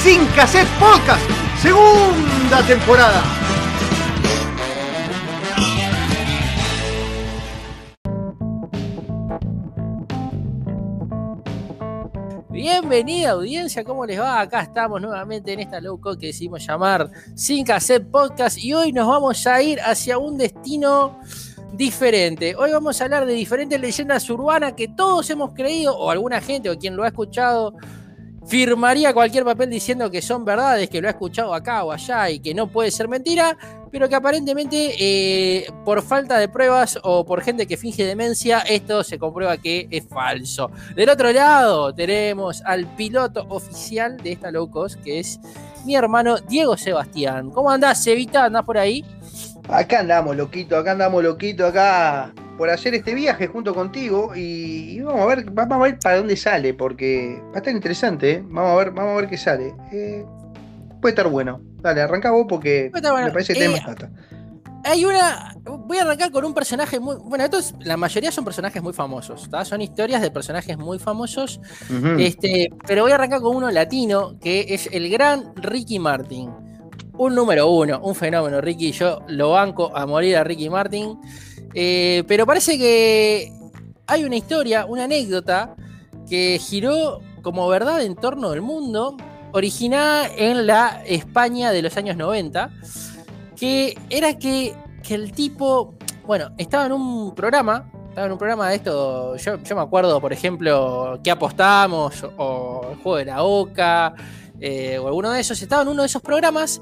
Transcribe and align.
Sin 0.00 0.26
Cassette 0.34 0.68
Podcast, 0.78 1.22
segunda 1.60 2.66
temporada. 2.66 3.22
Bienvenida 12.50 13.30
audiencia, 13.30 13.84
¿cómo 13.84 14.06
les 14.06 14.20
va? 14.20 14.40
Acá 14.40 14.62
estamos 14.62 15.00
nuevamente 15.00 15.52
en 15.52 15.60
esta 15.60 15.80
loco 15.80 16.16
que 16.16 16.26
decidimos 16.26 16.66
llamar 16.66 17.10
Sin 17.34 17.64
Cassette 17.64 18.10
Podcast 18.10 18.58
y 18.58 18.74
hoy 18.74 18.92
nos 18.92 19.06
vamos 19.06 19.46
a 19.46 19.62
ir 19.62 19.80
hacia 19.80 20.18
un 20.18 20.38
destino 20.38 21.18
diferente. 21.72 22.54
Hoy 22.56 22.70
vamos 22.72 23.00
a 23.00 23.04
hablar 23.04 23.26
de 23.26 23.32
diferentes 23.32 23.80
leyendas 23.80 24.28
urbanas 24.30 24.74
que 24.74 24.88
todos 24.88 25.28
hemos 25.30 25.52
creído, 25.54 25.96
o 25.96 26.10
alguna 26.10 26.40
gente, 26.40 26.70
o 26.70 26.78
quien 26.78 26.96
lo 26.96 27.04
ha 27.04 27.08
escuchado, 27.08 27.74
firmaría 28.46 29.14
cualquier 29.14 29.44
papel 29.44 29.70
diciendo 29.70 30.10
que 30.10 30.20
son 30.22 30.44
verdades, 30.44 30.90
que 30.90 31.00
lo 31.00 31.08
ha 31.08 31.12
escuchado 31.12 31.54
acá 31.54 31.84
o 31.84 31.92
allá 31.92 32.30
y 32.30 32.40
que 32.40 32.54
no 32.54 32.66
puede 32.66 32.90
ser 32.90 33.08
mentira, 33.08 33.56
pero 33.90 34.08
que 34.08 34.14
aparentemente 34.14 34.94
eh, 34.98 35.66
por 35.84 36.02
falta 36.02 36.38
de 36.38 36.48
pruebas 36.48 36.98
o 37.02 37.24
por 37.24 37.42
gente 37.42 37.66
que 37.66 37.76
finge 37.76 38.04
demencia, 38.04 38.60
esto 38.60 39.04
se 39.04 39.18
comprueba 39.18 39.56
que 39.58 39.86
es 39.90 40.06
falso. 40.08 40.70
Del 40.94 41.10
otro 41.10 41.30
lado 41.30 41.94
tenemos 41.94 42.62
al 42.64 42.86
piloto 42.96 43.46
oficial 43.48 44.16
de 44.16 44.32
esta 44.32 44.50
low 44.50 44.70
cost, 44.70 45.00
que 45.02 45.20
es 45.20 45.38
mi 45.84 45.94
hermano 45.94 46.38
Diego 46.38 46.76
Sebastián. 46.76 47.50
¿Cómo 47.50 47.70
andás, 47.70 48.06
Evita? 48.06 48.44
¿Andás 48.44 48.64
por 48.64 48.78
ahí? 48.78 49.04
Acá 49.68 50.00
andamos, 50.00 50.36
loquito, 50.36 50.76
acá 50.76 50.92
andamos, 50.92 51.22
loquito, 51.22 51.66
acá 51.66 52.32
por 52.56 52.70
hacer 52.70 52.94
este 52.94 53.14
viaje 53.14 53.46
junto 53.46 53.74
contigo 53.74 54.32
y, 54.34 55.00
vamos 55.00 55.22
a 55.22 55.26
ver, 55.26 55.50
vamos 55.50 55.78
a 55.78 55.82
ver 55.82 55.98
para 55.98 56.16
dónde 56.16 56.36
sale, 56.36 56.74
porque 56.74 57.40
va 57.46 57.54
a 57.54 57.58
estar 57.58 57.74
interesante, 57.74 58.30
¿eh? 58.32 58.44
Vamos 58.46 58.72
a 58.72 58.76
ver, 58.76 58.90
vamos 58.90 59.12
a 59.12 59.16
ver 59.20 59.28
qué 59.28 59.36
sale. 59.36 59.74
Eh, 59.92 60.24
puede 61.00 61.12
estar 61.12 61.28
bueno. 61.28 61.60
Dale, 61.80 62.00
arranca 62.00 62.30
vos 62.30 62.46
porque 62.48 62.90
me 62.92 63.00
parece 63.00 63.54
que 63.54 63.60
tenemos 63.60 63.80
eh, 63.80 64.08
Hay 64.84 65.04
una. 65.04 65.56
Voy 65.64 65.98
a 65.98 66.02
arrancar 66.02 66.30
con 66.30 66.44
un 66.44 66.54
personaje 66.54 67.00
muy. 67.00 67.16
Bueno, 67.16 67.44
estos, 67.44 67.74
la 67.80 67.96
mayoría 67.96 68.30
son 68.30 68.44
personajes 68.44 68.82
muy 68.82 68.92
famosos. 68.92 69.48
Son 69.64 69.80
historias 69.80 70.22
de 70.22 70.30
personajes 70.30 70.78
muy 70.78 70.98
famosos. 70.98 71.60
este, 72.18 72.70
pero 72.86 73.02
voy 73.02 73.12
a 73.12 73.16
arrancar 73.16 73.40
con 73.40 73.56
uno 73.56 73.70
latino, 73.70 74.38
que 74.40 74.66
es 74.68 74.88
el 74.92 75.10
gran 75.10 75.52
Ricky 75.56 75.98
Martin 75.98 76.50
un 77.18 77.34
número 77.34 77.70
uno, 77.70 78.00
un 78.02 78.14
fenómeno, 78.14 78.60
Ricky. 78.60 78.92
Yo 78.92 79.20
lo 79.28 79.50
banco 79.50 79.96
a 79.96 80.06
morir 80.06 80.36
a 80.36 80.44
Ricky 80.44 80.68
Martin. 80.68 81.18
Eh, 81.74 82.24
pero 82.26 82.46
parece 82.46 82.78
que 82.78 83.52
hay 84.06 84.24
una 84.24 84.36
historia, 84.36 84.86
una 84.86 85.04
anécdota 85.04 85.74
que 86.28 86.58
giró 86.60 87.20
como 87.42 87.68
verdad 87.68 88.02
en 88.02 88.14
torno 88.14 88.50
del 88.50 88.62
mundo, 88.62 89.16
originada 89.52 90.28
en 90.36 90.66
la 90.66 91.02
España 91.04 91.72
de 91.72 91.82
los 91.82 91.96
años 91.96 92.16
90, 92.16 92.70
que 93.56 93.96
era 94.10 94.38
que, 94.38 94.74
el 95.08 95.32
tipo, 95.32 95.94
bueno, 96.26 96.50
estaba 96.56 96.86
en 96.86 96.92
un 96.92 97.34
programa, 97.34 97.90
estaba 98.08 98.26
en 98.26 98.32
un 98.32 98.38
programa 98.38 98.68
de 98.68 98.76
esto, 98.76 99.36
yo, 99.36 99.58
me 99.58 99.80
acuerdo, 99.80 100.20
por 100.20 100.32
ejemplo, 100.32 101.20
que 101.22 101.30
apostamos, 101.30 102.24
o 102.36 102.88
el 102.92 102.96
juego 102.98 103.18
de 103.18 103.24
la 103.26 103.42
Oca, 103.42 104.14
eh, 104.60 104.98
o 104.98 105.08
alguno 105.08 105.30
de 105.30 105.40
esos, 105.40 105.60
estaba 105.60 105.82
en 105.82 105.88
uno 105.88 106.02
de 106.02 106.06
esos 106.06 106.22
programas 106.22 106.80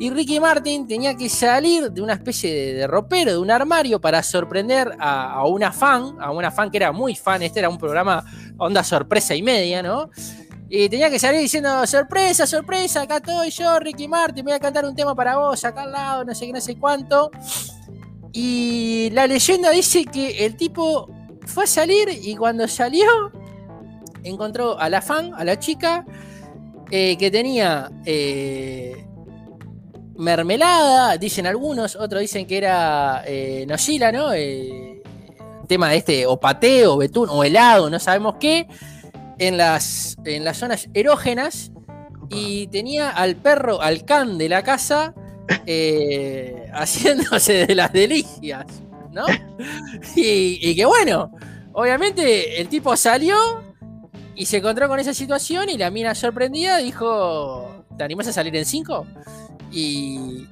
y 0.00 0.08
Ricky 0.08 0.40
Martin 0.40 0.88
tenía 0.88 1.14
que 1.14 1.28
salir 1.28 1.92
de 1.92 2.00
una 2.00 2.14
especie 2.14 2.72
de, 2.72 2.86
ropero, 2.86 3.32
de 3.32 3.38
un 3.38 3.50
armario, 3.50 4.00
para 4.00 4.22
sorprender 4.22 4.96
a, 4.98 5.44
una 5.46 5.72
fan, 5.72 6.16
a 6.18 6.30
una 6.30 6.50
fan 6.50 6.70
que 6.70 6.78
era 6.78 6.90
muy 6.90 7.14
fan, 7.14 7.42
este 7.42 7.58
era 7.58 7.68
un 7.68 7.76
programa 7.76 8.24
onda 8.56 8.82
sorpresa 8.82 9.34
y 9.34 9.42
media, 9.42 9.82
¿no? 9.82 10.08
Y 10.70 10.88
tenía 10.88 11.10
que 11.10 11.18
salir 11.18 11.42
diciendo, 11.42 11.86
sorpresa, 11.86 12.46
sorpresa, 12.46 13.02
acá 13.02 13.16
estoy 13.16 13.50
yo, 13.50 13.78
Ricky 13.78 14.08
Martin, 14.08 14.42
voy 14.42 14.54
a 14.54 14.58
cantar 14.58 14.86
un 14.86 14.96
tema 14.96 15.14
para 15.14 15.36
vos, 15.36 15.62
acá 15.66 15.82
al 15.82 15.92
lado, 15.92 16.24
no 16.24 16.34
sé 16.34 16.46
qué, 16.46 16.52
no 16.54 16.62
sé 16.62 16.78
cuánto. 16.78 17.30
Y 18.32 19.10
la 19.12 19.26
leyenda 19.26 19.68
dice 19.68 20.06
que 20.06 20.46
el 20.46 20.56
tipo 20.56 21.10
fue 21.44 21.64
a 21.64 21.66
salir 21.66 22.08
y 22.08 22.36
cuando 22.36 22.66
salió 22.68 23.06
encontró 24.24 24.80
a 24.80 24.88
la 24.88 25.02
fan, 25.02 25.34
a 25.36 25.44
la 25.44 25.58
chica, 25.58 26.06
eh, 26.90 27.18
que 27.18 27.30
tenía 27.30 27.90
eh, 28.06 29.04
mermelada, 30.20 31.16
dicen 31.16 31.46
algunos, 31.46 31.96
otros 31.96 32.20
dicen 32.20 32.46
que 32.46 32.58
era 32.58 33.24
eh, 33.26 33.66
¿no? 33.66 34.30
tema 35.66 35.90
de 35.90 35.96
este, 35.96 36.26
o 36.26 36.38
pateo, 36.38 36.98
betún, 36.98 37.28
o 37.30 37.42
helado, 37.42 37.90
no 37.90 37.98
sabemos 37.98 38.36
qué, 38.38 38.68
en 39.38 39.56
las, 39.56 40.16
en 40.24 40.44
las 40.44 40.58
zonas 40.58 40.88
erógenas, 40.94 41.72
y 42.28 42.68
tenía 42.68 43.10
al 43.10 43.36
perro, 43.36 43.80
al 43.80 44.04
can 44.04 44.38
de 44.38 44.48
la 44.48 44.62
casa, 44.62 45.14
haciéndose 46.72 47.66
de 47.66 47.74
las 47.74 47.92
delicias, 47.92 48.66
¿no? 49.12 49.24
Y, 50.14 50.58
y 50.60 50.76
que 50.76 50.84
bueno, 50.84 51.32
obviamente 51.72 52.60
el 52.60 52.68
tipo 52.68 52.96
salió 52.96 53.36
y 54.34 54.46
se 54.46 54.58
encontró 54.58 54.88
con 54.88 54.98
esa 54.98 55.14
situación 55.14 55.68
y 55.68 55.76
la 55.76 55.90
mina 55.90 56.14
sorprendida 56.14 56.78
dijo, 56.78 57.84
¿te 57.96 58.04
animas 58.04 58.28
a 58.28 58.32
salir 58.32 58.54
en 58.56 58.64
cinco? 58.64 59.06
Y, 59.72 60.46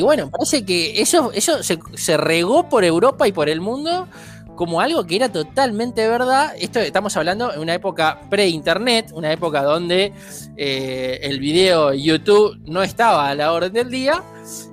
bueno, 0.00 0.30
parece 0.30 0.64
que 0.64 1.00
eso, 1.00 1.30
eso 1.32 1.62
se, 1.62 2.16
regó 2.16 2.68
por 2.68 2.84
Europa 2.84 3.28
y 3.28 3.32
por 3.32 3.48
el 3.48 3.60
mundo 3.60 4.08
como 4.54 4.80
algo 4.80 5.04
que 5.04 5.16
era 5.16 5.30
totalmente 5.30 6.08
verdad. 6.08 6.54
Esto 6.58 6.80
estamos 6.80 7.14
hablando 7.16 7.52
en 7.52 7.60
una 7.60 7.74
época 7.74 8.22
pre-internet, 8.30 9.10
una 9.12 9.30
época 9.30 9.62
donde 9.62 10.12
eh, 10.56 11.18
el 11.22 11.40
video 11.40 11.92
YouTube 11.92 12.58
no 12.64 12.82
estaba 12.82 13.28
a 13.28 13.34
la 13.34 13.52
orden 13.52 13.72
del 13.72 13.90
día. 13.90 14.22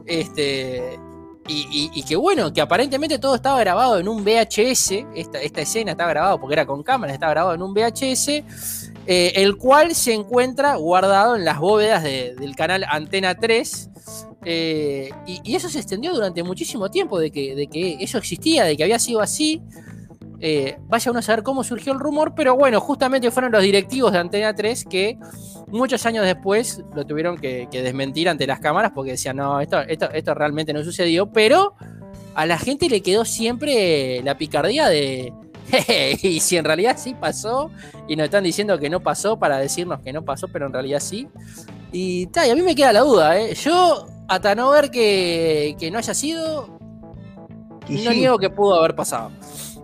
Este, 0.05 0.97
y, 1.47 2.03
que 2.03 2.15
bueno, 2.15 2.53
que 2.53 2.61
aparentemente 2.61 3.19
todo 3.19 3.35
estaba 3.35 3.59
grabado 3.59 3.99
en 3.99 4.07
un 4.07 4.23
VHS, 4.23 4.91
esta, 5.13 5.41
esta 5.41 5.61
escena 5.61 5.91
estaba 5.91 6.09
grabado 6.11 6.39
porque 6.39 6.53
era 6.53 6.65
con 6.65 6.83
cámara, 6.83 7.11
estaba 7.11 7.33
grabado 7.33 7.55
en 7.55 7.61
un 7.61 7.73
VHS, 7.73 8.82
eh, 9.05 9.33
el 9.35 9.57
cual 9.57 9.95
se 9.95 10.13
encuentra 10.13 10.75
guardado 10.75 11.35
en 11.35 11.43
las 11.43 11.59
bóvedas 11.59 12.03
del 12.03 12.55
canal 12.55 12.85
Antena 12.89 13.35
3. 13.35 13.89
Eh, 14.45 15.09
y, 15.25 15.55
eso 15.55 15.69
se 15.69 15.79
extendió 15.79 16.13
durante 16.13 16.43
muchísimo 16.43 16.89
tiempo 16.89 17.19
de 17.19 17.31
que, 17.31 17.67
que 17.71 17.97
eso 17.99 18.17
existía, 18.17 18.65
de 18.65 18.77
que 18.77 18.83
había 18.83 18.99
sido 18.99 19.21
así. 19.21 19.61
Eh, 20.45 20.77
vaya 20.87 21.09
uno 21.09 21.19
a 21.19 21.23
saber 21.23 21.41
cómo 21.41 21.63
surgió 21.63 21.93
el 21.93 21.99
rumor, 21.99 22.33
pero 22.35 22.57
bueno, 22.57 22.81
justamente 22.81 23.31
fueron 23.31 23.53
los 23.53 23.63
directivos 23.63 24.11
de 24.11 24.19
Antena 24.19 24.53
3 24.53 24.83
que 24.89 25.17
muchos 25.69 26.05
años 26.05 26.25
después 26.25 26.83
lo 26.93 27.05
tuvieron 27.05 27.37
que, 27.37 27.67
desmentir 27.71 28.27
ante 28.27 28.45
las 28.45 28.59
cámaras 28.59 28.91
porque 28.93 29.11
decían, 29.11 29.37
no, 29.37 29.61
esto, 29.61 29.79
esto, 29.79 30.33
realmente 30.33 30.73
no 30.73 30.83
sucedió, 30.83 31.31
pero 31.31 31.75
a 32.35 32.45
la 32.45 32.57
gente 32.57 32.89
le 32.89 33.01
quedó 33.01 33.23
siempre 33.23 34.21
la 34.23 34.37
picardía 34.37 34.89
de, 34.89 35.31
y 36.21 36.39
si 36.39 36.57
en 36.57 36.65
realidad 36.65 36.97
sí 36.97 37.15
pasó, 37.19 37.71
y 38.07 38.15
nos 38.15 38.25
están 38.25 38.43
diciendo 38.43 38.79
que 38.79 38.89
no 38.89 39.01
pasó 39.01 39.37
para 39.37 39.57
decirnos 39.57 39.99
que 40.01 40.13
no 40.13 40.23
pasó, 40.23 40.47
pero 40.47 40.67
en 40.67 40.73
realidad 40.73 40.99
sí. 40.99 41.27
Y, 41.91 42.29
y 42.33 42.49
a 42.49 42.55
mí 42.55 42.61
me 42.61 42.75
queda 42.75 42.91
la 42.93 43.01
duda, 43.01 43.39
¿eh? 43.39 43.53
yo 43.55 44.07
hasta 44.27 44.55
no 44.55 44.69
ver 44.71 44.89
que, 44.89 45.89
no 45.91 45.97
haya 45.97 46.13
sido, 46.13 46.79
no 47.87 48.11
niego 48.11 48.37
que 48.39 48.49
pudo 48.49 48.79
haber 48.79 48.95
pasado. 48.95 49.31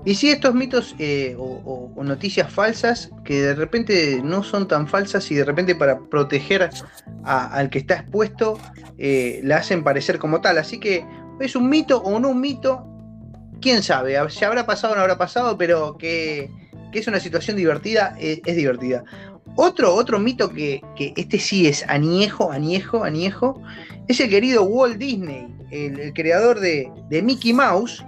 Y 0.05 0.15
si 0.15 0.29
estos 0.29 0.55
mitos 0.55 0.95
eh, 0.97 1.35
o, 1.37 1.91
noticias 2.01 2.51
falsas 2.51 3.11
que 3.25 3.41
de 3.41 3.55
repente 3.55 4.21
no 4.23 4.43
son 4.43 4.67
tan 4.67 4.87
falsas 4.87 5.29
y 5.29 5.35
de 5.35 5.43
repente 5.43 5.75
para 5.75 5.99
proteger 5.99 6.69
al 7.23 7.69
que 7.69 7.79
está 7.79 7.95
expuesto 7.95 8.57
eh, 8.97 9.41
la 9.43 9.57
hacen 9.57 9.83
parecer 9.83 10.17
como 10.17 10.39
tal. 10.39 10.57
Así 10.57 10.79
que 10.79 11.05
es 11.39 11.55
un 11.55 11.69
mito 11.69 12.01
o 12.01 12.19
no 12.19 12.29
un 12.29 12.39
mito, 12.39 12.87
quién 13.61 13.83
sabe, 13.83 14.17
si 14.29 14.45
habrá 14.45 14.65
pasado 14.65 14.93
o 14.93 14.95
no 14.95 15.01
habrá 15.01 15.17
pasado, 15.17 15.57
pero 15.57 15.97
que, 15.97 16.49
es 16.93 17.07
una 17.07 17.19
situación 17.19 17.57
divertida, 17.57 18.15
es, 18.19 18.55
divertida. 18.55 19.03
Otro, 19.55 19.93
otro 19.93 20.19
mito 20.19 20.49
que, 20.49 20.81
este 21.15 21.39
sí 21.39 21.67
es 21.67 21.87
añejo, 21.87 22.51
añejo, 22.51 23.03
añejo, 23.03 23.61
es 24.07 24.19
el 24.19 24.29
querido 24.29 24.63
Walt 24.63 24.97
Disney, 24.97 25.47
el, 25.71 26.13
creador 26.13 26.59
de, 26.59 26.91
de 27.09 27.21
Mickey 27.21 27.53
Mouse 27.53 28.03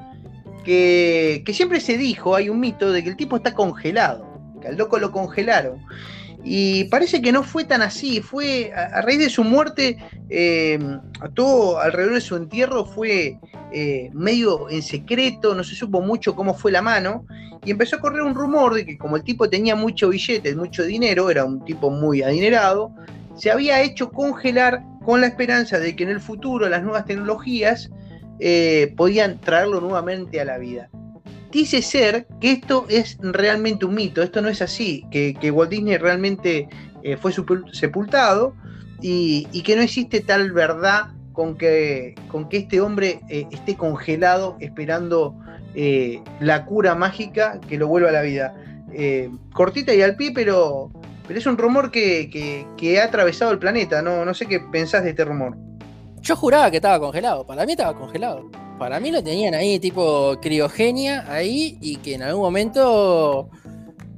que, 0.64 1.44
siempre 1.54 1.80
se 1.80 1.98
dijo, 1.98 2.36
hay 2.36 2.50
un 2.50 2.60
mito 2.60 2.92
de 2.92 3.04
que 3.04 3.10
el 3.10 3.18
tipo 3.18 3.38
está 3.38 3.54
congelado, 3.54 4.26
que 4.62 4.70
al 4.70 4.78
loco 4.78 5.00
lo 5.00 5.12
congelaron. 5.12 5.84
Y 6.44 6.86
parece 6.86 7.22
que 7.22 7.32
no 7.32 7.44
fue 7.44 7.66
tan 7.66 7.82
así, 7.82 8.22
fue 8.22 8.72
a, 8.74 9.02
raíz 9.02 9.20
de 9.20 9.30
su 9.30 9.44
muerte, 9.44 9.98
eh, 10.30 10.80
todo 11.36 11.80
alrededor 11.80 12.16
de 12.16 12.22
su 12.22 12.36
entierro 12.36 12.86
fue 12.86 13.38
eh, 13.72 14.10
medio 14.14 14.70
en 14.70 14.82
secreto, 14.82 15.54
no 15.54 15.64
se 15.64 15.76
supo 15.76 16.02
mucho 16.02 16.36
cómo 16.36 16.56
fue 16.56 16.72
la 16.72 16.82
mano, 16.82 17.26
y 17.64 17.70
empezó 17.70 17.98
a 17.98 18.00
correr 18.00 18.24
un 18.24 18.34
rumor 18.34 18.74
de 18.74 18.86
que 18.86 18.98
como 18.98 19.18
el 19.18 19.24
tipo 19.24 19.50
tenía 19.50 19.76
mucho 19.76 20.10
billete, 20.10 20.56
mucho 20.56 20.84
dinero, 20.84 21.30
era 21.30 21.46
un 21.46 21.64
tipo 21.64 21.92
muy 21.92 22.24
adinerado, 22.24 22.92
se 23.36 23.52
había 23.52 23.82
hecho 23.82 24.10
congelar 24.10 24.84
con 25.06 25.22
la 25.22 25.28
esperanza 25.28 25.78
de 25.78 25.96
que 25.96 26.04
en 26.04 26.10
el 26.10 26.20
futuro 26.20 26.68
las 26.70 26.82
nuevas 26.82 27.06
tecnologías 27.06 27.92
eh, 28.40 28.94
podían 28.98 29.40
traerlo 29.40 29.80
nuevamente 29.80 30.42
a 30.42 30.46
la 30.46 30.58
vida 30.58 30.90
dice 31.52 31.82
ser 31.82 32.26
que 32.40 32.54
esto 32.54 32.86
es 32.90 33.18
realmente 33.22 33.86
un 33.86 33.94
mito, 33.94 34.24
esto 34.24 34.42
no 34.42 34.50
es 34.50 34.62
así, 34.62 35.06
que, 35.12 35.52
Walt 35.52 35.70
Disney 35.70 35.98
realmente 35.98 36.68
eh, 37.04 37.18
fue 37.18 37.32
sepultado 37.72 38.56
y, 39.02 39.46
que 39.64 39.76
no 39.76 39.82
existe 39.82 40.22
tal 40.22 40.52
verdad 40.52 41.10
con 41.34 41.58
que, 41.58 42.16
este 42.52 42.82
hombre 42.82 43.22
eh, 43.30 43.46
esté 43.52 43.76
congelado 43.76 44.58
esperando 44.60 45.36
eh, 45.76 46.22
la 46.40 46.66
cura 46.66 46.96
mágica 46.96 47.60
que 47.68 47.78
lo 47.78 47.88
vuelva 47.88 48.10
a 48.10 48.14
la 48.14 48.22
vida. 48.22 48.56
cortita 49.54 49.94
y 49.94 50.02
al 50.02 50.16
pie, 50.16 50.32
pero, 50.34 50.92
pero 51.28 51.40
es 51.40 51.46
un 51.46 51.58
rumor 51.58 51.92
que, 51.92 52.66
ha 53.00 53.04
atravesado 53.04 53.52
el 53.52 53.60
planeta, 53.60 54.02
¿no? 54.02 54.26
no 54.26 54.34
sé 54.34 54.46
qué 54.48 54.60
pensás 54.60 55.04
de 55.04 55.12
este 55.12 55.26
rumor. 55.26 55.58
Yo 56.22 56.36
juraba 56.36 56.70
que 56.70 56.78
estaba 56.78 57.00
congelado, 57.00 57.46
para 57.46 57.66
mí 57.66 57.72
estaba 57.72 57.98
congelado 57.98 58.50
para 58.82 59.00
mí 59.00 59.12
lo 59.12 59.22
tenían 59.22 59.54
ahí 59.54 59.78
tipo 59.78 60.40
criogenia 60.42 61.32
ahí 61.32 61.78
y 61.82 61.98
que 61.98 62.16
en 62.16 62.24
algún 62.24 62.42
momento 62.42 63.48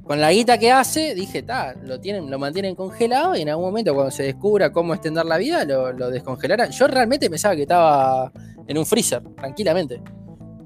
con 0.04 0.18
la 0.18 0.32
guita 0.32 0.56
que 0.56 0.72
hace, 0.72 1.14
dije, 1.14 1.42
ta, 1.42 1.74
lo 1.82 2.00
tienen, 2.00 2.30
lo 2.30 2.38
mantienen 2.38 2.74
congelado 2.74 3.36
y 3.36 3.42
en 3.42 3.50
algún 3.50 3.66
momento 3.66 3.92
cuando 3.94 4.10
se 4.10 4.22
descubra 4.22 4.72
cómo 4.72 4.94
extender 4.94 5.26
la 5.26 5.36
vida, 5.36 5.66
lo, 5.66 6.10
descongelarán. 6.10 6.70
Yo 6.70 6.86
realmente 6.86 7.28
pensaba 7.28 7.54
que 7.54 7.62
estaba 7.62 8.32
en 8.66 8.78
un 8.78 8.86
freezer, 8.86 9.22
tranquilamente. 9.36 10.00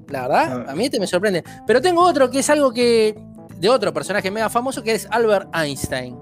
La 0.07 0.21
verdad, 0.29 0.63
ah. 0.65 0.71
a 0.71 0.75
mí 0.75 0.85
este 0.85 0.97
me 1.01 1.05
sorprende. 1.05 1.43
Pero 1.67 1.81
tengo 1.81 2.01
otro 2.01 2.29
que 2.29 2.39
es 2.39 2.49
algo 2.49 2.71
que. 2.71 3.17
de 3.57 3.67
otro 3.67 3.93
personaje 3.93 4.31
mega 4.31 4.49
famoso 4.49 4.81
que 4.81 4.93
es 4.93 5.09
Albert 5.11 5.53
Einstein, 5.53 6.17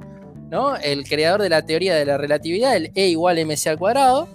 ¿no? 0.49 0.75
El 0.77 1.07
creador 1.07 1.43
de 1.43 1.49
la 1.49 1.63
teoría 1.63 1.93
de 1.93 2.05
la 2.05 2.17
relatividad, 2.17 2.75
el 2.75 2.91
E 2.95 3.05
igual 3.05 3.37
mc 3.45 3.67
al 3.67 3.77
cuadrado. 3.77 4.27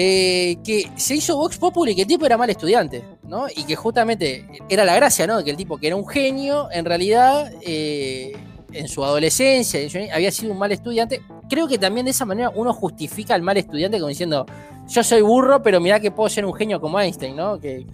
Eh, 0.00 0.58
que 0.62 0.92
se 0.94 1.16
hizo 1.16 1.36
Vox 1.36 1.58
Populi 1.58 1.92
que 1.92 2.02
el 2.02 2.06
tipo 2.06 2.24
era 2.24 2.36
mal 2.38 2.48
estudiante, 2.48 3.02
¿no? 3.24 3.48
Y 3.48 3.64
que 3.64 3.74
justamente 3.74 4.46
era 4.68 4.84
la 4.84 4.94
gracia, 4.94 5.26
¿no? 5.26 5.42
Que 5.42 5.50
el 5.50 5.56
tipo 5.56 5.76
que 5.76 5.88
era 5.88 5.96
un 5.96 6.06
genio, 6.06 6.68
en 6.70 6.84
realidad, 6.84 7.50
eh, 7.62 8.30
en 8.70 8.86
su 8.86 9.04
adolescencia, 9.04 9.80
había 10.14 10.30
sido 10.30 10.52
un 10.52 10.58
mal 10.60 10.70
estudiante. 10.70 11.20
Creo 11.48 11.66
que 11.66 11.78
también 11.78 12.04
de 12.04 12.12
esa 12.12 12.24
manera 12.24 12.52
uno 12.54 12.72
justifica 12.72 13.34
al 13.34 13.42
mal 13.42 13.56
estudiante 13.56 13.98
como 13.98 14.08
diciendo, 14.08 14.46
yo 14.86 15.02
soy 15.02 15.20
burro, 15.20 15.64
pero 15.64 15.80
mirá 15.80 15.98
que 15.98 16.12
puedo 16.12 16.28
ser 16.28 16.44
un 16.44 16.54
genio 16.54 16.80
como 16.80 17.00
Einstein, 17.00 17.34
¿no? 17.34 17.58
Que 17.58 17.84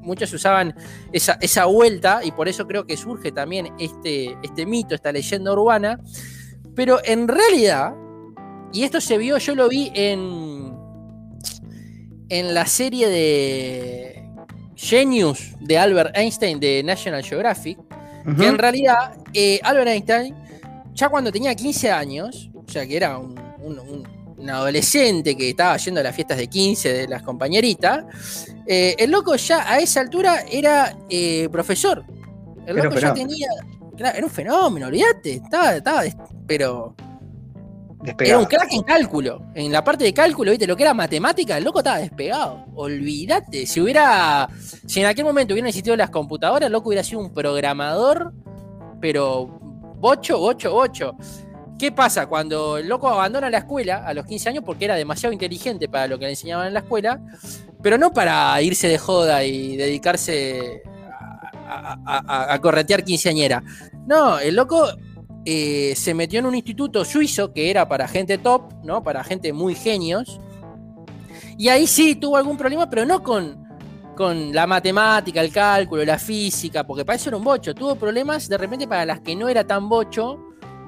muchos 0.00 0.32
usaban 0.32 0.76
esa, 1.10 1.38
esa 1.40 1.64
vuelta 1.64 2.20
y 2.22 2.30
por 2.30 2.46
eso 2.46 2.68
creo 2.68 2.86
que 2.86 2.96
surge 2.96 3.32
también 3.32 3.72
este, 3.80 4.36
este 4.44 4.64
mito, 4.64 4.94
esta 4.94 5.10
leyenda 5.10 5.52
urbana. 5.54 5.98
Pero 6.76 7.00
en 7.04 7.26
realidad, 7.26 7.94
y 8.72 8.84
esto 8.84 9.00
se 9.00 9.18
vio, 9.18 9.38
yo 9.38 9.56
lo 9.56 9.68
vi 9.68 9.90
en, 9.92 10.77
en 12.28 12.54
la 12.54 12.66
serie 12.66 13.08
de 13.08 14.22
Genius 14.76 15.54
de 15.60 15.78
Albert 15.78 16.16
Einstein 16.16 16.60
de 16.60 16.82
National 16.82 17.22
Geographic, 17.22 17.78
que 18.36 18.46
en 18.46 18.58
realidad 18.58 19.16
eh, 19.32 19.58
Albert 19.62 19.88
Einstein, 19.88 20.34
ya 20.92 21.08
cuando 21.08 21.32
tenía 21.32 21.54
15 21.54 21.90
años, 21.90 22.50
o 22.54 22.70
sea 22.70 22.86
que 22.86 22.96
era 22.96 23.18
un, 23.18 23.38
adolescente 24.48 25.36
que 25.36 25.50
estaba 25.50 25.76
yendo 25.76 26.00
a 26.00 26.04
las 26.04 26.14
fiestas 26.14 26.38
de 26.38 26.46
15 26.46 26.92
de 26.92 27.08
las 27.08 27.22
compañeritas, 27.22 28.46
eh, 28.66 28.94
el 28.98 29.10
loco 29.10 29.34
ya 29.36 29.70
a 29.70 29.78
esa 29.78 30.00
altura 30.00 30.44
era 30.50 30.96
eh, 31.10 31.48
profesor. 31.50 32.04
El 32.66 32.76
loco 32.76 32.98
ya 32.98 33.12
tenía. 33.12 33.48
era 33.98 34.24
un 34.24 34.30
fenómeno, 34.30 34.86
olvídate. 34.86 35.34
Estaba, 35.34 35.76
estaba, 35.76 36.02
pero 36.46 36.94
era 38.20 38.38
un 38.38 38.44
crack 38.44 38.72
en 38.72 38.82
cálculo. 38.82 39.42
En 39.54 39.72
la 39.72 39.82
parte 39.82 40.04
de 40.04 40.14
cálculo, 40.14 40.50
¿viste? 40.50 40.66
Lo 40.66 40.76
que 40.76 40.84
era 40.84 40.94
matemática, 40.94 41.58
el 41.58 41.64
loco 41.64 41.80
estaba 41.80 41.98
despegado. 41.98 42.64
Olvídate. 42.74 43.66
Si 43.66 43.80
hubiera. 43.80 44.48
Si 44.86 45.00
en 45.00 45.06
aquel 45.06 45.24
momento 45.24 45.54
hubieran 45.54 45.68
existido 45.68 45.96
las 45.96 46.10
computadoras, 46.10 46.66
el 46.66 46.72
loco 46.72 46.88
hubiera 46.88 47.02
sido 47.02 47.20
un 47.20 47.32
programador, 47.32 48.32
pero 49.00 49.46
bocho, 49.98 50.38
bocho, 50.38 50.72
bocho. 50.72 51.16
¿Qué 51.78 51.92
pasa? 51.92 52.26
Cuando 52.26 52.78
el 52.78 52.88
loco 52.88 53.08
abandona 53.08 53.50
la 53.50 53.58
escuela 53.58 54.04
a 54.04 54.12
los 54.12 54.26
15 54.26 54.48
años 54.48 54.64
porque 54.64 54.84
era 54.84 54.96
demasiado 54.96 55.32
inteligente 55.32 55.88
para 55.88 56.08
lo 56.08 56.18
que 56.18 56.24
le 56.24 56.32
enseñaban 56.32 56.66
en 56.66 56.74
la 56.74 56.80
escuela, 56.80 57.20
pero 57.82 57.98
no 57.98 58.12
para 58.12 58.60
irse 58.62 58.88
de 58.88 58.98
joda 58.98 59.44
y 59.44 59.76
dedicarse 59.76 60.82
a, 61.68 62.52
a, 62.52 62.60
corretear 62.60 63.04
quinceañera. 63.04 63.62
No, 64.06 64.40
el 64.40 64.56
loco 64.56 64.88
eh, 65.50 65.94
se 65.96 66.12
metió 66.12 66.40
en 66.40 66.44
un 66.44 66.54
instituto 66.54 67.06
suizo 67.06 67.54
que 67.54 67.70
era 67.70 67.88
para 67.88 68.06
gente 68.06 68.36
top, 68.36 68.84
¿no? 68.84 69.02
Para 69.02 69.24
gente 69.24 69.50
muy 69.54 69.74
genios. 69.74 70.38
Y 71.56 71.68
ahí 71.68 71.86
sí 71.86 72.16
tuvo 72.16 72.36
algún 72.36 72.58
problema, 72.58 72.90
pero 72.90 73.06
no 73.06 73.22
con, 73.22 73.66
con 74.14 74.52
la 74.52 74.66
matemática, 74.66 75.40
el 75.40 75.50
cálculo, 75.50 76.04
la 76.04 76.18
física, 76.18 76.86
porque 76.86 77.06
para 77.06 77.16
eso 77.16 77.30
era 77.30 77.38
un 77.38 77.44
bocho. 77.44 77.74
Tuvo 77.74 77.96
problemas 77.96 78.46
de 78.50 78.58
repente 78.58 78.86
para 78.86 79.06
las 79.06 79.20
que 79.20 79.34
no 79.34 79.48
era 79.48 79.66
tan 79.66 79.88
bocho, 79.88 80.38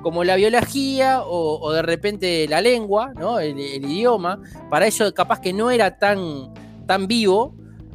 como 0.03 0.25
la 0.25 0.37
biología 0.37 1.23
o, 1.25 1.73
de 1.73 1.81
repente 1.81 2.47
la 2.47 2.61
lengua, 2.61 3.15
¿no? 3.19 3.39
El, 3.39 3.59
idioma. 3.59 4.43
Para 4.69 4.87
eso 4.87 5.11
capaz 5.15 5.41
que 5.41 5.55
no 5.55 5.71
era 5.71 5.97
tan, 5.97 6.53
tan 6.87 7.07
vivo, 7.07 7.55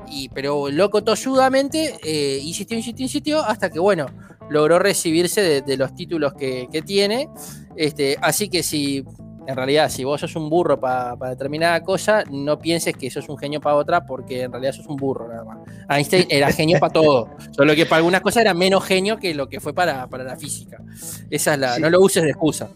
y, 0.10 0.30
pero 0.30 0.72
loco 0.72 1.04
tosudamente 1.04 2.00
eh, 2.04 2.40
insistió, 2.42 2.76
insistió, 2.76 3.04
insistió, 3.04 3.44
hasta 3.44 3.70
que, 3.70 3.78
bueno, 3.78 4.08
logró 4.50 4.80
recibirse 4.80 5.62
de, 5.62 5.78
los 5.78 5.96
títulos 5.96 6.34
que, 6.34 6.84
tiene. 6.86 7.30
Este, 7.76 8.18
así 8.22 8.50
que 8.50 8.64
si, 8.64 9.04
en 9.48 9.56
realidad, 9.56 9.90
si 9.90 10.04
vos 10.04 10.22
sos 10.22 10.36
un 10.36 10.50
burro 10.50 10.80
para 10.80 11.16
determinada 11.30 11.82
cosa, 11.82 12.24
no 12.32 12.60
pienses 12.60 12.96
que 12.96 13.10
sos 13.10 13.30
un 13.30 13.38
genio 13.38 13.62
para 13.62 13.76
otra, 13.76 14.06
porque 14.06 14.44
en 14.44 14.52
realidad 14.52 14.74
sos 14.74 14.88
un 14.88 14.96
burro 14.96 15.28
nada 15.28 15.44
más. 15.44 15.58
Einstein 15.90 16.26
era 16.30 16.52
genio 16.52 16.80
para 16.80 16.94
todo, 16.94 17.30
solo 17.52 17.76
que 17.76 17.86
para 17.86 17.98
algunas 17.98 18.22
cosas 18.22 18.42
era 18.42 18.54
menos 18.54 18.84
genio 18.84 19.18
que 19.18 19.34
lo 19.34 19.48
que 19.50 19.60
fue 19.60 19.74
para, 19.74 20.08
la 20.08 20.36
física. 20.36 20.82
Esa 21.30 21.54
es 21.54 21.60
la, 21.60 21.80
no 21.80 21.90
lo 21.90 22.02
uses 22.02 22.24
de 22.24 22.30
excusa. 22.30 22.70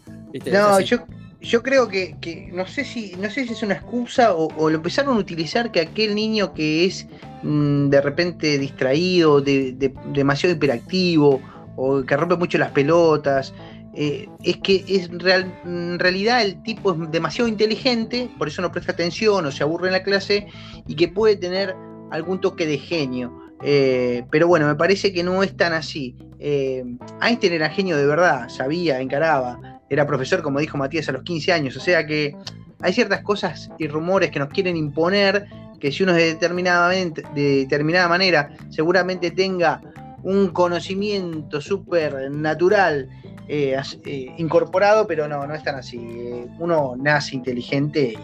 No, 0.52 0.80
yo, 0.80 0.98
yo 1.40 1.62
creo 1.62 1.88
que, 1.88 2.50
no 2.52 2.66
sé 2.66 2.84
si 2.84 3.14
no 3.18 3.30
sé 3.30 3.46
si 3.46 3.52
es 3.52 3.62
una 3.62 3.74
excusa 3.74 4.34
o, 4.34 4.68
lo 4.68 4.76
empezaron 4.76 5.16
a 5.16 5.18
utilizar 5.18 5.72
que 5.72 5.80
aquel 5.80 6.14
niño 6.14 6.52
que 6.52 6.84
es 6.84 7.06
mm, 7.42 7.88
de 7.88 8.00
repente 8.00 8.58
distraído, 8.58 9.40
demasiado 9.40 10.54
hiperactivo 10.54 11.40
o 11.76 12.02
que 12.02 12.16
rompe 12.16 12.36
mucho 12.36 12.58
las 12.58 12.70
pelotas. 12.70 13.54
Eh, 13.94 14.28
es 14.44 14.58
que 14.58 14.84
es 14.88 15.10
real, 15.10 15.52
en 15.64 15.98
realidad 15.98 16.42
el 16.42 16.62
tipo 16.62 16.92
es 16.92 17.10
demasiado 17.10 17.48
inteligente, 17.48 18.30
por 18.38 18.46
eso 18.46 18.62
no 18.62 18.70
presta 18.70 18.92
atención 18.92 19.44
o 19.46 19.50
se 19.50 19.64
aburre 19.64 19.88
en 19.88 19.94
la 19.94 20.02
clase 20.04 20.46
y 20.86 20.94
que 20.94 21.08
puede 21.08 21.36
tener 21.36 21.74
algún 22.10 22.40
toque 22.40 22.66
de 22.66 22.78
genio. 22.78 23.36
Eh, 23.62 24.24
pero 24.30 24.46
bueno, 24.46 24.66
me 24.66 24.76
parece 24.76 25.12
que 25.12 25.22
no 25.22 25.42
es 25.42 25.56
tan 25.56 25.72
así. 25.72 26.16
Eh, 26.38 26.84
Einstein 27.20 27.52
era 27.52 27.68
genio 27.68 27.96
de 27.96 28.06
verdad, 28.06 28.48
sabía, 28.48 29.00
encaraba, 29.00 29.80
era 29.90 30.06
profesor, 30.06 30.40
como 30.40 30.60
dijo 30.60 30.78
Matías, 30.78 31.08
a 31.08 31.12
los 31.12 31.22
15 31.22 31.52
años, 31.52 31.76
o 31.76 31.80
sea 31.80 32.06
que 32.06 32.34
hay 32.80 32.92
ciertas 32.92 33.20
cosas 33.22 33.70
y 33.78 33.88
rumores 33.88 34.30
que 34.30 34.38
nos 34.38 34.48
quieren 34.48 34.76
imponer 34.76 35.46
que 35.80 35.90
si 35.90 36.02
uno 36.02 36.12
de 36.12 36.34
de 36.34 37.56
determinada 37.56 38.08
manera 38.08 38.50
seguramente 38.70 39.30
tenga 39.30 39.80
un 40.22 40.48
conocimiento 40.48 41.60
súper 41.60 42.30
natural 42.30 43.08
eh, 43.48 43.76
eh, 44.04 44.34
incorporado, 44.38 45.06
pero 45.06 45.26
no, 45.26 45.46
no 45.46 45.54
es 45.54 45.62
tan 45.64 45.74
así. 45.74 45.96
Eh, 45.98 46.46
uno 46.58 46.94
nace 46.96 47.34
inteligente 47.34 48.16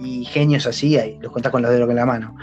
y, 0.00 0.24
genios 0.24 0.66
así, 0.66 0.96
ahí 0.96 1.18
los 1.20 1.32
contás 1.32 1.50
con 1.50 1.62
los 1.62 1.70
dedos 1.70 1.90
en 1.90 1.96
la 1.96 2.06
mano. 2.06 2.36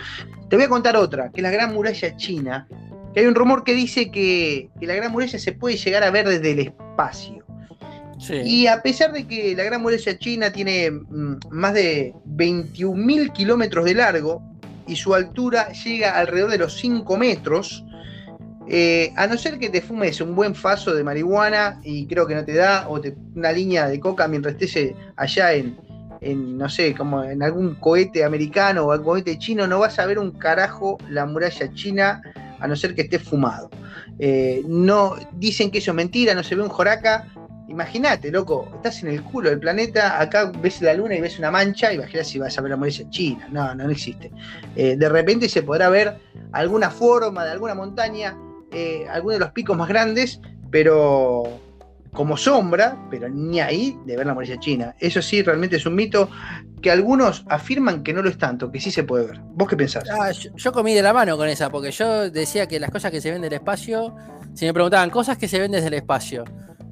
Te 0.50 0.56
voy 0.56 0.66
a 0.66 0.70
contar 0.70 0.96
otra, 0.96 1.30
que 1.30 1.40
es 1.40 1.44
la 1.44 1.52
Gran 1.52 1.74
Muralla 1.74 2.16
China, 2.18 2.68
que 3.14 3.22
hay 3.22 3.26
un 3.26 3.36
rumor 3.36 3.64
que 3.64 3.74
dice 3.74 4.12
que, 4.12 4.70
la 4.82 4.96
Gran 4.96 5.12
Muralla 5.12 5.40
se 5.40 5.52
puede 5.54 5.78
llegar 5.78 6.04
a 6.04 6.12
ver 6.12 6.28
desde 6.28 6.52
el 6.52 6.60
espacio. 6.60 7.46
Y 8.30 8.66
a 8.66 8.82
pesar 8.82 9.14
de 9.14 9.28
que 9.28 9.56
la 9.56 9.64
Gran 9.64 9.82
Muralla 9.82 10.18
China 10.18 10.52
tiene 10.52 10.92
mm, 10.92 11.38
más 11.52 11.74
de 11.76 12.14
21.000 12.26 13.32
kilómetros 13.32 13.86
de 13.86 13.94
largo 13.94 14.42
y 14.88 14.96
su 14.96 15.14
altura 15.14 15.72
llega 15.72 16.18
alrededor 16.18 16.52
de 16.52 16.58
los 16.58 16.78
5 16.78 17.16
metros, 17.18 17.86
eh, 18.70 19.14
a 19.16 19.28
no 19.28 19.38
ser 19.38 19.60
que 19.60 19.70
te 19.70 19.82
fumes 19.82 20.20
un 20.20 20.36
buen 20.36 20.54
faso 20.54 20.94
de 20.94 21.04
marihuana 21.04 21.80
y 21.84 22.06
creo 22.06 22.28
que 22.28 22.36
no 22.36 22.44
te 22.44 22.54
da, 22.54 22.88
o 22.90 23.00
una 23.36 23.52
línea 23.52 23.88
de 23.88 24.00
coca 24.00 24.28
mientras 24.28 24.56
estés 24.60 24.94
allá 25.16 25.54
en, 25.54 25.78
no 26.58 26.68
sé, 26.68 26.94
como 26.94 27.24
en 27.24 27.42
algún 27.44 27.76
cohete 27.76 28.24
americano 28.24 28.86
o 28.86 28.92
algún 28.92 29.06
cohete 29.06 29.38
chino, 29.38 29.68
no 29.68 29.80
vas 29.80 30.00
a 30.00 30.06
ver 30.06 30.20
un 30.20 30.32
carajo 30.32 30.98
la 31.10 31.26
muralla 31.26 31.74
china 31.74 32.22
a 32.60 32.68
no 32.68 32.76
ser 32.76 32.96
que 32.96 33.04
estés 33.04 33.24
fumado. 33.24 33.70
Eh, 34.20 34.64
no, 34.68 35.16
dicen 35.34 35.72
que 35.72 35.78
eso 35.78 35.92
es 35.92 35.96
mentira, 35.96 36.34
no 36.34 36.44
se 36.44 36.56
ve 36.56 36.64
un 36.64 36.70
joraca, 36.70 37.28
Imagínate, 37.70 38.32
loco, 38.32 38.70
estás 38.76 39.04
en 39.04 39.10
el 39.10 39.22
culo 39.22 39.50
del 39.50 39.60
planeta, 39.60 40.22
acá 40.22 40.50
ves 40.62 40.82
la 40.82 40.94
luna 40.94 41.16
y 41.16 41.22
ves 41.22 41.38
una 41.38 41.52
mancha, 41.52 41.92
imagínate 41.92 42.24
si 42.24 42.40
vas 42.40 42.58
a 42.58 42.62
ver 42.62 42.72
la 42.72 42.78
muralla 42.78 43.10
china. 43.10 43.48
No, 43.52 43.76
no, 43.76 43.90
existe. 43.90 44.32
Eh, 44.76 44.96
de 44.96 45.10
repente 45.10 45.50
se 45.50 45.64
podrá 45.64 45.90
ver 45.90 46.18
alguna 46.54 46.90
forma 46.90 47.44
de 47.44 47.52
alguna 47.52 47.76
montaña, 47.76 48.38
eh, 48.72 49.06
alguno 49.10 49.34
de 49.34 49.40
los 49.40 49.52
picos 49.52 49.78
más 49.78 49.88
grandes, 49.88 50.40
pero 50.72 51.44
como 52.14 52.36
sombra, 52.36 52.98
pero 53.12 53.30
ni 53.30 53.60
ahí 53.60 53.98
de 54.06 54.18
ver 54.18 54.26
la 54.26 54.34
muralla 54.34 54.60
china. 54.60 54.96
Eso 55.00 55.22
sí, 55.22 55.44
realmente 55.44 55.76
es 55.76 55.86
un 55.86 55.96
mito 55.96 56.30
que 56.82 56.90
algunos 56.92 57.46
afirman 57.48 58.04
que 58.04 58.14
no 58.14 58.22
lo 58.22 58.30
es 58.30 58.38
tanto, 58.38 58.72
que 58.72 58.80
sí 58.80 58.92
se 58.92 59.04
puede 59.04 59.28
ver. 59.28 59.40
¿Vos 59.54 59.68
qué 59.68 59.76
pensás? 59.76 60.04
Ah, 60.10 60.32
yo, 60.32 60.50
yo 60.56 60.72
comí 60.72 60.94
de 60.94 61.02
la 61.02 61.14
mano 61.14 61.38
con 61.38 61.48
esa, 61.48 61.70
porque 61.70 61.92
yo 61.92 62.30
decía 62.30 62.68
que 62.68 62.80
las 62.80 62.92
cosas 62.92 63.12
que 63.12 63.22
se 63.22 63.32
ven 63.32 63.42
del 63.42 63.54
espacio, 63.54 64.16
si 64.54 64.66
me 64.66 64.74
preguntaban 64.74 65.10
cosas 65.10 65.38
que 65.38 65.48
se 65.48 65.60
ven 65.60 65.72
desde 65.72 65.88
el 65.88 65.94
espacio, 65.94 66.44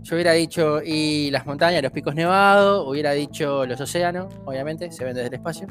yo 0.05 0.15
hubiera 0.15 0.34
dicho, 0.34 0.84
y 0.86 1.32
las 1.32 1.48
montañas, 1.48 1.82
los 1.82 1.91
picos 1.91 2.13
nevados, 2.13 2.88
hubiera 2.88 3.13
dicho 3.13 3.65
los 3.65 3.82
océanos, 3.82 4.32
obviamente, 4.46 4.91
se 4.91 5.03
ven 5.03 5.15
desde 5.15 5.29
el 5.29 5.34
espacio. 5.34 5.67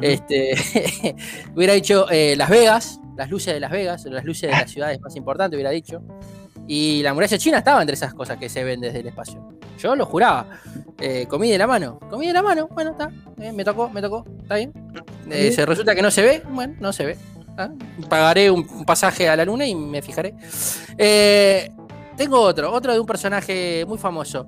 Este, 0.00 1.14
hubiera 1.54 1.74
dicho 1.74 2.10
eh, 2.10 2.34
Las 2.36 2.50
Vegas, 2.50 3.00
las 3.18 3.28
luces 3.28 3.52
de 3.52 3.60
Las 3.60 3.72
Vegas, 3.72 4.04
las 4.04 4.24
luces 4.24 4.42
de 4.42 4.56
las 4.56 4.70
ciudades 4.70 5.00
más 5.00 5.14
importantes, 5.16 5.56
hubiera 5.56 5.70
dicho. 5.70 6.00
Y 6.68 7.02
la 7.02 7.12
muralla 7.12 7.36
china 7.36 7.58
estaba 7.58 7.80
entre 7.80 7.94
esas 7.94 8.14
cosas 8.14 8.38
que 8.38 8.48
se 8.48 8.62
ven 8.62 8.80
desde 8.80 9.00
el 9.00 9.08
espacio. 9.08 9.42
Yo 9.78 9.96
lo 9.96 10.06
juraba. 10.06 10.46
Eh, 11.00 11.26
comí 11.28 11.50
de 11.50 11.58
la 11.58 11.66
mano. 11.66 11.98
Comí 12.10 12.26
de 12.26 12.32
la 12.32 12.42
mano. 12.42 12.68
Bueno, 12.68 12.92
está. 12.92 13.10
eh, 13.40 13.52
me 13.52 13.64
tocó, 13.64 13.90
me 13.90 14.00
tocó. 14.00 14.24
Está 14.42 14.56
bien. 14.56 14.72
Eh, 15.30 15.50
se 15.50 15.66
resulta 15.66 15.94
que 15.94 16.02
no 16.02 16.10
se 16.10 16.22
ve. 16.22 16.42
Bueno, 16.50 16.74
no 16.78 16.92
se 16.92 17.06
ve. 17.06 17.18
¿ah? 17.56 17.70
Pagaré 18.08 18.50
un, 18.50 18.84
pasaje 18.84 19.28
a 19.28 19.34
la 19.34 19.44
luna 19.44 19.66
y 19.66 19.74
me 19.74 20.02
fijaré. 20.02 20.34
Eh, 20.96 21.70
tengo 22.16 22.40
otro, 22.40 22.72
otro 22.72 22.92
de 22.92 23.00
un 23.00 23.06
personaje 23.06 23.84
muy 23.86 23.98
famoso. 23.98 24.46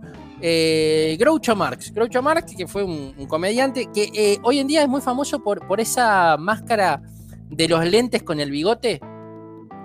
Groucho 1.19 1.57
Marx. 1.57 1.93
Groucho 1.93 2.23
Marx, 2.23 2.55
que 2.55 2.67
fue 2.67 2.85
un, 2.85 3.15
un 3.17 3.27
comediante 3.27 3.89
que 3.93 4.39
hoy 4.43 4.59
en 4.59 4.67
día 4.67 4.83
es 4.83 4.89
muy 4.89 5.01
famoso 5.01 5.43
por, 5.43 5.67
por 5.67 5.81
esa 5.81 6.37
máscara 6.39 7.03
de 7.51 7.69
los 7.69 7.85
lentes 7.85 8.23
con 8.23 8.41
el 8.41 8.51
bigote. 8.51 9.01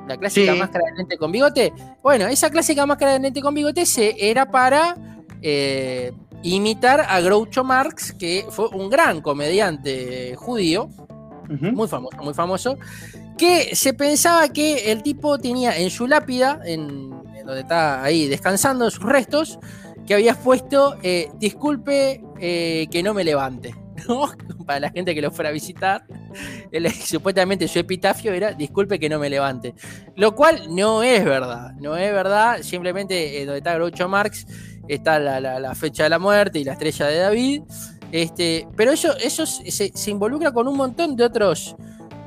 La 0.08 0.18
clásica 0.18 0.54
Sí. 0.54 0.60
máscara 0.60 0.86
de 0.92 0.98
lente 0.98 1.18
con 1.18 1.32
bigote. 1.32 1.74
Bueno, 2.04 2.28
esa 2.28 2.50
clásica 2.50 2.86
máscara 2.86 3.14
de 3.14 3.20
lente 3.20 3.42
con 3.42 3.54
bigote 3.56 3.86
se, 3.86 4.16
era 4.30 4.50
para 4.52 4.96
eh, 5.42 6.12
imitar 6.44 7.02
a 7.08 7.20
Groucho 7.22 7.64
Marx, 7.64 8.14
que 8.14 8.46
fue 8.50 8.68
un 8.70 8.90
gran 8.90 9.22
comediante 9.22 10.36
judío 10.36 10.90
muy 11.48 11.88
famoso, 11.88 12.18
muy 12.24 12.34
famoso, 12.34 12.78
que 13.38 13.76
se 13.76 13.94
pensaba 13.94 14.48
que 14.50 14.92
el 14.92 15.04
tipo 15.04 15.38
tenía 15.38 15.78
en 15.78 15.90
su 15.92 16.08
lápida, 16.08 16.60
en, 16.66 17.12
en 17.36 17.46
donde 17.46 17.62
está 17.62 18.04
ahí 18.04 18.28
descansando 18.28 18.90
sus 18.90 19.04
restos, 19.04 19.60
que 20.08 20.14
habías 20.16 20.38
puesto, 20.38 20.96
eh, 21.04 21.30
disculpe 21.40 22.24
eh, 22.40 22.88
que 22.92 23.04
no 23.04 23.14
me 23.14 23.24
levante. 23.24 23.76
¿no? 24.08 24.32
Para 24.66 24.80
la 24.80 24.90
gente 24.92 25.14
que 25.16 25.22
lo 25.22 25.32
fuera 25.32 25.50
a 25.50 25.54
visitar, 25.54 26.06
supuestamente 27.04 27.68
su 27.68 27.80
epitafio 27.80 28.34
era 28.34 28.54
disculpe 28.54 29.00
que 29.00 29.10
no 29.10 29.20
me 29.20 29.30
levante. 29.30 29.74
Lo 30.16 30.36
cual 30.36 30.76
no 30.76 31.04
es 31.04 31.24
verdad, 31.24 31.74
no 31.74 31.96
es 31.98 32.12
verdad, 32.12 32.62
simplemente 32.62 33.42
eh, 33.42 33.46
donde 33.46 33.60
está 33.60 33.76
Groucho 33.76 34.08
Marx 34.08 34.46
está 34.88 35.20
la 35.20 35.74
fecha 35.74 36.04
de 36.04 36.10
la 36.10 36.20
muerte 36.20 36.60
y 36.60 36.64
la 36.64 36.74
estrella 36.74 37.08
de 37.08 37.18
David. 37.18 37.62
Este, 38.12 38.68
pero 38.76 38.92
eso, 38.92 39.16
eso 39.18 39.46
se, 39.46 39.92
se 39.94 40.12
involucra 40.12 40.52
con 40.52 40.68
un 40.68 40.78
montón 40.78 41.16
de 41.16 41.24
otros, 41.24 41.76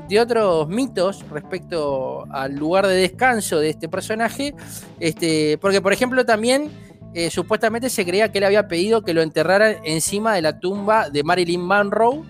de 0.09 0.21
otros 0.21 0.69
mitos 0.69 1.25
respecto 1.31 2.27
al 2.31 2.57
lugar 2.57 2.87
de 2.87 2.97
descanso 2.97 3.59
de 3.59 3.71
este 3.71 3.89
personaje. 3.89 4.55
Este, 5.01 5.57
porque, 5.59 5.81
por 5.81 5.93
ejemplo, 5.93 6.27
también 6.27 6.71
eh, 7.15 7.31
supuestamente 7.31 7.91
se 7.91 8.05
creía 8.05 8.31
que 8.31 8.39
él 8.39 8.45
había 8.45 8.69
pedido 8.69 9.03
que 9.03 9.15
lo 9.15 9.23
enterraran 9.23 9.77
encima 9.85 10.35
de 10.35 10.43
la 10.43 10.59
tumba 10.61 11.11
de 11.11 11.23
Marilyn 11.25 11.61
Monroe, 11.63 12.23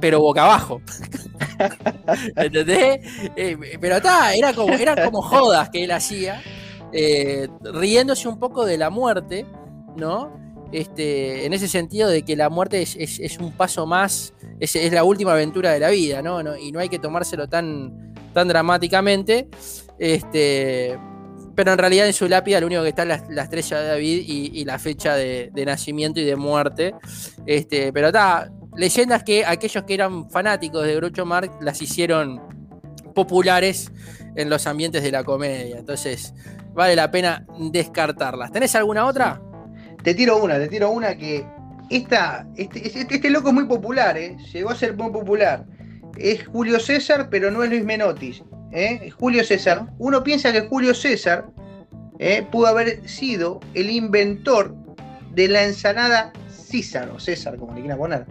pero 0.00 0.20
boca 0.20 0.44
abajo. 0.44 0.80
¿Entendés? 2.36 3.00
Eh, 3.36 3.56
pero 3.80 3.96
está, 3.96 4.34
era 4.34 4.52
como, 4.52 4.74
eran 4.74 5.04
como 5.04 5.22
jodas 5.22 5.70
que 5.70 5.84
él 5.84 5.90
hacía, 5.92 6.42
eh, 6.92 7.48
riéndose 7.62 8.28
un 8.28 8.38
poco 8.38 8.64
de 8.64 8.78
la 8.78 8.90
muerte, 8.90 9.46
¿no? 9.96 10.32
Este, 10.72 11.46
en 11.46 11.52
ese 11.52 11.68
sentido 11.68 12.08
de 12.08 12.24
que 12.24 12.34
la 12.36 12.48
muerte 12.50 12.82
es, 12.82 13.38
un 13.38 13.52
paso 13.52 13.86
más, 13.86 14.34
es, 14.58 14.74
es 14.74 14.92
la 14.92 15.04
última 15.04 15.32
aventura 15.32 15.72
de 15.72 15.78
la 15.80 15.90
vida, 15.90 16.20
¿no? 16.20 16.42
No- 16.42 16.56
y 16.56 16.72
no 16.72 16.80
hay 16.80 16.88
que 16.88 16.98
tomárselo 16.98 17.48
tan, 17.48 18.14
tan 18.32 18.48
dramáticamente. 18.48 19.48
Este, 19.98 20.98
pero 21.54 21.72
en 21.72 21.78
realidad 21.78 22.06
en 22.06 22.12
su 22.12 22.28
lápida 22.28 22.60
lo 22.60 22.66
único 22.66 22.82
que 22.82 22.88
está 22.88 23.02
es 23.02 23.08
la, 23.08 23.24
la 23.30 23.42
estrella 23.42 23.80
de 23.80 23.88
David 23.88 24.24
y, 24.26 24.64
la 24.64 24.78
fecha 24.78 25.14
de, 25.14 25.50
de 25.52 25.64
nacimiento 25.64 26.20
y 26.20 26.24
de 26.24 26.36
muerte. 26.36 26.94
Este, 27.46 27.92
pero 27.92 28.08
está, 28.08 28.50
leyendas 28.76 29.22
que 29.22 29.44
aquellos 29.44 29.84
que 29.84 29.94
eran 29.94 30.30
fanáticos 30.30 30.84
de 30.84 30.96
Groucho 30.96 31.24
Marx 31.24 31.54
las 31.60 31.80
hicieron 31.80 32.40
populares 33.14 33.92
en 34.36 34.50
los 34.50 34.66
ambientes 34.66 35.02
de 35.02 35.12
la 35.12 35.24
comedia. 35.24 35.78
Entonces, 35.78 36.34
vale 36.74 36.96
la 36.96 37.10
pena 37.10 37.46
descartarlas. 37.58 38.50
¿Tenés 38.52 38.74
alguna 38.74 39.06
otra? 39.06 39.40
Te 40.02 40.14
tiro 40.14 40.42
una, 40.42 40.58
te 40.58 40.68
tiro 40.68 40.90
una 40.90 41.16
que 41.16 41.46
esta, 41.90 42.46
este, 42.56 42.86
este, 42.86 43.14
este 43.14 43.30
loco 43.30 43.48
es 43.48 43.54
muy 43.54 43.66
popular, 43.66 44.16
¿eh? 44.18 44.36
llegó 44.52 44.70
a 44.70 44.74
ser 44.74 44.96
muy 44.96 45.10
popular. 45.10 45.64
Es 46.16 46.46
Julio 46.46 46.78
César, 46.78 47.28
pero 47.30 47.50
no 47.50 47.62
es 47.62 47.70
Luis 47.70 47.84
Menotis. 47.84 48.42
¿Eh? 48.74 49.10
Julio 49.10 49.44
César. 49.44 49.86
Uno 49.98 50.22
piensa 50.22 50.52
que 50.52 50.62
Julio 50.62 50.94
César 50.94 51.46
¿eh? 52.18 52.46
pudo 52.50 52.66
haber 52.66 53.08
sido 53.08 53.60
el 53.72 53.90
inventor 53.90 54.74
de 55.32 55.48
la 55.48 55.64
ensalada 55.64 56.32
César, 56.48 57.08
o 57.14 57.18
César, 57.18 57.56
como 57.56 57.72
le 57.74 57.80
quieran 57.80 57.98
poner. 57.98 58.26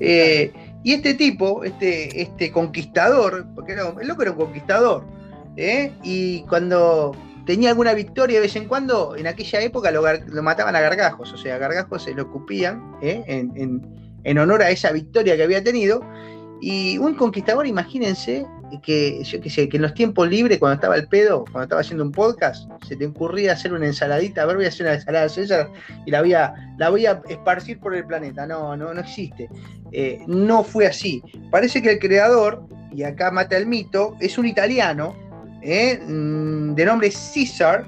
Eh, 0.00 0.52
y 0.84 0.92
este 0.94 1.14
tipo, 1.14 1.64
este, 1.64 2.22
este 2.22 2.50
conquistador, 2.52 3.46
porque 3.54 3.72
era, 3.72 3.92
el 4.00 4.08
loco 4.08 4.22
era 4.22 4.30
un 4.30 4.38
conquistador, 4.38 5.04
y 6.04 6.42
cuando 6.42 7.16
tenía 7.44 7.70
alguna 7.70 7.92
victoria 7.94 8.36
de 8.36 8.42
vez 8.42 8.54
en 8.54 8.68
cuando, 8.68 9.16
en 9.16 9.26
aquella 9.26 9.60
época 9.60 9.90
lo, 9.90 10.02
mataban 10.42 10.76
a 10.76 10.80
gargajos, 10.80 11.32
o 11.32 11.36
sea, 11.36 11.58
gargajos 11.58 12.04
se 12.04 12.14
lo 12.14 12.22
escupían 12.22 12.94
en- 13.02 13.82
en 14.24 14.38
honor 14.38 14.62
a 14.62 14.70
esa 14.70 14.92
victoria 14.92 15.36
que 15.36 15.42
había 15.42 15.62
tenido. 15.64 16.02
Y 16.60 16.98
un 16.98 17.14
conquistador, 17.14 17.66
imagínense, 17.66 18.46
que 18.82 19.22
yo 19.24 19.40
qué 19.40 19.50
sé, 19.50 19.68
que 19.68 19.76
en 19.76 19.82
los 19.82 19.94
tiempos 19.94 20.28
libres, 20.28 20.58
cuando 20.58 20.74
estaba 20.74 20.96
el 20.96 21.08
pedo, 21.08 21.44
cuando 21.44 21.62
estaba 21.62 21.80
haciendo 21.80 22.04
un 22.04 22.12
podcast, 22.12 22.70
se 22.86 22.96
te 22.96 23.06
ocurría 23.06 23.52
hacer 23.52 23.72
una 23.72 23.86
ensaladita, 23.86 24.42
a 24.42 24.46
ver, 24.46 24.56
voy 24.56 24.64
a 24.66 24.68
hacer 24.68 24.86
una 24.86 24.94
ensalada 24.94 25.28
César 25.28 25.70
y 26.06 26.10
la 26.10 26.20
voy 26.20 26.34
a, 26.34 26.54
la 26.78 26.90
voy 26.90 27.06
a 27.06 27.22
esparcir 27.28 27.80
por 27.80 27.94
el 27.94 28.04
planeta. 28.04 28.46
No, 28.46 28.76
no, 28.76 28.92
no 28.92 29.00
existe. 29.00 29.48
Eh, 29.92 30.20
no 30.26 30.62
fue 30.64 30.86
así. 30.86 31.22
Parece 31.50 31.82
que 31.82 31.92
el 31.92 31.98
creador, 31.98 32.64
y 32.92 33.02
acá 33.02 33.30
mata 33.30 33.56
el 33.56 33.66
mito, 33.66 34.16
es 34.20 34.38
un 34.38 34.46
italiano 34.46 35.14
¿eh? 35.62 35.98
Mm, 35.98 36.74
de 36.74 36.84
nombre 36.84 37.10
César 37.10 37.86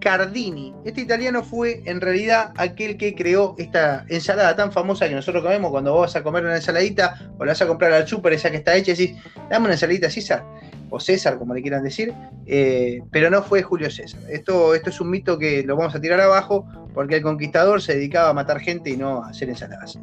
Cardini. 0.00 0.74
Este 0.84 1.02
italiano 1.02 1.42
fue 1.44 1.82
en 1.84 2.00
realidad 2.00 2.52
aquel 2.56 2.96
que 2.96 3.14
creó 3.14 3.54
esta 3.58 4.04
ensalada 4.08 4.56
tan 4.56 4.72
famosa 4.72 5.08
que 5.08 5.14
nosotros 5.14 5.42
comemos 5.42 5.70
cuando 5.70 5.92
vos 5.92 6.02
vas 6.02 6.16
a 6.16 6.22
comer 6.22 6.44
una 6.44 6.56
ensaladita 6.56 7.32
o 7.38 7.44
la 7.44 7.52
vas 7.52 7.62
a 7.62 7.66
comprar 7.66 7.92
al 7.92 8.08
súper, 8.08 8.32
esa 8.32 8.50
que 8.50 8.56
está 8.56 8.74
hecha, 8.74 8.92
y 8.92 8.96
decís, 8.96 9.16
dame 9.50 9.66
una 9.66 9.74
ensaladita 9.74 10.10
César, 10.10 10.44
o 10.88 10.98
César, 10.98 11.38
como 11.38 11.54
le 11.54 11.62
quieran 11.62 11.84
decir, 11.84 12.12
eh, 12.46 13.00
pero 13.10 13.30
no 13.30 13.42
fue 13.42 13.62
Julio 13.62 13.90
César. 13.90 14.20
Esto, 14.28 14.74
esto 14.74 14.90
es 14.90 15.00
un 15.00 15.10
mito 15.10 15.38
que 15.38 15.62
lo 15.62 15.76
vamos 15.76 15.94
a 15.94 16.00
tirar 16.00 16.20
abajo 16.20 16.66
porque 16.94 17.16
el 17.16 17.22
conquistador 17.22 17.80
se 17.80 17.94
dedicaba 17.94 18.30
a 18.30 18.32
matar 18.32 18.60
gente 18.60 18.90
y 18.90 18.96
no 18.96 19.22
a 19.22 19.28
hacer 19.28 19.48
ensaladas. 19.48 19.98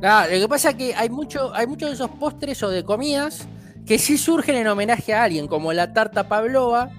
Lo 0.00 0.40
que 0.40 0.48
pasa 0.48 0.70
es 0.70 0.74
que 0.76 0.94
hay, 0.94 1.08
mucho, 1.08 1.54
hay 1.54 1.66
muchos 1.66 1.88
de 1.88 1.94
esos 1.94 2.10
postres 2.10 2.62
o 2.62 2.68
de 2.68 2.84
comidas 2.84 3.46
que 3.86 3.98
sí 3.98 4.18
surgen 4.18 4.56
en 4.56 4.66
homenaje 4.66 5.14
a 5.14 5.22
alguien, 5.22 5.46
como 5.46 5.72
la 5.72 5.92
tarta 5.92 6.28
Pavlova, 6.28 6.90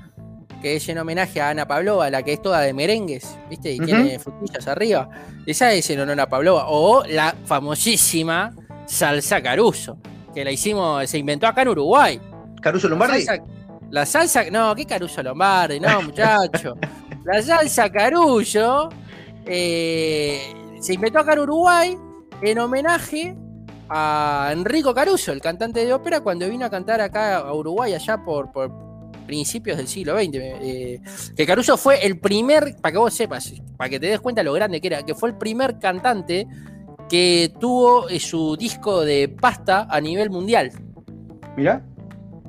que 0.65 0.77
es 0.77 0.89
en 0.89 0.97
homenaje 0.97 1.39
a 1.39 1.49
Ana 1.49 1.67
Pavlova, 1.67 2.09
la 2.09 2.23
que 2.23 2.33
es 2.33 2.41
toda 2.41 2.61
de 2.61 2.73
merengues, 2.73 3.37
¿viste? 3.51 3.71
Y 3.73 3.77
tiene 3.81 4.17
frutillas 4.17 4.67
arriba. 4.67 5.07
Esa 5.45 5.71
es 5.73 5.87
en 5.91 5.99
honor 5.99 6.19
a 6.21 6.27
Pavlova. 6.27 6.65
O 6.69 7.03
la 7.05 7.35
famosísima 7.45 8.51
salsa 8.87 9.43
Caruso, 9.43 9.99
que 10.33 10.43
la 10.43 10.49
hicimos, 10.49 11.07
se 11.07 11.19
inventó 11.19 11.45
acá 11.45 11.61
en 11.61 11.67
Uruguay. 11.67 12.19
Caruso 12.63 12.87
La 12.87 12.89
Lombardi. 12.95 13.21
salsa, 13.21 13.43
la 13.91 14.05
salsa- 14.07 14.49
no, 14.51 14.73
¿qué 14.73 14.87
Caruso 14.87 15.21
Lombardi? 15.21 15.79
No, 15.79 16.01
muchacho. 16.01 16.73
la 17.25 17.43
salsa 17.43 17.91
Caruso 17.91 18.89
eh, 19.45 20.51
se 20.81 20.95
inventó 20.95 21.19
acá 21.19 21.33
en 21.33 21.39
Uruguay 21.41 21.97
en 22.41 22.57
homenaje 22.57 23.35
a 23.87 24.49
Enrico 24.51 24.95
Caruso, 24.95 25.31
el 25.31 25.41
cantante 25.41 25.85
de 25.85 25.93
ópera, 25.93 26.21
cuando 26.21 26.49
vino 26.49 26.65
a 26.65 26.71
cantar 26.71 27.01
acá 27.01 27.37
a 27.37 27.53
Uruguay 27.53 27.93
allá 27.93 28.17
por, 28.25 28.51
por 28.51 28.84
principios 29.25 29.77
del 29.77 29.87
siglo 29.87 30.17
XX. 30.17 30.29
eh, 30.33 31.01
que 31.35 31.45
Caruso 31.45 31.77
fue 31.77 32.05
el 32.05 32.19
primer, 32.19 32.75
para 32.81 32.91
que 32.91 32.97
vos 32.97 33.13
sepas, 33.13 33.53
para 33.77 33.89
que 33.89 33.99
te 33.99 34.07
des 34.07 34.19
cuenta 34.19 34.43
lo 34.43 34.53
grande 34.53 34.79
que 34.79 34.87
era, 34.87 35.03
que 35.03 35.15
fue 35.15 35.29
el 35.29 35.37
primer 35.37 35.79
cantante 35.79 36.47
que 37.09 37.53
tuvo 37.59 38.09
eh, 38.09 38.19
su 38.19 38.55
disco 38.57 39.01
de 39.01 39.29
pasta 39.29 39.87
a 39.89 40.01
nivel 40.01 40.29
mundial. 40.29 40.71
Mirá. 41.55 41.83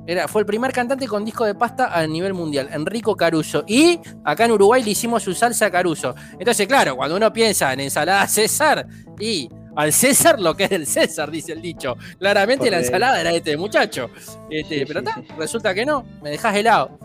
Era, 0.05 0.27
fue 0.29 0.41
el 0.41 0.45
primer 0.45 0.71
cantante 0.71 1.05
con 1.05 1.25
disco 1.25 1.43
de 1.43 1.53
pasta 1.53 1.93
a 1.93 2.07
nivel 2.07 2.33
mundial, 2.33 2.69
Enrico 2.71 3.15
Caruso. 3.15 3.65
Y 3.67 3.99
acá 4.23 4.45
en 4.45 4.51
Uruguay 4.53 4.81
le 4.81 4.91
hicimos 4.91 5.21
su 5.21 5.33
salsa 5.33 5.69
Caruso. 5.69 6.15
Entonces, 6.39 6.65
claro, 6.65 6.95
cuando 6.95 7.17
uno 7.17 7.31
piensa 7.33 7.73
en 7.73 7.81
ensalada 7.81 8.25
César 8.27 8.87
y 9.19 9.49
al 9.77 9.93
César 9.93 10.39
lo 10.39 10.55
que 10.55 10.63
es 10.63 10.69
del 10.71 10.87
César, 10.87 11.29
dice 11.29 11.53
el 11.53 11.61
dicho. 11.61 11.95
Claramente 12.17 12.69
la 12.71 12.79
ensalada 12.79 13.21
era 13.21 13.29
de 13.29 13.37
este 13.37 13.55
muchacho. 13.55 14.09
Este, 14.49 14.85
pero 14.87 15.01
resulta 15.37 15.73
que 15.73 15.85
no, 15.85 16.03
me 16.23 16.31
dejas 16.31 16.55
helado. 16.55 16.97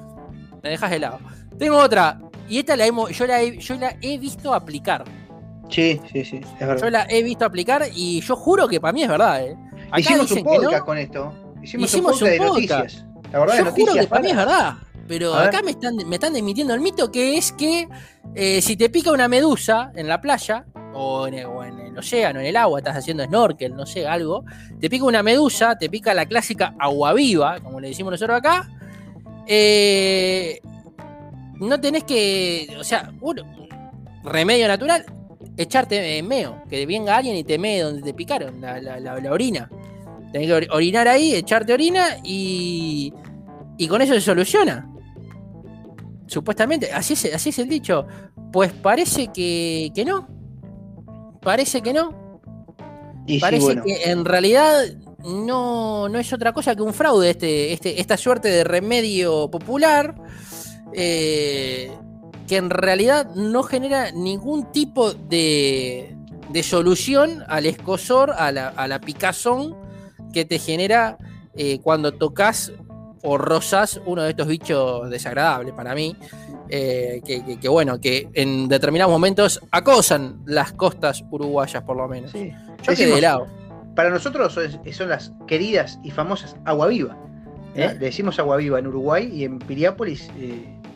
Me 0.63 0.71
dejas 0.71 0.91
helado. 0.91 1.21
Tengo 1.59 1.77
otra, 1.77 2.19
y 2.49 2.61
esta 2.61 2.75
la 2.75 2.87
hemos, 2.87 3.11
yo 3.11 3.27
la 3.27 3.43
he, 3.43 3.59
yo 3.59 3.75
la 3.75 3.95
he 4.01 4.17
visto 4.19 4.55
aplicar. 4.55 5.05
Sí, 5.69 6.01
sí, 6.11 6.25
sí, 6.25 6.41
es 6.43 6.67
verdad. 6.67 6.83
Yo 6.83 6.91
la 6.91 7.07
he 7.11 7.23
visto 7.23 7.45
aplicar 7.45 7.85
y 7.95 8.23
yo 8.23 8.37
juro 8.37 8.67
que 8.67 8.81
para 8.81 8.93
mí 8.93 9.03
es 9.03 9.09
verdad. 9.09 9.45
¿eh? 9.45 9.57
Hicimos 9.99 10.31
un 10.31 10.43
podcast 10.43 10.85
con 10.87 10.97
esto. 10.97 11.33
Hicimos, 11.63 11.95
un 11.95 12.03
podcast 12.05 12.23
de 12.23 12.39
noticias. 12.39 13.05
La 13.33 13.39
verdad, 13.41 13.59
yo 13.59 13.71
juro 13.71 13.95
que 13.95 14.07
para 14.07 14.23
mí 14.23 14.31
es 14.31 14.37
verdad. 14.37 14.75
Pero 15.13 15.35
acá 15.35 15.61
me 15.61 15.73
están, 15.73 15.97
me 16.07 16.17
están 16.17 16.35
emitiendo 16.35 16.73
el 16.73 16.81
mito 16.81 17.13
que 17.13 17.37
es 17.37 17.53
que 17.53 17.87
eh, 18.35 18.63
si 18.63 18.79
te 18.79 18.89
pica 18.89 19.13
una 19.13 19.29
medusa 19.29 19.93
en 19.95 20.09
la 20.09 20.23
playa, 20.23 20.65
o 20.95 21.27
en, 21.27 21.35
el, 21.35 21.99
océano, 21.99 22.41
en 22.41 22.47
el 22.47 22.57
agua, 22.57 22.79
estás 22.79 22.97
haciendo 22.97 23.23
snorkel, 23.23 23.77
no 23.77 23.85
sé, 23.85 24.07
algo, 24.07 24.47
te 24.81 24.89
pica 24.89 25.05
una 25.05 25.23
medusa, 25.23 25.77
te 25.77 25.91
pica 25.91 26.15
la 26.15 26.25
clásica 26.25 26.75
agua 26.79 27.13
viva, 27.13 27.61
como 27.61 27.79
le 27.79 27.89
decimos 27.89 28.13
nosotros 28.13 28.39
acá, 28.39 28.71
eh, 29.47 30.61
no 31.57 31.79
tenés 31.79 32.05
que, 32.05 32.75
o 32.81 32.85
sea, 32.85 33.13
un 33.21 33.43
remedio 34.25 34.67
natural, 34.67 35.05
echarte 35.59 36.23
meo, 36.23 36.63
que 36.71 36.87
venga 36.87 37.19
alguien 37.19 37.37
y 37.37 37.45
te 37.45 37.59
mee 37.59 37.83
donde 37.83 38.01
te 38.01 38.15
picaron, 38.15 38.63
la, 38.63 39.31
orina. 39.31 39.69
Tenés 40.33 40.49
que 40.49 40.69
orinar 40.71 41.07
ahí, 41.07 41.35
echarte 41.35 41.75
orina 41.75 42.17
y, 42.25 43.13
y 43.77 43.89
con 43.89 44.01
eso 44.01 44.15
se 44.15 44.23
soluciona. 44.23 44.89
Supuestamente, 46.27 46.93
así 46.93 47.15
es, 47.15 47.35
así 47.35 47.51
es 47.51 47.59
el 47.59 47.69
dicho. 47.69 48.07
Pues 48.53 48.73
parece 48.73 49.29
que, 49.29 49.91
que 49.95 50.05
no. 50.05 50.29
Parece 51.41 51.83
que 51.83 51.93
no. 51.93 52.41
parece 53.41 53.81
que 53.83 54.11
en 54.11 54.25
realidad 54.25 54.85
no, 55.25 56.09
no 56.09 56.19
es 56.19 56.33
otra 56.33 56.53
cosa 56.53 56.75
que 56.75 56.83
un 56.83 56.95
fraude 56.95 57.31
este, 57.31 57.73
este, 57.73 58.01
esta 58.01 58.17
suerte 58.17 58.49
de 58.49 58.65
remedio 58.65 59.51
popular 59.51 60.15
eh, 60.95 61.91
que 62.47 62.57
en 62.57 62.71
realidad 62.71 63.35
no 63.35 63.63
genera 63.63 64.11
ningún 64.13 64.71
tipo 64.73 65.13
de, 65.13 66.17
solución 66.63 67.45
al 67.49 67.67
escosor, 67.67 68.33
a 68.33 68.53
la, 68.53 69.01
picazón 69.01 69.77
que 70.33 70.45
te 70.45 70.59
genera 70.59 71.17
eh, 71.55 71.79
cuando 71.83 72.13
tocas 72.13 72.73
o 73.23 73.39
rozas 73.39 74.01
uno 74.05 74.23
de 74.23 74.31
estos 74.31 74.47
bichos 74.47 75.09
desagradables 75.11 75.73
para 75.75 75.95
mí, 75.95 76.17
eh, 76.69 77.21
que, 77.61 77.69
bueno, 77.69 78.01
que 78.01 78.29
en 78.35 78.69
determinados 78.69 79.13
momentos 79.13 79.61
acosan 79.71 80.43
las 80.45 80.73
costas 80.73 81.25
uruguayas 81.31 81.83
por 81.85 81.97
lo 81.97 82.09
menos. 82.09 82.33
Yo 82.33 82.95
quedé 82.97 83.15
de 83.15 83.21
lado. 83.21 83.47
Para 83.95 84.11
nosotros 84.11 84.53
son, 84.53 85.09
las 85.09 85.33
queridas 85.47 85.99
y 86.03 86.11
famosas 86.11 86.57
agua 86.65 86.89
viva. 86.89 87.17
Le 87.75 87.95
decimos 87.95 88.39
agua 88.39 88.57
viva 88.57 88.79
en 88.79 88.87
Uruguay 88.87 89.31
y 89.33 89.45
en 89.45 89.59
Piriápolis 89.59 90.29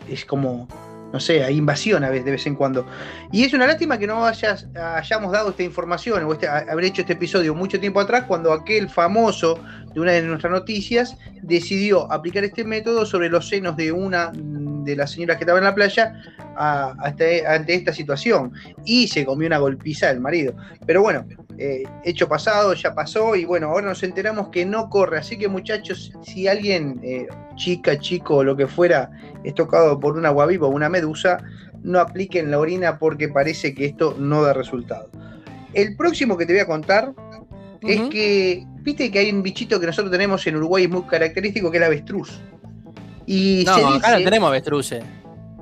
es 0.09 0.25
como, 0.25 0.69
no 1.13 1.21
sé, 1.21 1.45
hay 1.45 1.57
invasión 1.57 2.05
a 2.05 2.11
veces, 2.11 2.25
de 2.25 2.33
vez 2.33 2.47
en 2.47 2.55
cuando. 2.55 2.87
Y 3.33 3.45
es 3.45 3.53
una 3.53 3.67
lástima 3.67 3.99
que 3.99 4.07
no 4.07 4.25
hayas, 4.27 4.69
hayamos 4.75 5.33
dado 5.33 5.51
esta 5.51 5.63
información 5.63 6.25
o 6.25 6.33
este, 6.33 6.49
haber 6.49 6.85
hecho 6.85 7.03
este 7.03 7.15
episodio 7.15 7.55
mucho 7.55 7.79
tiempo 7.81 8.01
atrás, 8.01 8.25
cuando 8.27 8.53
aquel 8.53 8.89
famoso 8.89 9.59
de 9.95 10.01
una 10.01 10.13
de 10.13 10.23
nuestras 10.23 10.53
noticias 10.53 11.17
decidió 11.43 12.11
aplicar 12.13 12.45
este 12.45 12.65
método 12.65 13.07
sobre 13.07 13.29
los 13.29 13.49
senos 13.49 13.77
de 13.77 13.93
una 13.93 14.33
de 14.35 14.97
las 14.97 15.13
señoras 15.13 15.37
que 15.37 15.45
estaba 15.45 15.59
en 15.59 15.65
la 15.65 15.75
playa 15.75 16.15
ante 16.57 17.75
esta 17.75 17.93
situación. 17.93 18.53
Y 18.85 19.09
se 19.09 19.25
comió 19.25 19.47
una 19.47 19.59
golpiza 19.59 20.09
del 20.09 20.21
marido. 20.21 20.55
Pero 20.87 21.03
bueno, 21.03 21.27
eh, 21.59 21.85
hecho 22.05 22.29
pasado, 22.29 22.75
ya 22.75 22.95
pasó 22.95 23.35
y 23.37 23.45
bueno, 23.45 23.69
ahora 23.69 23.89
nos 23.89 24.03
enteramos 24.03 24.49
que 24.49 24.67
no 24.67 24.91
corre. 24.91 25.19
Así 25.19 25.39
que 25.39 25.49
muchachos, 25.49 26.13
si 26.23 26.49
alguien, 26.49 27.01
eh, 27.03 27.27
chica, 27.57 27.99
chico 27.99 28.37
o 28.37 28.45
lo 28.45 28.57
que 28.57 28.67
fuera, 28.67 29.11
es 29.45 29.55
tocado 29.55 29.99
por 29.99 30.17
una 30.17 30.31
guaviva 30.31 30.67
o 30.67 30.71
una 30.71 30.89
medusa, 30.89 31.43
no 31.83 32.01
apliquen 32.01 32.51
la 32.51 32.59
orina 32.59 32.99
porque 32.99 33.29
parece 33.29 33.75
que 33.75 33.87
esto 33.87 34.15
no 34.19 34.43
da 34.43 34.53
resultado. 34.53 35.11
El 35.73 35.97
próximo 35.97 36.37
que 36.37 36.47
te 36.47 36.53
voy 36.53 36.61
a 36.61 36.67
contar 36.67 37.13
es 37.83 38.01
que, 38.09 38.65
viste 38.81 39.11
que 39.11 39.19
hay 39.19 39.31
un 39.31 39.43
bichito 39.43 39.79
que 39.79 39.87
nosotros 39.87 40.11
tenemos 40.11 40.47
en 40.47 40.57
Uruguay 40.57 40.89
muy 40.89 41.03
característico 41.03 41.71
que 41.71 41.79
es 41.79 41.83
el 41.83 41.87
avestruz. 41.87 42.41
Y 43.27 43.65
no, 43.67 43.95
acá 43.95 44.19
no 44.19 44.25
tenemos 44.25 44.49
avestruces. 44.49 45.05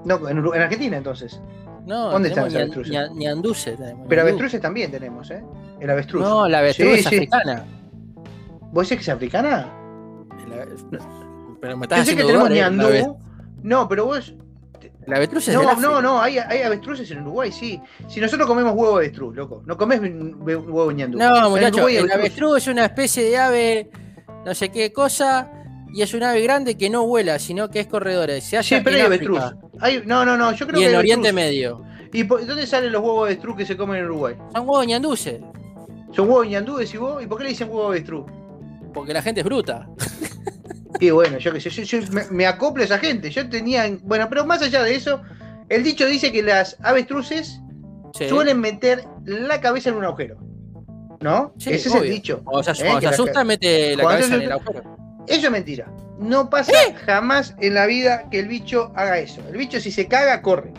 No, 0.04 0.28
en, 0.28 0.38
en 0.38 0.60
Argentina 0.60 0.96
entonces. 0.96 1.40
No, 1.86 2.10
¿Dónde 2.10 2.28
están 2.28 2.44
los 2.44 2.54
avestruces? 2.54 2.94
Ñanduce 3.14 3.76
tenemos. 3.76 4.06
Pero 4.08 4.22
avestruces 4.22 4.60
también 4.60 4.90
tenemos, 4.90 5.30
¿eh? 5.30 5.42
El 5.80 5.90
avestruz. 5.90 6.22
No, 6.22 6.48
la 6.48 6.60
avestruz 6.60 6.98
es 6.98 7.06
africana. 7.06 7.64
¿Vos 8.72 8.88
decís 8.88 9.04
que 9.04 9.10
es 9.10 9.14
africana? 9.14 9.72
Pero 11.64 11.78
me 11.78 11.86
estás 11.86 12.06
Yo 12.06 12.14
que 12.14 12.24
tenemos 12.24 12.50
ñandú. 12.50 13.16
No, 13.62 13.88
pero 13.88 14.04
vos. 14.04 14.34
La 15.06 15.16
avestruz 15.16 15.48
es 15.48 15.54
No, 15.54 15.74
no, 15.76 16.02
no, 16.02 16.20
hay, 16.20 16.36
hay, 16.36 16.60
avestruces 16.60 17.10
en 17.10 17.22
Uruguay, 17.22 17.50
sí. 17.50 17.80
Si 18.06 18.20
nosotros 18.20 18.46
comemos 18.46 18.74
huevo 18.74 18.98
de 18.98 19.06
avestruz, 19.06 19.34
loco. 19.34 19.62
No 19.64 19.74
comes 19.78 19.98
huevo 20.00 20.92
ñandú. 20.92 21.16
No, 21.16 21.48
muchacho, 21.48 21.88
el 21.88 22.12
avestruz 22.12 22.58
es 22.58 22.68
una 22.68 22.84
especie 22.84 23.24
de 23.24 23.38
ave, 23.38 23.90
no 24.44 24.54
sé 24.54 24.68
qué 24.68 24.92
cosa 24.92 25.50
y 25.90 26.02
es 26.02 26.12
un 26.12 26.22
ave 26.22 26.42
grande 26.42 26.76
que 26.76 26.90
no 26.90 27.06
vuela, 27.06 27.38
sino 27.38 27.70
que 27.70 27.80
es 27.80 27.86
corredora. 27.86 28.38
Se 28.42 28.62
sí, 28.62 28.76
pero 28.84 28.96
hay 28.96 29.02
avestruz. 29.02 29.40
no, 30.04 30.26
no, 30.26 30.36
no, 30.36 30.52
yo 30.52 30.66
creo 30.66 30.78
y 30.78 30.84
en 30.84 30.96
Oriente 30.96 31.32
Medio. 31.32 31.82
¿Y 32.12 32.24
dónde 32.24 32.66
salen 32.66 32.92
los 32.92 33.00
huevos 33.00 33.26
de 33.26 33.32
avestruz 33.32 33.56
que 33.56 33.64
se 33.64 33.74
comen 33.74 34.00
en 34.00 34.04
Uruguay? 34.04 34.34
Son 34.52 34.68
huevos 34.68 34.86
ñanduces. 34.86 35.40
¿Son 36.12 36.28
huevos 36.28 36.46
ñandú, 36.46 36.76
decís 36.76 37.00
vos? 37.00 37.22
¿Y 37.22 37.26
por 37.26 37.38
qué 37.38 37.44
le 37.44 37.50
dicen 37.50 37.68
huevo 37.68 37.84
de 37.84 37.88
avestruz? 37.96 38.26
Porque 38.92 39.14
la 39.14 39.22
gente 39.22 39.40
es 39.40 39.46
bruta. 39.46 39.88
Y 41.00 41.10
bueno, 41.10 41.38
yo 41.38 41.52
que 41.52 41.60
sé, 41.60 41.70
yo, 41.70 41.98
me, 42.30 42.46
acoplo 42.46 42.82
a 42.82 42.86
esa 42.86 42.98
gente. 42.98 43.30
Yo 43.30 43.48
tenía. 43.48 43.90
Bueno, 44.02 44.28
pero 44.28 44.44
más 44.44 44.62
allá 44.62 44.82
de 44.82 44.94
eso, 44.94 45.20
el 45.68 45.82
dicho 45.82 46.06
dice 46.06 46.30
que 46.32 46.42
las 46.42 46.76
avestruces 46.82 47.60
suelen 48.12 48.60
meter 48.60 49.04
la 49.24 49.60
cabeza 49.60 49.90
en 49.90 49.96
un 49.96 50.04
agujero. 50.04 50.38
¿No? 51.20 51.54
Ese 51.58 51.74
es 51.74 51.94
el 51.94 52.10
dicho. 52.10 52.42
O 52.44 52.62
sea, 52.62 52.74
¿eh? 52.74 53.00
se 53.00 53.06
asusta, 53.08 53.44
mete 53.44 53.96
la 53.96 54.04
cabeza 54.04 54.34
en 54.34 54.42
el 54.42 54.52
agujero. 54.52 54.96
Eso 55.26 55.46
es 55.46 55.52
mentira. 55.52 55.90
No 56.18 56.48
pasa 56.50 56.72
¿Eh? 56.72 56.94
jamás 57.06 57.54
en 57.60 57.74
la 57.74 57.86
vida 57.86 58.28
que 58.30 58.40
el 58.40 58.48
bicho 58.48 58.92
haga 58.94 59.18
eso. 59.18 59.40
El 59.48 59.56
bicho 59.56 59.80
si 59.80 59.90
se 59.90 60.06
caga, 60.06 60.42
corre. 60.42 60.72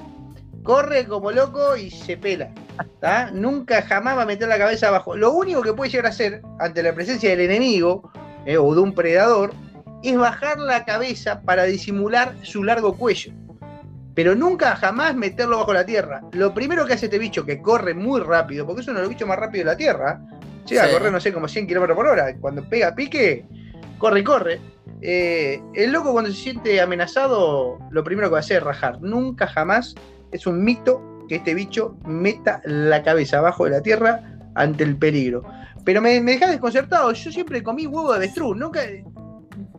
Corre 0.64 1.06
como 1.08 1.32
loco 1.32 1.76
y 1.76 1.92
se 1.92 2.18
pela. 2.18 2.52
Nunca 3.34 3.82
jamás 3.82 4.18
va 4.18 4.24
a 4.24 4.26
meter 4.26 4.48
la 4.48 4.58
cabeza 4.58 4.88
abajo. 4.88 5.16
Lo 5.16 5.32
único 5.34 5.62
que 5.62 5.74
puede 5.74 5.92
llegar 5.92 6.08
a 6.08 6.10
hacer 6.10 6.42
ante 6.60 6.82
la 6.82 6.94
presencia 6.94 7.30
del 7.30 7.42
enemigo 7.42 8.12
eh, 8.46 8.58
o 8.58 8.74
de 8.74 8.82
un 8.82 8.94
predador 8.94 9.54
es 10.10 10.18
bajar 10.18 10.60
la 10.60 10.86
cabeza 10.86 11.42
para 11.42 11.64
disimular 11.64 12.36
su 12.44 12.64
largo 12.64 12.98
cuello. 12.98 13.34
Pero 14.14 14.34
nunca 14.34 14.76
jamás 14.76 15.16
meterlo 15.16 15.58
bajo 15.58 15.74
la 15.74 15.86
tierra. 15.86 16.22
Lo 16.32 16.54
primero 16.54 16.86
que 16.86 16.94
hace 16.94 17.06
este 17.06 17.20
bicho, 17.20 17.46
que 17.46 17.62
corre 17.62 17.94
muy 17.94 18.22
rápido, 18.22 18.66
porque 18.66 18.82
es 18.82 18.88
uno 18.88 18.98
de 18.98 19.04
los 19.04 19.10
bichos 19.10 19.28
más 19.28 19.38
rápidos 19.38 19.66
de 19.66 19.72
la 19.72 19.78
tierra, 19.78 20.22
llega 20.66 20.86
a 20.86 20.92
correr, 20.92 21.12
no 21.12 21.20
sé, 21.20 21.34
como 21.34 21.48
100 21.48 21.68
km 21.68 21.96
por 21.96 22.08
hora. 22.08 22.34
Cuando 22.40 22.64
pega 22.68 22.96
pique, 22.96 23.46
corre, 23.98 24.24
corre. 24.24 24.60
Eh, 25.02 25.62
el 25.74 25.92
loco 25.92 26.14
cuando 26.14 26.32
se 26.32 26.38
siente 26.38 26.80
amenazado, 26.80 27.80
lo 27.92 28.04
primero 28.04 28.30
que 28.30 28.34
va 28.34 28.38
a 28.38 28.42
hacer 28.42 28.58
es 28.58 28.64
rajar. 28.64 29.02
Nunca 29.02 29.48
jamás 29.48 29.96
es 30.32 30.48
un 30.48 30.64
mito 30.64 31.26
que 31.28 31.36
este 31.36 31.54
bicho 31.54 31.98
meta 32.06 32.62
la 32.66 33.04
cabeza 33.04 33.40
abajo 33.40 33.66
de 33.66 33.72
la 33.72 33.82
tierra 33.82 34.22
ante 34.56 34.84
el 34.84 34.98
peligro. 34.98 35.44
Pero 35.84 36.02
me, 36.02 36.22
me 36.22 36.34
deja 36.34 36.50
desconcertado. 36.50 37.12
Yo 37.12 37.32
siempre 37.32 37.62
comí 37.62 37.86
huevo 37.86 38.12
de 38.12 38.18
avestruz. 38.18 38.58
Nunca, 38.58 38.82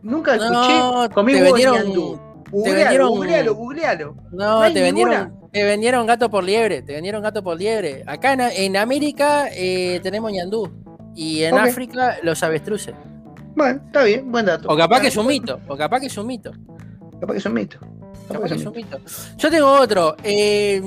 nunca 0.07 0.35
escuché. 0.35 1.13
comí 1.13 1.33
huevo 1.35 1.55
de 1.55 2.27
Googlealo, 2.49 3.09
googlealo, 3.09 3.55
googlealo. 3.55 4.15
No, 4.31 4.61
te 4.71 4.81
vendieron, 4.81 5.49
te 5.51 5.63
vendieron 5.63 6.07
gato 6.07 6.29
por 6.29 6.43
liebre. 6.43 6.81
Te 6.81 6.93
vendieron 6.93 7.21
gato 7.21 7.43
por 7.43 7.57
liebre. 7.57 8.03
Acá 8.07 8.33
en, 8.33 8.77
América 8.77 9.49
eh, 9.51 9.99
tenemos 10.01 10.31
ñandú. 10.31 10.71
Y 11.13 11.43
en 11.43 11.57
África 11.57 12.17
los 12.23 12.41
avestruces. 12.43 12.95
Bueno, 13.55 13.81
está 13.85 14.03
bien, 14.03 14.31
buen 14.31 14.45
dato. 14.45 14.69
O 14.69 14.77
capaz 14.77 15.01
que 15.01 15.07
es 15.07 15.17
un 15.17 15.27
mito, 15.27 15.59
o 15.67 15.75
capaz 15.75 15.99
que 15.99 16.05
es 16.05 16.17
un 16.17 16.27
mito. 16.27 16.51
Capaz 17.19 17.33
que 17.33 17.39
es 17.39 17.45
un 17.45 17.53
mito. 17.53 17.79
Capaz 18.31 18.49
que 18.49 18.55
es 18.55 18.65
un 18.65 18.73
mito. 18.73 18.99
Yo 19.37 19.49
tengo 19.49 19.71
otro. 19.71 20.15
Eh, 20.23 20.81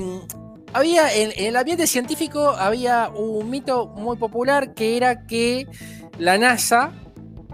había 0.73 1.13
en, 1.13 1.33
el 1.37 1.57
ambiente 1.57 1.87
científico 1.87 2.51
había 2.51 3.09
un 3.09 3.51
mito 3.51 3.89
muy 3.89 4.17
popular 4.17 4.73
que 4.73 4.97
era 4.97 5.27
que 5.27 5.67
la 6.19 6.39
NASA, 6.39 6.93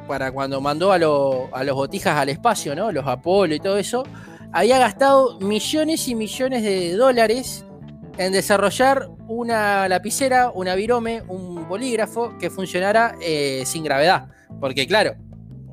para 0.06 0.32
cuando 0.32 0.60
mandó 0.60 0.92
a, 0.92 0.96
a 0.96 1.64
los 1.64 1.74
botijas 1.74 2.16
al 2.16 2.28
espacio, 2.28 2.74
¿no? 2.74 2.92
Los 2.92 3.06
Apolo 3.06 3.54
y 3.54 3.60
todo 3.60 3.78
eso, 3.78 4.04
había 4.52 4.78
gastado 4.78 5.38
millones 5.40 6.08
y 6.08 6.14
millones 6.14 6.62
de 6.62 6.94
dólares 6.94 7.64
en 8.18 8.32
desarrollar 8.32 9.08
una 9.28 9.88
lapicera, 9.88 10.50
una 10.50 10.74
virome, 10.74 11.22
un 11.28 11.68
bolígrafo 11.68 12.36
que 12.38 12.50
funcionara 12.50 13.16
eh, 13.20 13.62
sin 13.66 13.84
gravedad. 13.84 14.28
Porque 14.60 14.86
claro, 14.86 15.14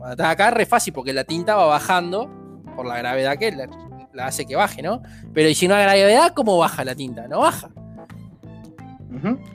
estás 0.10 0.28
acá 0.28 0.50
es 0.50 0.54
re 0.54 0.66
fácil 0.66 0.94
porque 0.94 1.14
la 1.14 1.24
tinta 1.24 1.56
va 1.56 1.66
bajando 1.66 2.30
por 2.76 2.86
la 2.86 2.98
gravedad 2.98 3.38
que 3.38 3.52
la, 3.52 3.68
la 4.14 4.28
hace 4.28 4.46
que 4.46 4.56
baje, 4.56 4.82
¿no? 4.82 5.02
Pero 5.34 5.50
y 5.50 5.56
si 5.56 5.68
no 5.68 5.76
hay 5.76 5.84
gravedad, 5.84 6.34
¿cómo 6.34 6.58
baja 6.58 6.84
la 6.84 6.96
tinta? 6.96 7.28
No 7.28 7.40
baja. 7.40 7.70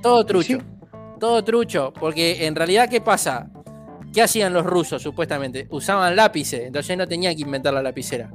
Todo 0.03 0.25
trucho. 0.25 0.59
Sí. 0.59 0.65
Todo 1.19 1.45
trucho. 1.45 1.93
Porque 1.99 2.47
en 2.47 2.55
realidad, 2.55 2.89
¿qué 2.89 3.01
pasa? 3.01 3.51
¿Qué 4.19 4.23
hacían 4.23 4.53
los 4.53 4.67
rusos 4.67 5.01
supuestamente? 5.01 5.69
Usaban 5.71 6.17
lápices, 6.17 6.63
entonces 6.63 6.99
no 6.99 7.07
tenían 7.07 7.37
que 7.37 7.43
inventar 7.43 7.73
la 7.73 7.81
lapicera. 7.81 8.29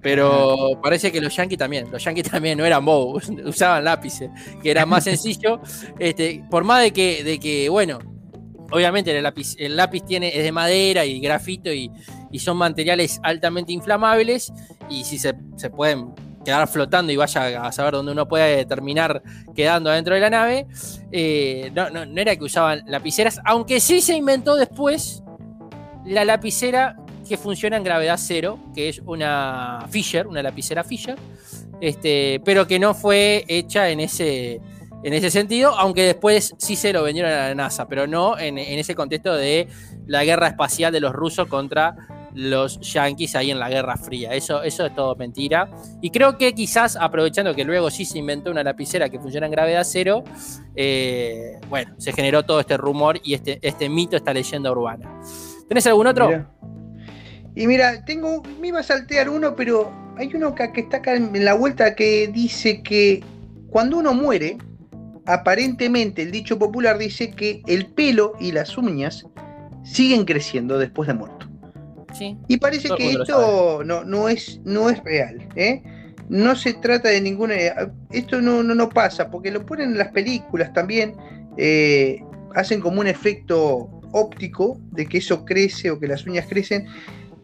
Pero 0.00 0.80
parece 0.82 1.12
que 1.12 1.20
los 1.20 1.36
yankees 1.36 1.60
también, 1.60 1.88
los 1.92 2.02
yankees 2.02 2.28
también 2.32 2.58
no 2.58 2.64
eran 2.64 2.84
bobos, 2.84 3.30
usaban 3.44 3.84
lápices, 3.84 4.30
que 4.60 4.72
era 4.72 4.84
más 4.84 5.04
sencillo. 5.10 5.60
Este, 6.00 6.42
por 6.50 6.64
más 6.64 6.82
de 6.82 6.92
que, 6.92 7.22
de 7.22 7.38
que, 7.38 7.68
bueno, 7.68 8.00
obviamente 8.72 9.16
el 9.16 9.22
lápiz, 9.22 9.54
el 9.60 9.76
lápiz 9.76 10.04
tiene, 10.04 10.36
es 10.36 10.42
de 10.42 10.50
madera 10.50 11.04
y 11.04 11.20
grafito 11.20 11.72
y, 11.72 11.88
y 12.32 12.40
son 12.40 12.56
materiales 12.56 13.20
altamente 13.22 13.70
inflamables 13.72 14.52
y 14.90 15.04
si 15.04 15.20
se, 15.20 15.34
se 15.54 15.70
pueden 15.70 16.16
quedar 16.44 16.68
flotando 16.68 17.12
y 17.12 17.16
vaya 17.16 17.64
a 17.64 17.72
saber 17.72 17.94
dónde 17.94 18.12
uno 18.12 18.26
puede 18.26 18.64
terminar 18.64 19.22
quedando 19.54 19.90
adentro 19.90 20.14
de 20.14 20.20
la 20.20 20.30
nave, 20.30 20.66
eh, 21.10 21.70
no, 21.74 21.90
no, 21.90 22.06
no 22.06 22.20
era 22.20 22.36
que 22.36 22.44
usaban 22.44 22.82
lapiceras, 22.86 23.40
aunque 23.44 23.80
sí 23.80 24.00
se 24.00 24.16
inventó 24.16 24.56
después 24.56 25.22
la 26.04 26.24
lapicera 26.24 26.96
que 27.28 27.36
funciona 27.36 27.76
en 27.76 27.84
gravedad 27.84 28.18
cero, 28.20 28.58
que 28.74 28.88
es 28.88 29.00
una 29.06 29.86
Fisher, 29.90 30.26
una 30.26 30.42
lapicera 30.42 30.84
Fisher, 30.84 31.16
este, 31.80 32.40
pero 32.44 32.66
que 32.66 32.78
no 32.78 32.94
fue 32.94 33.44
hecha 33.48 33.88
en 33.88 34.00
ese, 34.00 34.60
en 35.04 35.12
ese 35.14 35.30
sentido, 35.30 35.76
aunque 35.78 36.02
después 36.02 36.54
sí 36.58 36.76
se 36.76 36.92
lo 36.92 37.02
vendieron 37.02 37.32
a 37.32 37.48
la 37.48 37.54
NASA, 37.54 37.88
pero 37.88 38.06
no 38.06 38.38
en, 38.38 38.58
ese 38.58 38.94
contexto 38.94 39.34
de 39.34 39.68
la 40.06 40.24
guerra 40.24 40.48
espacial 40.48 40.92
de 40.92 41.00
los 41.00 41.12
rusos 41.12 41.48
contra 41.48 41.96
los 42.34 42.80
yanquis 42.80 43.36
ahí 43.36 43.50
en 43.50 43.58
la 43.58 43.68
Guerra 43.68 43.96
Fría. 43.96 44.32
Eso, 44.32 44.62
eso 44.62 44.86
es 44.86 44.94
todo 44.94 45.14
mentira. 45.16 45.70
Y 46.00 46.10
creo 46.10 46.38
que 46.38 46.54
quizás 46.54 46.96
aprovechando 46.96 47.54
que 47.54 47.64
luego 47.64 47.90
sí 47.90 48.04
se 48.04 48.18
inventó 48.18 48.50
una 48.50 48.62
lapicera 48.62 49.10
que 49.10 49.18
funciona 49.18 49.46
en 49.46 49.52
gravedad 49.52 49.82
cero, 49.84 50.24
eh, 50.74 51.58
bueno, 51.68 51.94
se 51.98 52.12
generó 52.12 52.44
todo 52.44 52.60
este 52.60 52.76
rumor 52.76 53.20
y 53.22 53.34
este, 53.34 53.58
este 53.60 53.88
mito, 53.88 54.16
esta 54.16 54.32
leyenda 54.32 54.70
urbana. 54.70 55.20
¿Tenés 55.68 55.86
algún 55.86 56.06
otro? 56.06 56.46
Y 57.54 57.66
mira, 57.66 58.04
tengo, 58.04 58.42
me 58.60 58.68
iba 58.68 58.80
a 58.80 58.82
saltear 58.82 59.28
uno, 59.28 59.54
pero 59.54 59.92
hay 60.16 60.30
uno 60.34 60.54
que, 60.54 60.72
que 60.72 60.80
está 60.82 60.98
acá 60.98 61.14
en 61.14 61.44
la 61.44 61.54
vuelta 61.54 61.94
que 61.94 62.28
dice 62.28 62.82
que 62.82 63.22
cuando 63.68 63.98
uno 63.98 64.14
muere, 64.14 64.56
aparentemente 65.26 66.22
el 66.22 66.30
dicho 66.30 66.58
popular 66.58 66.98
dice 66.98 67.30
que 67.30 67.62
el 67.66 67.86
pelo 67.86 68.34
y 68.40 68.52
las 68.52 68.76
uñas 68.76 69.26
siguen 69.84 70.24
creciendo 70.24 70.78
después 70.78 71.06
de 71.08 71.14
muerto. 71.14 71.48
Sí. 72.12 72.36
Y 72.48 72.58
parece 72.58 72.90
que 72.96 73.12
esto 73.12 73.82
no, 73.84 74.04
no, 74.04 74.28
es, 74.28 74.60
no 74.64 74.90
es 74.90 75.02
real. 75.02 75.48
¿eh? 75.56 75.82
No 76.28 76.54
se 76.56 76.74
trata 76.74 77.08
de 77.08 77.20
ninguna. 77.20 77.54
Esto 78.10 78.40
no, 78.42 78.62
no, 78.62 78.74
no 78.74 78.88
pasa, 78.88 79.30
porque 79.30 79.50
lo 79.50 79.64
ponen 79.64 79.92
en 79.92 79.98
las 79.98 80.08
películas 80.08 80.72
también. 80.72 81.14
eh, 81.56 82.22
hacen 82.54 82.80
como 82.80 83.00
un 83.00 83.06
efecto 83.06 83.88
óptico 84.12 84.78
de 84.90 85.06
que 85.06 85.18
eso 85.18 85.44
crece 85.44 85.90
o 85.90 85.98
que 85.98 86.06
las 86.06 86.26
uñas 86.26 86.46
crecen, 86.48 86.86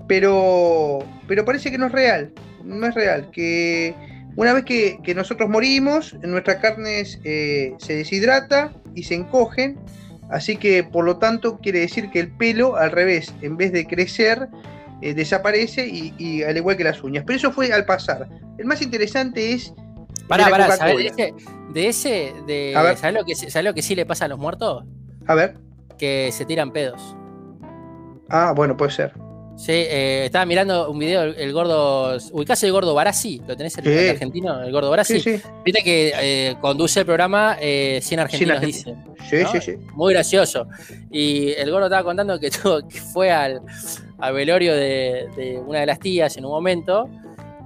pero, 0.07 0.99
pero 1.27 1.45
parece 1.45 1.71
que 1.71 1.79
no 1.79 1.87
es 1.87 1.93
real. 1.93 2.33
No 2.65 2.87
es 2.87 2.95
real. 2.95 3.31
Que 3.31 3.95
una 4.39 4.53
vez 4.53 4.65
que, 4.65 5.01
que 5.03 5.17
nosotros 5.17 5.51
morimos, 5.51 6.15
nuestra 6.23 6.61
carne 6.61 7.03
eh, 7.25 7.75
se 7.79 7.97
deshidrata 7.97 8.73
y 8.95 9.03
se 9.03 9.17
encogen. 9.17 9.81
Así 10.31 10.57
que 10.57 10.85
por 10.85 11.05
lo 11.05 11.19
tanto 11.19 11.59
quiere 11.59 11.81
decir 11.81 12.09
que 12.11 12.21
el 12.21 12.31
pelo 12.31 12.77
al 12.77 12.93
revés, 12.93 13.35
en 13.43 13.57
vez 13.57 13.73
de 13.73 13.85
crecer, 13.85 14.49
eh, 15.03 15.13
desaparece 15.13 15.89
y, 15.89 16.15
y 16.19 16.45
al 16.45 16.57
igual 16.57 16.77
que 16.77 16.85
las 16.85 17.03
uñas. 17.03 17.25
Pero 17.27 17.37
eso 17.37 17.51
fue 17.51 17.73
al 17.73 17.85
pasar. 17.85 18.29
El 18.59 18.67
más 18.67 18.81
interesante 18.81 19.55
es... 19.55 19.75
Pará, 20.29 20.49
pará, 20.49 20.77
¿sabés 20.77 21.11
Coca-Cola. 21.11 21.35
de 21.73 21.89
ese, 21.89 22.33
de 22.33 22.33
ese 22.33 22.33
de, 22.47 22.77
A 22.77 22.83
ver. 22.83 22.97
¿sabés 22.97 23.17
lo, 23.17 23.25
que, 23.25 23.35
¿sabés 23.35 23.65
lo 23.65 23.75
que 23.75 23.83
sí 23.83 23.97
le 23.97 24.07
pasa 24.07 24.27
a 24.27 24.29
los 24.29 24.39
muertos? 24.39 24.85
A 25.27 25.35
ver. 25.35 25.57
Que 25.99 26.31
se 26.31 26.45
tiran 26.45 26.71
pedos. 26.71 27.17
Ah, 28.29 28.53
bueno, 28.55 28.77
puede 28.77 28.93
ser. 28.93 29.13
Sí, 29.59 29.73
eh, 29.73 30.23
estaba 30.27 30.47
mirando 30.47 30.89
un 30.89 30.99
video, 31.01 31.23
el, 31.25 31.35
el 31.37 31.53
gordo. 31.53 32.17
¿Ubicás 32.31 32.63
el 32.63 32.71
gordo 32.71 32.95
Barassi? 32.95 33.43
¿Lo 33.45 33.57
tenés 33.57 33.77
el, 33.79 33.85
Sí. 33.85 33.91
el 33.91 34.11
argentino? 34.11 34.63
El 34.63 34.71
gordo 34.71 34.89
Barassi. 34.89 35.19
Sí, 35.21 35.37
sí. 35.37 35.43
Viste 35.65 35.83
que 35.83 36.13
eh, 36.15 36.57
conduce 36.61 37.01
el 37.01 37.07
programa 37.07 37.57
eh, 37.61 37.99
100 38.01 38.21
argentinos 38.21 38.61
dicen. 38.61 39.05
Sí, 39.29 39.37
¿no? 39.43 39.51
sí, 39.51 39.61
sí. 39.61 39.73
Muy 39.95 40.15
gracioso. 40.15 40.69
Y 41.11 41.51
el 41.55 41.73
gordo 41.73 41.87
estaba 41.87 42.05
contando 42.05 42.39
que, 42.39 42.51
tuvo- 42.53 42.87
que 42.87 43.01
fue 43.01 43.33
al, 43.33 43.61
al 44.21 44.33
velorio 44.33 44.75
de, 44.77 45.27
de 45.37 45.59
una 45.59 45.81
de 45.81 45.87
las 45.87 45.99
tías 45.99 46.37
en 46.37 46.45
un 46.45 46.53
momento, 46.53 47.11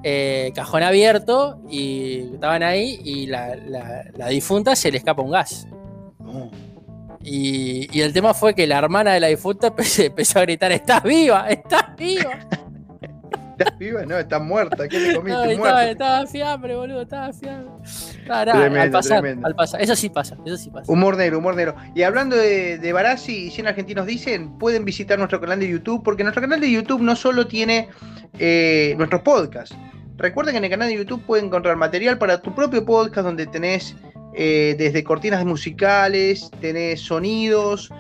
eh, 0.02 0.50
cajón 0.54 0.82
abierto, 0.82 1.60
y 1.68 2.20
estaban 2.34 2.62
ahí, 2.62 3.00
y 3.04 3.26
la, 3.26 3.54
la- 3.54 4.04
la 4.16 4.28
difunta 4.28 4.74
se 4.76 4.90
le 4.90 4.96
escapa 4.96 5.20
un 5.20 5.30
gas. 5.32 5.68
No. 6.20 6.50
Y, 7.24 7.88
y 7.96 8.00
el 8.02 8.12
tema 8.12 8.34
fue 8.34 8.54
que 8.54 8.66
la 8.66 8.78
hermana 8.78 9.12
de 9.12 9.20
la 9.20 9.28
difunta 9.28 9.68
empe- 9.76 10.06
empezó 10.06 10.38
a 10.38 10.42
gritar: 10.42 10.72
¡Estás 10.72 11.02
viva! 11.02 11.48
¡Estás 11.48 11.96
viva! 11.96 12.30
¿Estás 13.58 13.78
viva? 13.78 14.04
No, 14.06 14.18
está 14.18 14.38
muerta. 14.40 14.88
¿Qué 14.88 14.98
le 14.98 15.14
comiste? 15.16 15.38
No, 15.38 15.44
estaba, 15.50 15.84
estaba 15.86 16.26
fiambre, 16.26 16.74
boludo, 16.74 17.02
estaba 17.02 17.32
fiambre. 17.32 17.70
Ah, 18.28 18.44
nada, 18.44 18.52
Tremendo, 18.52 18.80
al 18.80 18.90
pasar, 18.90 19.20
tremendo. 19.20 19.46
al 19.46 19.54
pasar. 19.54 19.82
Eso 19.82 19.94
sí 19.94 20.08
pasa, 20.08 20.36
eso 20.44 20.56
sí 20.56 20.70
pasa. 20.70 20.90
Humor 20.90 21.16
negro, 21.16 21.38
humor 21.38 21.54
negro. 21.54 21.76
Y 21.94 22.02
hablando 22.02 22.34
de, 22.34 22.78
de 22.78 22.92
Barassi 22.92 23.46
y 23.46 23.50
100 23.50 23.68
argentinos 23.68 24.06
dicen, 24.06 24.58
pueden 24.58 24.84
visitar 24.84 25.18
nuestro 25.18 25.40
canal 25.40 25.60
de 25.60 25.68
YouTube, 25.68 26.02
porque 26.02 26.22
nuestro 26.24 26.40
canal 26.40 26.60
de 26.60 26.70
YouTube 26.72 27.02
no 27.02 27.14
solo 27.14 27.46
tiene 27.46 27.88
eh, 28.38 28.94
nuestros 28.96 29.22
podcasts. 29.22 29.76
Recuerden 30.16 30.54
que 30.54 30.58
en 30.58 30.64
el 30.64 30.70
canal 30.70 30.88
de 30.88 30.96
YouTube 30.96 31.22
pueden 31.26 31.46
encontrar 31.46 31.76
material 31.76 32.18
para 32.18 32.40
tu 32.40 32.54
propio 32.54 32.84
podcast, 32.84 33.24
donde 33.26 33.46
tenés 33.46 33.94
eh, 34.34 34.74
desde 34.78 35.04
cortinas 35.04 35.44
musicales, 35.44 36.50
tenés 36.60 37.00
sonidos, 37.00 37.90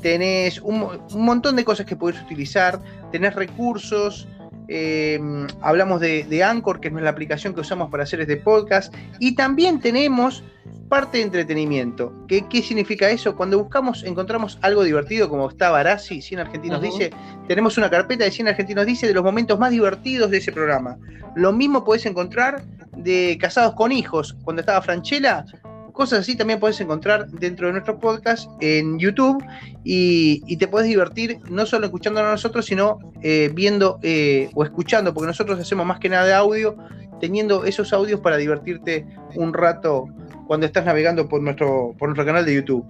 tenés 0.00 0.60
un, 0.60 0.80
mo- 0.80 0.92
un 1.12 1.24
montón 1.24 1.56
de 1.56 1.64
cosas 1.64 1.86
que 1.86 1.96
podés 1.96 2.20
utilizar, 2.22 2.80
tenés 3.10 3.34
recursos. 3.34 4.26
eh, 4.68 5.20
hablamos 5.60 6.00
de, 6.00 6.24
de 6.24 6.42
Anchor, 6.42 6.80
que 6.80 6.88
es 6.88 6.94
la 6.94 7.10
aplicación 7.10 7.52
que 7.54 7.60
usamos 7.60 7.90
para 7.90 8.04
hacer 8.04 8.20
este 8.20 8.36
podcast. 8.38 8.94
Y 9.18 9.34
también 9.34 9.80
tenemos 9.80 10.42
parte 10.88 11.18
de 11.18 11.24
entretenimiento. 11.24 12.12
¿Qué, 12.28 12.46
qué 12.48 12.62
significa 12.62 13.10
eso? 13.10 13.34
Cuando 13.36 13.58
buscamos, 13.58 14.02
encontramos 14.04 14.58
algo 14.62 14.82
divertido, 14.84 15.28
como 15.28 15.48
está 15.48 15.70
Barassi, 15.70 16.22
100 16.22 16.40
Argentinos 16.40 16.80
dice, 16.82 17.10
tenemos 17.48 17.76
una 17.78 17.90
carpeta 17.90 18.24
de 18.24 18.30
100 18.30 18.48
Argentinos 18.48 18.86
dice 18.86 19.06
de 19.06 19.14
los 19.14 19.24
momentos 19.24 19.58
más 19.58 19.70
divertidos 19.70 20.30
de 20.30 20.38
ese 20.38 20.52
programa. 20.52 20.96
Lo 21.34 21.52
mismo 21.52 21.82
podés 21.84 22.04
encontrar 22.06 22.62
de 22.96 23.36
Casados 23.40 23.74
con 23.74 23.90
Hijos, 23.92 24.36
cuando 24.44 24.60
estaba 24.60 24.80
Franchella. 24.82 25.44
Cosas 25.92 26.20
así 26.20 26.36
también 26.36 26.58
podés 26.58 26.80
encontrar 26.80 27.28
dentro 27.28 27.66
de 27.66 27.74
nuestro 27.74 27.98
podcast 27.98 28.48
en 28.60 28.98
YouTube 28.98 29.44
y, 29.84 30.56
te 30.56 30.66
podés 30.66 30.88
divertir 30.88 31.38
no 31.50 31.66
solo 31.66 31.86
escuchándonos 31.86 32.28
a 32.28 32.32
nosotros, 32.32 32.64
sino 32.66 32.98
eh, 33.22 33.50
viendo 33.54 33.98
eh, 34.02 34.48
o 34.54 34.64
escuchando, 34.64 35.12
porque 35.12 35.26
nosotros 35.26 35.60
hacemos 35.60 35.84
más 35.86 35.98
que 35.98 36.08
nada 36.08 36.24
de 36.24 36.34
audio, 36.34 36.76
teniendo 37.20 37.64
esos 37.64 37.92
audios 37.92 38.20
para 38.20 38.36
divertirte 38.36 39.06
un 39.34 39.52
rato 39.52 40.06
cuando 40.46 40.66
estás 40.66 40.84
navegando 40.84 41.28
por 41.28 41.42
nuestro, 41.42 41.94
por 41.98 42.08
nuestro 42.08 42.24
canal 42.24 42.44
de 42.46 42.54
YouTube. 42.54 42.86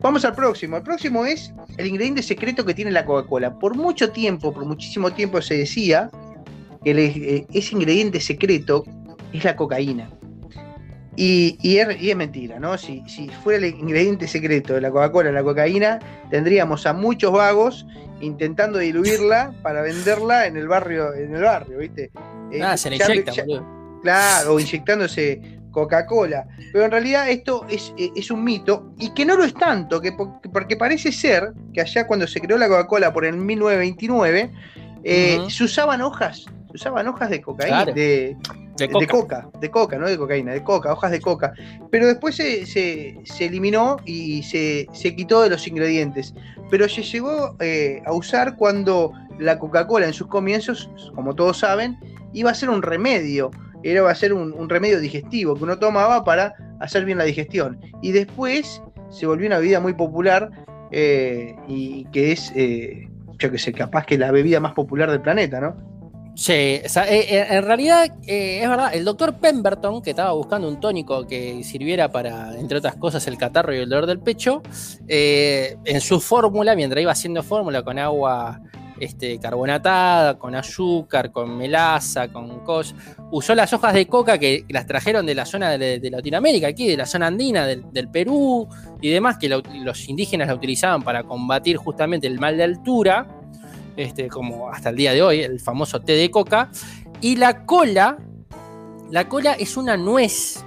Vamos 0.00 0.24
al 0.24 0.34
próximo. 0.34 0.76
El 0.76 0.82
próximo 0.82 1.24
es 1.24 1.52
el 1.76 1.86
ingrediente 1.86 2.22
secreto 2.22 2.64
que 2.64 2.74
tiene 2.74 2.90
la 2.90 3.04
Coca-Cola. 3.04 3.58
Por 3.58 3.76
mucho 3.76 4.10
tiempo, 4.10 4.52
por 4.52 4.64
muchísimo 4.64 5.12
tiempo 5.12 5.40
se 5.42 5.56
decía 5.56 6.10
que 6.84 6.90
el- 6.90 6.98
eh, 6.98 7.46
ese 7.52 7.74
ingrediente 7.74 8.20
secreto 8.20 8.84
es 9.32 9.44
la 9.44 9.56
cocaína. 9.56 10.10
Y, 11.16 11.56
y 11.62 11.78
es, 11.78 12.00
y 12.02 12.10
es 12.10 12.16
mentira, 12.16 12.58
¿no? 12.58 12.76
Si, 12.76 13.02
si 13.06 13.28
fuera 13.28 13.64
el 13.66 13.74
ingrediente 13.74 14.26
secreto 14.26 14.74
de 14.74 14.80
la 14.80 14.90
Coca-Cola 14.90 15.30
la 15.30 15.42
cocaína, 15.44 15.98
tendríamos 16.30 16.86
a 16.86 16.92
muchos 16.92 17.30
vagos 17.32 17.86
intentando 18.20 18.78
diluirla 18.78 19.52
para 19.62 19.82
venderla 19.82 20.46
en 20.46 20.56
el 20.56 20.66
barrio, 20.66 21.14
en 21.14 21.34
el 21.36 21.42
barrio, 21.42 21.78
¿viste? 21.78 22.10
Eh, 22.50 22.60
Ah, 22.62 22.76
se 22.76 22.90
le 22.90 22.98
ya- 22.98 23.06
inyecta, 23.06 23.32
ya- 23.32 23.44
boludo. 23.44 24.00
Claro, 24.02 24.54
o 24.54 24.60
inyectándose 24.60 25.40
Coca-Cola. 25.70 26.46
Pero 26.72 26.84
en 26.84 26.90
realidad 26.90 27.28
esto 27.30 27.64
es, 27.68 27.92
eh, 27.96 28.10
es 28.16 28.30
un 28.30 28.42
mito 28.44 28.92
y 28.98 29.14
que 29.14 29.24
no 29.24 29.36
lo 29.36 29.44
es 29.44 29.54
tanto, 29.54 30.00
que 30.00 30.12
po- 30.12 30.40
porque 30.52 30.76
parece 30.76 31.10
ser 31.12 31.52
que 31.72 31.80
allá 31.80 32.06
cuando 32.06 32.26
se 32.26 32.40
creó 32.40 32.58
la 32.58 32.68
Coca-Cola 32.68 33.12
por 33.12 33.24
el 33.24 33.36
1929, 33.36 34.50
eh, 35.04 35.36
Ujú. 35.40 35.50
se 35.50 35.64
usaban 35.64 36.00
hojas, 36.02 36.38
se 36.70 36.72
usaban 36.74 37.06
hojas 37.08 37.30
de 37.30 37.40
cocaína, 37.40 37.76
Claro. 37.84 37.92
de, 37.94 38.36
De 38.76 38.86
de 38.88 38.92
coca. 38.92 39.06
coca, 39.06 39.48
de 39.60 39.70
coca, 39.70 39.98
no 39.98 40.08
de 40.08 40.16
cocaína, 40.18 40.52
de 40.52 40.62
coca, 40.62 40.92
hojas 40.92 41.10
de 41.10 41.20
coca. 41.20 41.52
Pero 41.90 42.06
después 42.06 42.34
se, 42.34 42.66
se- 42.66 43.18
se 43.24 43.46
eliminó 43.46 43.96
y 44.04 44.42
se, 44.42 44.88
se 44.92 45.14
quitó 45.14 45.42
de 45.42 45.50
los 45.50 45.66
ingredientes. 45.68 46.34
Pero 46.70 46.88
se 46.88 47.02
llegó 47.02 47.56
eh, 47.60 48.02
a 48.04 48.12
usar 48.12 48.56
cuando 48.56 49.12
la 49.38 49.58
Coca-Cola 49.58 50.06
en 50.06 50.12
sus 50.12 50.26
comienzos, 50.28 50.90
como 51.14 51.34
todos 51.34 51.58
saben, 51.58 51.96
iba 52.32 52.50
a 52.50 52.54
ser 52.54 52.70
un 52.70 52.82
remedio. 52.82 53.50
Era 53.82 54.02
va 54.02 54.10
a 54.10 54.14
ser 54.14 54.32
un, 54.32 54.52
un 54.52 54.68
remedio 54.68 54.98
digestivo 54.98 55.54
que 55.54 55.64
uno 55.64 55.78
tomaba 55.78 56.24
para 56.24 56.54
hacer 56.80 57.04
bien 57.04 57.18
la 57.18 57.24
digestión. 57.24 57.78
Y 58.02 58.12
después 58.12 58.82
se 59.10 59.26
volvió 59.26 59.46
una 59.46 59.58
bebida 59.58 59.78
muy 59.78 59.92
popular 59.94 60.50
eh, 60.90 61.54
y 61.68 62.04
que 62.06 62.32
es 62.32 62.52
eh, 62.56 63.08
yo 63.38 63.50
que 63.50 63.58
sé, 63.58 63.72
capaz 63.72 64.06
que 64.06 64.16
la 64.16 64.30
bebida 64.30 64.58
más 64.60 64.72
popular 64.72 65.10
del 65.10 65.20
planeta, 65.20 65.60
¿no? 65.60 65.76
Sí, 66.36 66.52
eh, 66.52 66.82
eh, 66.96 67.46
en 67.48 67.62
realidad 67.62 68.06
eh, 68.26 68.60
es 68.62 68.68
verdad, 68.68 68.92
el 68.92 69.04
doctor 69.04 69.34
Pemberton, 69.34 70.02
que 70.02 70.10
estaba 70.10 70.32
buscando 70.32 70.68
un 70.68 70.80
tónico 70.80 71.26
que 71.26 71.62
sirviera 71.62 72.10
para, 72.10 72.58
entre 72.58 72.78
otras 72.78 72.96
cosas, 72.96 73.26
el 73.28 73.38
catarro 73.38 73.72
y 73.72 73.78
el 73.78 73.88
dolor 73.88 74.06
del 74.06 74.18
pecho, 74.18 74.60
en 75.06 76.00
su 76.00 76.20
fórmula, 76.20 76.74
mientras 76.74 77.00
iba 77.00 77.12
haciendo 77.12 77.42
fórmula 77.44 77.82
con 77.82 78.00
agua 78.00 78.60
este, 78.98 79.38
carbonatada, 79.38 80.36
con 80.36 80.56
azúcar, 80.56 81.30
con 81.30 81.56
melaza, 81.56 82.26
con 82.26 82.64
cos, 82.64 82.96
usó 83.30 83.54
las 83.54 83.72
hojas 83.72 83.94
de 83.94 84.06
coca 84.06 84.36
que 84.36 84.64
las 84.68 84.86
trajeron 84.88 85.26
de 85.26 85.36
la 85.36 85.46
zona 85.46 85.78
de, 85.78 86.10
Latinoamérica, 86.10 86.66
aquí, 86.66 86.88
de 86.88 86.96
la 86.96 87.06
zona 87.06 87.28
andina, 87.28 87.64
del, 87.64 88.08
Perú 88.08 88.68
y 89.00 89.10
demás, 89.10 89.38
que 89.38 89.48
los 89.48 90.08
indígenas 90.08 90.48
la 90.48 90.54
utilizaban 90.54 91.02
para 91.02 91.22
combatir 91.22 91.76
justamente 91.76 92.26
el 92.26 92.40
mal 92.40 92.56
de 92.56 92.64
altura 92.64 93.28
este, 93.96 94.28
como 94.28 94.68
hasta 94.68 94.90
el 94.90 94.96
día 94.96 95.12
de 95.12 95.22
hoy, 95.22 95.40
el 95.40 95.60
famoso 95.60 96.00
té 96.00 96.12
de 96.12 96.30
coca. 96.30 96.70
Y 97.20 97.36
la 97.36 97.64
cola, 97.64 98.18
la 99.10 99.28
cola 99.28 99.52
es 99.54 99.76
una 99.76 99.96
nuez 99.96 100.64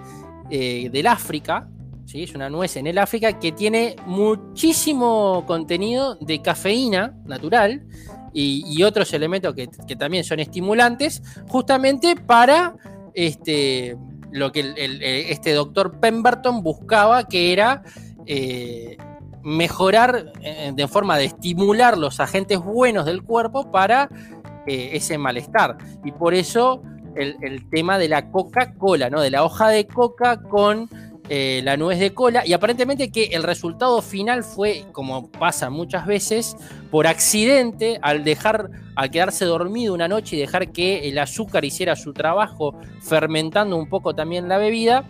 eh, 0.49 0.89
del 0.91 1.07
África, 1.07 1.69
¿sí? 2.05 2.23
es 2.23 2.33
una 2.33 2.49
nuez 2.49 2.77
en 2.77 2.87
el 2.87 2.97
África 2.97 3.37
que 3.39 3.51
tiene 3.51 3.95
muchísimo 4.05 5.43
contenido 5.45 6.15
de 6.15 6.41
cafeína 6.41 7.15
natural 7.25 7.85
y, 8.33 8.83
otros 8.83 9.13
elementos 9.13 9.55
que, 9.55 9.95
también 9.95 10.23
son 10.23 10.39
estimulantes, 10.39 11.23
justamente 11.47 12.15
para 12.15 12.75
este, 13.15 13.97
lo 14.31 14.51
que 14.51 14.75
este 15.29 15.53
doctor 15.53 15.99
Pemberton 15.99 16.61
buscaba, 16.61 17.27
que 17.27 17.51
era 17.51 17.81
eh, 18.27 18.97
mejorar 19.47 20.33
eh, 20.41 20.73
de 20.75 20.87
forma 20.89 21.17
de 21.17 21.23
estimular 21.23 21.97
los 21.97 22.19
agentes 22.19 22.59
buenos 22.59 23.05
del 23.05 23.23
cuerpo 23.23 23.71
para 23.71 24.09
eh, 24.67 24.89
ese 24.91 25.17
malestar. 25.17 25.77
Y 26.03 26.11
por 26.11 26.33
eso 26.33 26.81
el, 27.15 27.69
tema 27.69 27.97
de 27.97 28.09
la 28.09 28.29
Coca-Cola, 28.29 29.09
¿no? 29.09 29.21
De 29.21 29.31
la 29.31 29.45
hoja 29.45 29.69
de 29.69 29.87
coca 29.87 30.41
con 30.41 30.89
eh, 31.29 31.61
la 31.63 31.77
nuez 31.77 31.97
de 31.97 32.13
cola. 32.13 32.45
Y 32.45 32.51
aparentemente 32.51 33.09
que 33.09 33.27
el 33.27 33.43
resultado 33.43 34.01
final 34.01 34.43
fue, 34.43 34.83
como 34.91 35.31
pasa 35.31 35.69
muchas 35.69 36.05
veces, 36.05 36.57
por 36.91 37.07
accidente, 37.07 37.99
al 38.01 38.25
dejar, 38.25 38.69
al 38.97 39.09
quedarse 39.09 39.45
dormido 39.45 39.93
una 39.93 40.09
noche 40.09 40.35
y 40.35 40.39
dejar 40.39 40.73
que 40.73 41.07
el 41.07 41.17
azúcar 41.17 41.63
hiciera 41.63 41.95
su 41.95 42.11
trabajo, 42.11 42.77
fermentando 43.01 43.77
un 43.77 43.87
poco 43.87 44.13
también 44.13 44.49
la 44.49 44.57
bebida. 44.57 45.05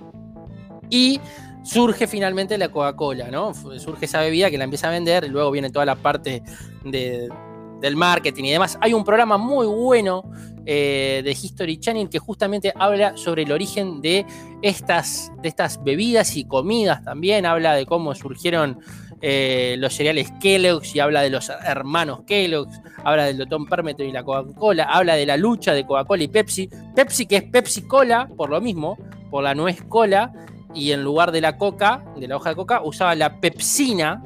Y 0.91 1.19
surge 1.67 2.07
finalmente 2.07 2.57
la 2.57 2.69
Coca-Cola, 2.69 3.29
¿no? 3.29 3.53
Surge 3.53 4.05
esa 4.05 4.21
bebida 4.21 4.49
que 4.49 4.57
la 4.57 4.63
empieza 4.63 4.87
a 4.87 4.91
vender 4.91 5.25
y 5.25 5.29
luego 5.29 5.51
viene 5.51 5.69
toda 5.69 5.85
la 5.85 5.95
parte 5.95 6.41
del 6.83 7.95
marketing 7.95 8.45
y 8.45 8.51
demás. 8.51 8.77
Hay 8.81 8.93
un 8.93 9.03
programa 9.03 9.37
muy 9.37 9.67
bueno 9.67 10.23
eh, 10.65 11.21
de 11.23 11.31
History 11.31 11.77
Channel 11.77 12.09
que 12.09 12.19
justamente 12.19 12.73
habla 12.75 13.15
sobre 13.17 13.43
el 13.43 13.51
origen 13.51 14.01
de 14.01 14.25
estas, 14.61 15.31
de 15.41 15.49
estas 15.49 15.83
bebidas 15.83 16.35
y 16.37 16.45
comidas 16.45 17.03
también, 17.03 17.45
habla 17.45 17.73
de 17.73 17.85
cómo 17.85 18.15
surgieron 18.15 18.79
eh, 19.21 19.75
los 19.79 19.93
cereales 19.93 20.31
Kellogg's 20.39 20.95
y 20.95 20.99
habla 20.99 21.21
de 21.21 21.29
los 21.29 21.49
hermanos 21.49 22.21
Kellogg's, 22.27 22.79
habla 23.03 23.25
del 23.25 23.37
Dotón 23.37 23.65
Permetro 23.65 24.05
y 24.05 24.11
la 24.11 24.23
Coca-Cola, 24.23 24.85
habla 24.85 25.15
de 25.15 25.25
la 25.25 25.37
lucha 25.37 25.73
de 25.73 25.85
Coca-Cola 25.85 26.23
y 26.23 26.27
Pepsi. 26.27 26.69
Pepsi 26.95 27.25
que 27.25 27.37
es 27.37 27.43
Pepsi 27.43 27.83
Cola, 27.83 28.29
por 28.37 28.49
lo 28.49 28.61
mismo, 28.61 28.97
por 29.29 29.43
la 29.43 29.55
nuez 29.55 29.81
cola, 29.83 30.31
y 30.77 30.91
en 30.91 31.03
lugar 31.03 31.31
de 31.31 31.41
la 31.41 31.57
coca, 31.57 32.03
de 32.15 32.27
la 32.27 32.37
hoja 32.37 32.51
de 32.51 32.55
coca, 32.55 32.81
usaba 32.83 33.15
la 33.15 33.39
pepsina, 33.39 34.23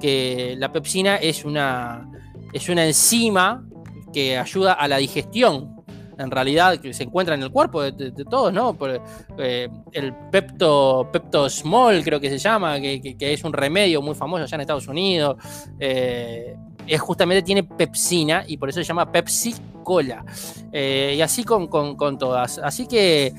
que 0.00 0.54
la 0.58 0.70
pepsina 0.72 1.16
es 1.16 1.44
una, 1.44 2.08
es 2.52 2.68
una 2.68 2.84
enzima 2.84 3.64
que 4.12 4.38
ayuda 4.38 4.74
a 4.74 4.86
la 4.88 4.98
digestión. 4.98 5.74
En 6.18 6.30
realidad, 6.30 6.78
que 6.78 6.94
se 6.94 7.02
encuentra 7.02 7.34
en 7.34 7.42
el 7.42 7.50
cuerpo 7.50 7.82
de, 7.82 8.12
todos, 8.24 8.50
¿no? 8.50 8.74
Eh, 9.38 9.68
el 9.92 10.14
pepto, 10.30 11.10
Peptosmol, 11.12 12.02
creo 12.02 12.18
que 12.18 12.30
se 12.30 12.38
llama, 12.38 12.80
que, 12.80 13.16
es 13.18 13.44
un 13.44 13.52
remedio 13.52 14.00
muy 14.00 14.14
famoso 14.14 14.44
allá 14.44 14.54
en 14.54 14.60
Estados 14.62 14.88
Unidos. 14.88 15.36
Eh, 15.78 16.56
es 16.86 17.00
justamente 17.00 17.42
tiene 17.42 17.64
pepsina 17.64 18.44
y 18.46 18.56
por 18.56 18.68
eso 18.68 18.80
se 18.80 18.84
llama 18.84 19.10
Pepsi 19.10 19.54
Cola. 19.82 20.24
Eh, 20.72 21.14
y 21.18 21.20
así 21.20 21.44
con, 21.44 21.66
con, 21.68 22.18
todas. 22.18 22.58
Así 22.58 22.86
que 22.86 23.34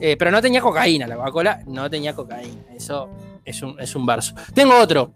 eh, 0.00 0.16
pero 0.18 0.30
no 0.30 0.42
tenía 0.42 0.60
cocaína, 0.60 1.06
la 1.06 1.16
Coca-Cola 1.16 1.60
no 1.66 1.88
tenía 1.88 2.14
cocaína. 2.14 2.62
Eso 2.74 3.08
es 3.44 3.62
un, 3.62 3.80
es 3.80 3.94
un 3.94 4.04
verso. 4.04 4.34
Tengo 4.54 4.78
otro. 4.78 5.12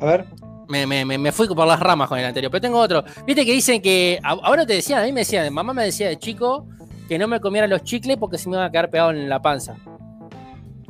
A 0.00 0.04
ver. 0.04 0.24
Me, 0.68 1.32
fui 1.32 1.48
por 1.48 1.66
las 1.66 1.80
ramas 1.80 2.08
con 2.08 2.18
el 2.18 2.24
anterior, 2.24 2.50
pero 2.50 2.60
tengo 2.60 2.78
otro. 2.78 3.04
Viste 3.26 3.44
que 3.44 3.52
dicen 3.52 3.82
que. 3.82 4.20
Ahora 4.22 4.64
te 4.64 4.74
decían, 4.74 5.02
a 5.02 5.04
mí 5.04 5.12
me 5.12 5.20
decían, 5.20 5.52
mamá 5.52 5.72
me 5.72 5.84
decía 5.84 6.08
de 6.08 6.18
chico 6.18 6.68
que 7.08 7.18
no 7.18 7.26
me 7.26 7.40
comiera 7.40 7.66
los 7.66 7.82
chicles 7.82 8.16
porque 8.18 8.38
se 8.38 8.48
me 8.48 8.54
iban 8.54 8.68
a 8.68 8.70
quedar 8.70 8.88
pegados 8.88 9.14
en 9.14 9.28
la 9.28 9.42
panza. 9.42 9.76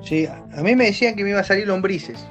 Sí, 0.03 0.27
a 0.27 0.63
mí 0.63 0.77
me 0.77 0.87
decían 0.87 1.15
que 1.15 1.25
me 1.25 1.31
iba 1.31 1.41
a 1.41 1.45
salir 1.45 1.67
lombrices. 1.67 2.27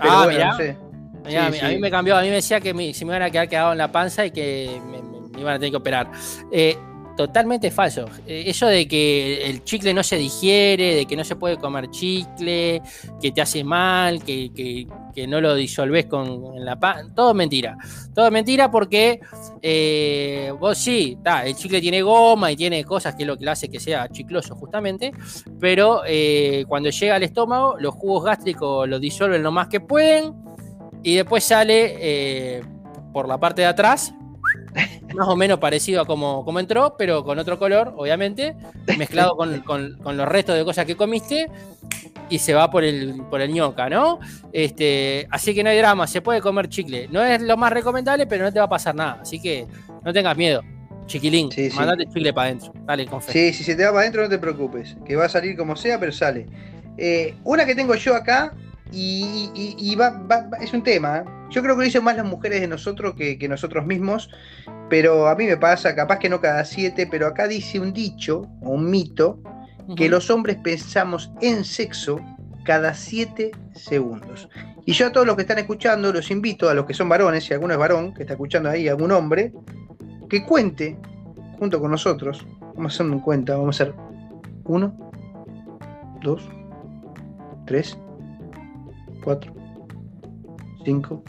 ah, 0.00 0.26
mira. 0.28 0.54
a, 0.54 1.68
mí, 1.68 1.78
me 1.78 1.90
cambió, 1.90 2.16
a 2.16 2.22
mí 2.22 2.28
me 2.28 2.36
decía 2.36 2.60
que 2.60 2.74
me, 2.74 2.92
se 2.94 3.04
me 3.04 3.12
iban 3.12 3.22
a 3.22 3.30
quedar 3.30 3.48
pegados 3.48 3.72
en 3.72 3.78
la 3.78 3.92
panza 3.92 4.26
y 4.26 4.32
que 4.32 4.80
me, 4.90 5.40
iban 5.40 5.54
a 5.54 5.58
tener 5.58 5.70
que 5.70 5.76
operar. 5.76 6.10
Eh, 6.50 6.76
totalmente 7.18 7.72
falso. 7.72 8.04
Eh, 8.28 8.44
eso 8.46 8.68
de 8.68 8.86
que 8.86 9.44
el 9.50 9.64
chicle 9.64 9.92
no 9.92 10.04
se 10.04 10.16
digiere, 10.16 10.94
de 10.94 11.04
que 11.04 11.16
no 11.16 11.24
se 11.24 11.34
puede 11.34 11.56
comer 11.56 11.90
chicle, 11.90 12.80
que 13.20 13.32
te 13.32 13.42
hace 13.42 13.64
mal, 13.64 14.22
que, 14.22 14.86
no 15.26 15.40
lo 15.40 15.56
disolves 15.56 16.06
con 16.06 16.64
la 16.64 16.78
pan, 16.78 17.12
todo 17.12 17.34
mentira. 17.34 17.76
Todo 18.14 18.30
mentira 18.30 18.70
porque 18.70 19.18
eh, 19.60 20.52
vos 20.60 20.78
sí, 20.78 21.18
el 21.44 21.56
chicle 21.56 21.80
tiene 21.80 22.02
goma 22.02 22.52
y 22.52 22.56
tiene 22.56 22.84
cosas 22.84 23.16
que 23.16 23.24
es 23.24 23.26
lo 23.26 23.36
que 23.36 23.44
le 23.44 23.50
hace 23.50 23.68
que 23.68 23.80
sea 23.80 24.08
chicloso 24.08 24.54
justamente, 24.54 25.10
pero 25.58 26.02
eh, 26.06 26.64
cuando 26.68 26.90
llega 26.90 27.16
al 27.16 27.24
estómago, 27.24 27.74
los 27.80 27.94
jugos 27.94 28.26
gástricos 28.26 28.88
lo 28.88 29.00
disuelven 29.00 29.42
lo 29.42 29.50
más 29.50 29.66
que 29.66 29.80
pueden 29.80 30.34
y 31.02 31.16
después 31.16 31.42
sale 31.42 32.62
por 33.12 33.26
la 33.26 33.38
parte 33.38 33.62
de 33.62 33.66
atrás 33.66 34.14
más 35.14 35.28
o 35.28 35.36
menos 35.36 35.58
parecido 35.58 36.02
a 36.02 36.06
como, 36.06 36.44
como 36.44 36.60
entró, 36.60 36.96
pero 36.96 37.24
con 37.24 37.38
otro 37.38 37.58
color, 37.58 37.94
obviamente, 37.96 38.54
mezclado 38.96 39.36
con, 39.64 39.98
los 40.16 40.28
restos 40.28 40.56
de 40.56 40.64
cosas 40.64 40.86
que 40.86 40.96
comiste 40.96 41.48
y 42.28 42.38
se 42.38 42.54
va 42.54 42.70
por 42.70 42.84
el, 42.84 43.22
por 43.30 43.40
el 43.40 43.52
ñoca, 43.52 43.88
¿no? 43.88 44.20
Este, 44.52 45.26
así 45.30 45.54
que 45.54 45.62
no 45.62 45.70
hay 45.70 45.78
drama, 45.78 46.06
se 46.06 46.20
puede 46.20 46.40
comer 46.40 46.68
chicle. 46.68 47.08
No 47.08 47.22
es 47.22 47.40
lo 47.40 47.56
más 47.56 47.72
recomendable, 47.72 48.26
pero 48.26 48.44
no 48.44 48.52
te 48.52 48.58
va 48.58 48.66
a 48.66 48.68
pasar 48.68 48.94
nada. 48.94 49.18
Así 49.22 49.40
que 49.40 49.66
no 50.04 50.12
tengas 50.12 50.36
miedo. 50.36 50.62
Chiquilín, 51.06 51.48
mandate 51.74 52.06
chicle 52.06 52.34
para 52.34 52.48
adentro. 52.48 52.72
Dale, 52.84 53.06
con 53.06 53.22
Sí, 53.22 53.52
si 53.54 53.64
se 53.64 53.74
te 53.74 53.84
va 53.84 53.90
para 53.90 54.00
adentro, 54.02 54.22
no 54.22 54.28
te 54.28 54.38
preocupes. 54.38 54.94
Que 55.06 55.16
va 55.16 55.24
a 55.24 55.28
salir 55.28 55.56
como 55.56 55.74
sea, 55.74 55.98
pero 55.98 56.12
sale. 56.12 56.46
Eh, 56.98 57.34
una 57.44 57.64
que 57.64 57.74
tengo 57.74 57.94
yo 57.94 58.14
acá 58.14 58.52
y, 58.92 59.96
va, 59.96 60.20
es 60.60 60.72
un 60.72 60.82
tema. 60.82 61.18
¿eh? 61.18 61.37
Yo 61.50 61.62
creo 61.62 61.74
que 61.74 61.80
lo 61.80 61.84
dicen 61.84 62.04
más 62.04 62.16
las 62.16 62.26
mujeres 62.26 62.60
de 62.60 62.68
nosotros 62.68 63.14
que, 63.14 63.48
nosotros 63.48 63.86
mismos, 63.86 64.30
pero 64.90 65.28
a 65.28 65.34
mí 65.34 65.46
me 65.46 65.56
pasa, 65.56 65.94
capaz 65.94 66.18
que 66.18 66.28
no 66.28 66.40
cada 66.40 66.64
siete, 66.64 67.06
pero 67.06 67.26
acá 67.26 67.48
dice 67.48 67.80
un 67.80 67.92
dicho 67.92 68.42
o 68.60 68.70
un 68.70 68.90
mito 68.90 69.40
que 69.96 70.08
los 70.08 70.30
hombres 70.30 70.58
pensamos 70.62 71.32
en 71.40 71.64
sexo 71.64 72.20
cada 72.64 72.92
siete 72.92 73.50
segundos. 73.74 74.48
Y 74.84 74.92
yo 74.92 75.06
a 75.06 75.12
todos 75.12 75.26
los 75.26 75.36
que 75.36 75.42
están 75.42 75.58
escuchando 75.58 76.12
los 76.12 76.30
invito, 76.30 76.68
a 76.68 76.74
los 76.74 76.84
que 76.84 76.92
son 76.92 77.08
varones, 77.08 77.44
si 77.44 77.54
alguno 77.54 77.72
es 77.72 77.78
varón, 77.78 78.12
que 78.12 78.22
está 78.22 78.34
escuchando 78.34 78.68
ahí, 78.68 78.88
algún 78.88 79.12
hombre, 79.12 79.52
que 80.28 80.44
cuente 80.44 80.98
junto 81.58 81.80
con 81.80 81.90
nosotros. 81.90 82.46
Vamos 82.74 82.92
a 82.92 82.94
hacer 82.94 83.06
un 83.06 83.20
cuenta, 83.20 83.56
vamos 83.56 83.80
a 83.80 83.84
hacer 83.84 83.94
uno, 84.64 85.10
dos, 86.22 86.42
tres, 87.66 87.98
4, 89.24 89.52
5, 90.84 91.22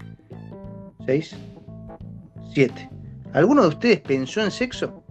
6, 1.10 1.36
7. 2.54 2.90
¿Alguno 3.34 3.64
de 3.64 3.70
ustedes 3.70 4.00
pensó 4.02 4.42
en 4.42 4.52
sexo? 4.52 5.04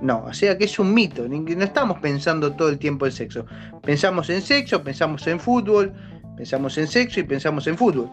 No, 0.00 0.24
o 0.24 0.32
sea 0.32 0.56
que 0.56 0.66
es 0.66 0.78
un 0.78 0.94
mito, 0.94 1.26
no 1.26 1.64
estamos 1.64 1.98
pensando 1.98 2.52
todo 2.52 2.68
el 2.68 2.78
tiempo 2.78 3.06
en 3.06 3.12
sexo. 3.12 3.44
Pensamos 3.82 4.30
en 4.30 4.40
sexo, 4.40 4.84
pensamos 4.84 5.26
en 5.26 5.40
fútbol, 5.40 5.92
pensamos 6.36 6.78
en 6.78 6.86
sexo 6.86 7.18
y 7.18 7.24
pensamos 7.24 7.66
en 7.66 7.76
fútbol. 7.76 8.08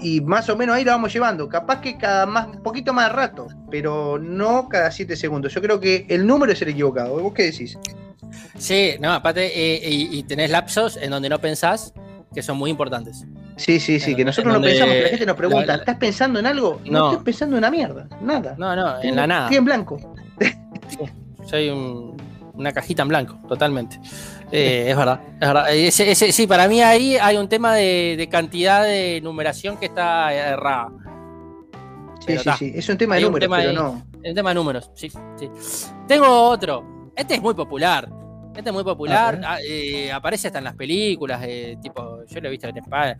Y 0.00 0.20
más 0.22 0.48
o 0.48 0.56
menos 0.56 0.74
ahí 0.74 0.82
lo 0.82 0.90
vamos 0.90 1.12
llevando. 1.12 1.48
Capaz 1.48 1.80
que 1.80 1.96
cada 1.96 2.26
más, 2.26 2.48
poquito 2.64 2.92
más 2.92 3.12
rato, 3.12 3.46
pero 3.70 4.18
no 4.18 4.68
cada 4.68 4.90
7 4.90 5.14
segundos. 5.14 5.54
Yo 5.54 5.62
creo 5.62 5.78
que 5.78 6.04
el 6.08 6.26
número 6.26 6.52
es 6.52 6.60
el 6.62 6.70
equivocado. 6.70 7.20
¿Vos 7.20 7.32
qué 7.32 7.44
decís? 7.44 7.78
Sí, 8.58 8.94
no, 9.00 9.12
aparte, 9.12 9.46
eh, 9.46 9.88
y, 9.88 10.18
y, 10.18 10.22
tenés 10.24 10.50
lapsos 10.50 10.96
en 10.96 11.10
donde 11.10 11.28
no 11.28 11.40
pensás 11.40 11.92
que 12.34 12.42
son 12.42 12.56
muy 12.58 12.70
importantes. 12.70 13.24
Sí, 13.60 13.78
sí, 13.78 14.00
sí, 14.00 14.16
que 14.16 14.24
nosotros 14.24 14.54
no 14.54 14.60
pensamos, 14.62 14.94
que 14.94 15.02
la 15.02 15.08
gente 15.10 15.26
nos 15.26 15.36
pregunta, 15.36 15.74
¿estás 15.74 15.96
pensando 15.96 16.38
en 16.38 16.46
algo? 16.46 16.80
No, 16.86 17.10
estoy 17.10 17.24
pensando 17.26 17.56
en 17.56 17.58
una 17.58 17.70
mierda, 17.70 18.08
nada. 18.22 18.54
No, 18.56 18.74
no, 18.74 19.02
en 19.02 19.14
la 19.14 19.26
nada. 19.26 19.42
Estoy 19.44 19.58
en 19.58 19.64
blanco. 19.66 20.14
soy 21.44 21.68
una 21.68 22.72
cajita 22.72 23.02
en 23.02 23.08
blanco, 23.08 23.38
totalmente. 23.46 24.00
Eh, 24.50 24.86
es 24.88 24.96
verdad, 24.96 25.20
es 25.34 25.40
verdad. 25.40 25.74
Ese, 25.74 26.14
sí, 26.32 26.46
para 26.46 26.68
mí 26.68 26.80
ahí 26.80 27.16
hay 27.16 27.36
un 27.36 27.50
tema 27.50 27.74
de, 27.74 28.26
cantidad 28.30 28.82
de 28.82 29.20
numeración 29.22 29.76
que 29.76 29.86
está 29.86 30.32
errada. 30.32 30.88
Sí, 32.26 32.36
ta, 32.42 32.56
sí. 32.56 32.72
Es 32.74 32.88
un 32.88 32.96
tema 32.96 33.16
de 33.16 33.26
un 33.26 33.32
números, 33.32 33.44
tema 33.44 33.58
pero 33.58 33.72
no. 33.74 34.06
el 34.22 34.34
tema 34.34 34.50
de 34.50 34.54
números, 34.54 34.90
sí, 34.94 35.10
sí. 35.36 35.50
Tengo 36.08 36.26
otro. 36.48 37.12
Este 37.14 37.34
es 37.34 37.42
muy 37.42 37.52
popular. 37.52 38.08
Este 38.56 38.70
es 38.70 38.74
muy 38.74 38.84
popular. 38.84 39.38
Ah, 39.44 39.58
eh, 39.62 40.10
aparece 40.10 40.48
hasta 40.48 40.58
en 40.58 40.64
las 40.64 40.74
películas, 40.74 41.42
eh, 41.44 41.76
tipo, 41.82 42.09
yo 42.30 42.40
lo 42.40 42.48
he 42.48 42.50
visto 42.50 42.68
en 42.68 42.76
Sp- 42.78 43.16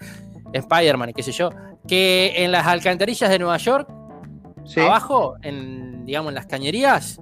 en 0.53 0.61
Spider-Man 0.61 1.11
y 1.11 1.13
qué 1.13 1.23
sé 1.23 1.33
yo, 1.33 1.51
que 1.87 2.33
en 2.37 2.53
las 2.53 2.67
alcantarillas 2.67 3.31
de 3.31 3.39
Nueva 3.39 3.57
York, 3.59 3.89
Sí. 4.65 4.81
abajo, 4.81 5.37
en, 5.43 6.05
digamos, 6.07 6.31
en 6.31 6.35
las 6.37 6.47
cañerías, 6.47 7.21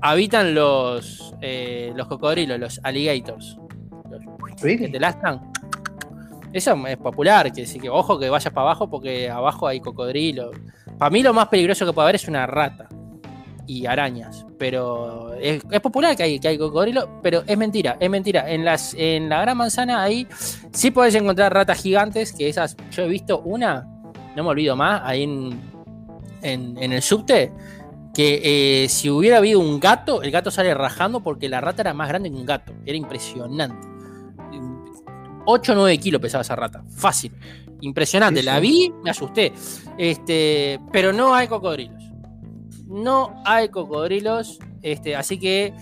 habitan 0.00 0.54
los, 0.54 1.34
eh, 1.40 1.92
los 1.94 2.06
cocodrilos, 2.08 2.58
los 2.58 2.80
alligators. 2.82 3.58
Los 4.10 4.60
que 4.60 4.88
te 4.88 5.00
lastran. 5.00 5.40
Eso 6.52 6.86
es 6.86 6.96
popular, 6.96 7.52
que 7.52 7.66
sí 7.66 7.78
que 7.78 7.90
ojo 7.90 8.18
que 8.18 8.30
vayas 8.30 8.52
para 8.52 8.62
abajo 8.68 8.88
porque 8.88 9.28
abajo 9.30 9.66
hay 9.66 9.80
cocodrilos. 9.80 10.56
Para 10.98 11.10
mí 11.10 11.22
lo 11.22 11.32
más 11.34 11.48
peligroso 11.48 11.84
que 11.86 11.92
puede 11.92 12.06
haber 12.06 12.14
es 12.16 12.26
una 12.26 12.46
rata 12.46 12.88
y 13.68 13.86
arañas, 13.86 14.46
pero 14.58 15.34
es, 15.34 15.62
es 15.70 15.80
popular 15.80 16.16
que 16.16 16.22
hay, 16.24 16.40
que 16.40 16.48
hay 16.48 16.58
cocodrilos, 16.58 17.06
pero 17.22 17.44
es 17.46 17.56
mentira, 17.56 17.98
es 18.00 18.10
mentira. 18.10 18.50
En, 18.50 18.64
las, 18.64 18.94
en 18.94 19.28
la 19.28 19.42
Gran 19.42 19.58
Manzana 19.58 20.02
ahí 20.02 20.26
sí 20.72 20.90
podés 20.90 21.14
encontrar 21.14 21.52
ratas 21.52 21.80
gigantes, 21.80 22.32
que 22.32 22.48
esas, 22.48 22.76
yo 22.90 23.02
he 23.02 23.08
visto 23.08 23.40
una, 23.40 23.86
no 24.34 24.42
me 24.42 24.48
olvido 24.48 24.74
más, 24.74 25.02
ahí 25.04 25.22
en, 25.24 25.60
en, 26.42 26.78
en 26.82 26.92
el 26.92 27.02
subte, 27.02 27.52
que 28.14 28.84
eh, 28.84 28.88
si 28.88 29.10
hubiera 29.10 29.36
habido 29.36 29.60
un 29.60 29.78
gato, 29.78 30.22
el 30.22 30.30
gato 30.30 30.50
sale 30.50 30.72
rajando 30.74 31.20
porque 31.20 31.48
la 31.48 31.60
rata 31.60 31.82
era 31.82 31.94
más 31.94 32.08
grande 32.08 32.30
que 32.30 32.36
un 32.36 32.46
gato, 32.46 32.72
era 32.86 32.96
impresionante. 32.96 33.86
8 35.50 35.72
o 35.72 35.74
9 35.74 35.98
kilos 35.98 36.20
pesaba 36.20 36.42
esa 36.42 36.56
rata. 36.56 36.82
Fácil. 36.94 37.32
Impresionante. 37.80 38.40
Sí, 38.40 38.46
La 38.46 38.60
vi, 38.60 38.92
me 39.02 39.10
asusté. 39.10 39.52
Este, 39.96 40.78
pero 40.92 41.12
no 41.12 41.34
hay 41.34 41.48
cocodrilos. 41.48 41.97
No 42.88 43.40
hay 43.44 43.68
cocodrilos. 43.68 44.58
Este, 44.82 45.14
así 45.14 45.38
que 45.38 45.74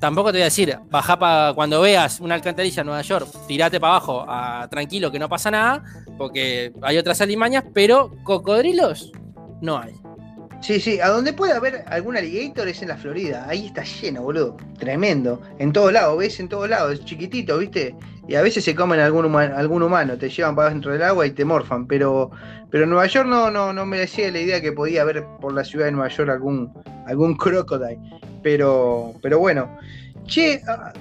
tampoco 0.00 0.32
te 0.32 0.38
voy 0.38 0.42
a 0.42 0.44
decir, 0.46 0.78
baja 0.90 1.18
para 1.18 1.54
cuando 1.54 1.80
veas 1.80 2.20
una 2.20 2.34
alcantarilla 2.34 2.80
en 2.80 2.86
Nueva 2.86 3.02
York, 3.02 3.28
tirate 3.46 3.78
para 3.78 3.96
abajo, 3.96 4.26
tranquilo 4.70 5.12
que 5.12 5.18
no 5.18 5.28
pasa 5.28 5.50
nada, 5.50 5.84
porque 6.18 6.72
hay 6.82 6.98
otras 6.98 7.20
alimañas, 7.20 7.64
pero 7.72 8.10
cocodrilos 8.24 9.12
no 9.60 9.78
hay. 9.78 9.99
Sí, 10.60 10.78
sí, 10.78 11.00
a 11.00 11.08
donde 11.08 11.32
puede 11.32 11.54
haber 11.54 11.84
algún 11.86 12.16
alligator 12.18 12.68
es 12.68 12.82
en 12.82 12.88
la 12.88 12.96
Florida. 12.98 13.46
Ahí 13.48 13.66
está 13.66 13.82
lleno, 13.82 14.22
boludo. 14.22 14.56
Tremendo. 14.78 15.40
En 15.58 15.72
todos 15.72 15.90
lados, 15.92 16.18
ves 16.18 16.38
en 16.38 16.48
todos 16.50 16.68
lados. 16.68 16.92
Es 16.92 17.04
chiquitito, 17.04 17.56
¿viste? 17.58 17.94
Y 18.28 18.34
a 18.34 18.42
veces 18.42 18.62
se 18.64 18.74
comen 18.74 19.00
algún, 19.00 19.24
huma- 19.24 19.54
algún 19.56 19.82
humano, 19.82 20.18
te 20.18 20.28
llevan 20.28 20.54
para 20.54 20.68
dentro 20.68 20.92
del 20.92 21.02
agua 21.02 21.26
y 21.26 21.30
te 21.30 21.46
morfan. 21.46 21.86
Pero, 21.86 22.30
pero 22.70 22.84
Nueva 22.86 23.06
York 23.06 23.26
no, 23.26 23.50
no, 23.50 23.72
no 23.72 23.86
me 23.86 23.98
decía 23.98 24.30
la 24.30 24.38
idea 24.40 24.60
que 24.60 24.72
podía 24.72 25.00
haber 25.02 25.24
por 25.40 25.54
la 25.54 25.64
ciudad 25.64 25.86
de 25.86 25.92
Nueva 25.92 26.08
York 26.08 26.28
algún, 26.30 26.70
algún 27.06 27.36
crocodile. 27.36 27.98
Pero, 28.42 29.14
pero 29.22 29.38
bueno. 29.38 29.78
Che, 30.26 30.60
ah, 30.68 30.92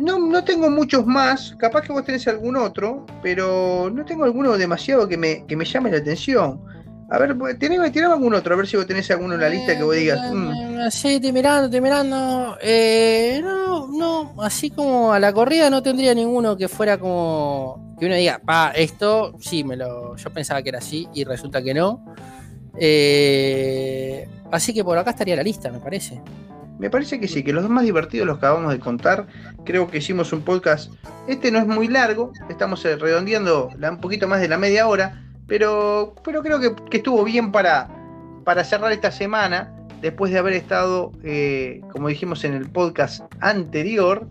no, 0.00 0.18
no 0.18 0.42
tengo 0.42 0.70
muchos 0.70 1.06
más. 1.06 1.54
Capaz 1.58 1.82
que 1.82 1.92
vos 1.92 2.04
tenés 2.04 2.26
algún 2.28 2.56
otro, 2.56 3.04
pero 3.22 3.90
no 3.92 4.04
tengo 4.06 4.24
alguno 4.24 4.56
demasiado 4.56 5.06
que 5.06 5.18
me, 5.18 5.44
que 5.46 5.54
me 5.54 5.66
llame 5.66 5.90
la 5.90 5.98
atención. 5.98 6.60
A 7.10 7.18
ver, 7.18 7.36
pues, 7.36 7.58
teneme, 7.58 7.90
tirame 7.90 8.14
algún 8.14 8.34
otro, 8.34 8.54
a 8.54 8.56
ver 8.56 8.66
si 8.66 8.76
vos 8.76 8.86
tenés 8.86 9.10
alguno 9.10 9.34
en 9.34 9.40
la 9.40 9.48
lista 9.48 9.76
que 9.76 9.82
vos 9.84 9.94
digas. 9.94 10.18
"Mm, 10.32 10.88
Sí, 10.90 11.14
estoy 11.14 11.32
mirando, 11.32 11.66
estoy 11.66 11.80
mirando. 11.80 12.56
Eh, 12.62 13.40
no, 13.42 13.86
no, 13.88 14.34
así 14.42 14.70
como 14.70 15.12
a 15.12 15.18
la 15.20 15.32
corrida 15.32 15.70
no 15.70 15.82
tendría 15.82 16.14
ninguno 16.14 16.56
que 16.56 16.68
fuera 16.68 16.98
como. 16.98 17.94
Que 17.98 18.06
uno 18.06 18.14
diga, 18.16 18.40
pa, 18.44 18.72
esto 18.74 19.34
sí, 19.40 19.64
me 19.64 19.76
lo. 19.76 20.16
Yo 20.16 20.30
pensaba 20.30 20.62
que 20.62 20.70
era 20.70 20.78
así 20.78 21.06
y 21.14 21.24
resulta 21.24 21.62
que 21.62 21.74
no. 21.74 22.04
Eh, 22.76 24.28
así 24.50 24.72
que 24.74 24.82
por 24.84 24.98
acá 24.98 25.10
estaría 25.10 25.36
la 25.36 25.42
lista, 25.42 25.70
me 25.70 25.78
parece. 25.78 26.20
Me 26.78 26.90
parece 26.90 27.20
que 27.20 27.28
sí, 27.28 27.44
que 27.44 27.52
los 27.52 27.62
dos 27.62 27.70
más 27.70 27.84
divertidos 27.84 28.26
los 28.26 28.38
acabamos 28.38 28.72
de 28.72 28.80
contar. 28.80 29.26
Creo 29.64 29.88
que 29.88 29.98
hicimos 29.98 30.32
un 30.32 30.42
podcast. 30.42 30.92
Este 31.28 31.50
no 31.52 31.58
es 31.60 31.66
muy 31.66 31.86
largo, 31.88 32.32
estamos 32.48 32.84
eh, 32.84 32.96
redondeando 32.96 33.70
un 33.90 34.00
poquito 34.00 34.26
más 34.26 34.40
de 34.40 34.48
la 34.48 34.58
media 34.58 34.88
hora, 34.88 35.23
pero, 35.46 36.14
pero 36.24 36.42
creo 36.42 36.58
que, 36.60 36.74
que 36.90 36.98
estuvo 36.98 37.22
bien 37.24 37.52
para, 37.52 37.88
para 38.44 38.64
cerrar 38.64 38.92
esta 38.92 39.10
semana, 39.10 39.74
después 40.00 40.32
de 40.32 40.38
haber 40.38 40.54
estado, 40.54 41.12
eh, 41.22 41.80
como 41.92 42.08
dijimos 42.08 42.44
en 42.44 42.54
el 42.54 42.70
podcast 42.70 43.22
anterior, 43.40 44.28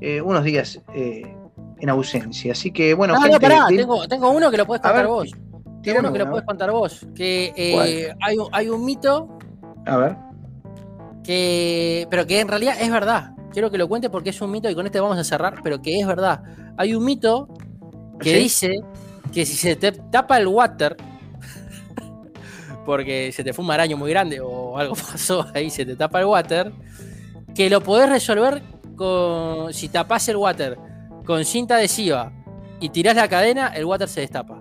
eh, 0.00 0.20
unos 0.20 0.44
días 0.44 0.80
eh, 0.94 1.36
en 1.80 1.88
ausencia. 1.88 2.52
Así 2.52 2.70
que, 2.72 2.94
bueno, 2.94 3.14
no, 3.14 3.20
no, 3.20 3.26
gente, 3.26 3.40
pará, 3.40 3.66
de- 3.68 3.76
tengo, 3.76 4.06
tengo 4.08 4.30
uno 4.30 4.50
que 4.50 4.56
lo 4.56 4.66
puedes 4.66 4.82
contar 4.82 4.96
ver, 5.02 5.06
vos. 5.06 5.30
Tengo 5.82 5.98
uno 6.00 6.12
que 6.12 6.18
lo 6.20 6.30
puedes 6.30 6.46
contar 6.46 6.70
vos. 6.70 7.06
Que 7.14 8.14
hay, 8.20 8.38
un, 8.38 8.48
hay 8.52 8.68
un 8.68 8.84
mito 8.84 9.36
A 9.86 9.96
ver. 9.96 10.16
que 11.24 12.06
pero 12.10 12.26
que 12.26 12.40
en 12.40 12.48
realidad 12.48 12.74
es 12.80 12.90
verdad. 12.90 13.32
Quiero 13.52 13.70
que 13.70 13.78
lo 13.78 13.88
cuente 13.88 14.08
porque 14.08 14.30
es 14.30 14.40
un 14.40 14.50
mito 14.50 14.70
y 14.70 14.74
con 14.74 14.86
este 14.86 15.00
vamos 15.00 15.18
a 15.18 15.24
cerrar, 15.24 15.56
pero 15.62 15.82
que 15.82 15.98
es 16.00 16.06
verdad. 16.06 16.42
Hay 16.76 16.94
un 16.94 17.04
mito 17.04 17.48
que 18.18 18.30
¿Sí? 18.30 18.36
dice 18.44 18.80
que 19.32 19.46
si 19.46 19.56
se 19.56 19.76
te 19.76 19.92
tapa 19.92 20.38
el 20.38 20.46
water 20.46 20.96
porque 22.86 23.32
se 23.32 23.42
te 23.42 23.52
fue 23.52 23.64
un 23.64 23.70
araño 23.70 23.96
muy 23.96 24.10
grande 24.10 24.40
o 24.40 24.78
algo 24.78 24.94
pasó 25.12 25.46
ahí, 25.54 25.70
se 25.70 25.84
te 25.84 25.96
tapa 25.96 26.20
el 26.20 26.26
water, 26.26 26.72
que 27.54 27.70
lo 27.70 27.80
podés 27.80 28.08
resolver 28.08 28.62
con 28.96 29.72
si 29.72 29.88
tapás 29.88 30.28
el 30.28 30.36
water 30.36 30.78
con 31.24 31.44
cinta 31.44 31.76
adhesiva 31.76 32.32
y 32.80 32.88
tirás 32.88 33.16
la 33.16 33.28
cadena, 33.28 33.68
el 33.68 33.84
water 33.84 34.08
se 34.08 34.20
destapa. 34.20 34.60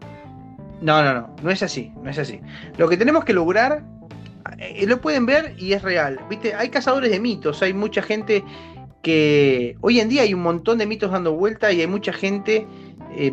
No, 0.81 1.03
no, 1.03 1.13
no, 1.13 1.35
no 1.41 1.51
es 1.51 1.61
así, 1.63 1.91
no 2.01 2.09
es 2.09 2.17
así. 2.17 2.39
Lo 2.77 2.87
que 2.87 2.97
tenemos 2.97 3.23
que 3.23 3.33
lograr, 3.33 3.83
eh, 4.57 4.85
lo 4.87 5.01
pueden 5.01 5.25
ver 5.25 5.55
y 5.57 5.73
es 5.73 5.81
real. 5.81 6.19
Viste, 6.29 6.53
hay 6.53 6.69
cazadores 6.69 7.11
de 7.11 7.19
mitos, 7.19 7.61
hay 7.61 7.73
mucha 7.73 8.01
gente 8.01 8.43
que 9.01 9.75
hoy 9.81 9.99
en 9.99 10.09
día 10.09 10.21
hay 10.21 10.33
un 10.33 10.41
montón 10.41 10.77
de 10.77 10.85
mitos 10.85 11.11
dando 11.11 11.33
vuelta 11.33 11.71
y 11.71 11.81
hay 11.81 11.87
mucha 11.87 12.13
gente 12.13 12.67
eh, 13.15 13.31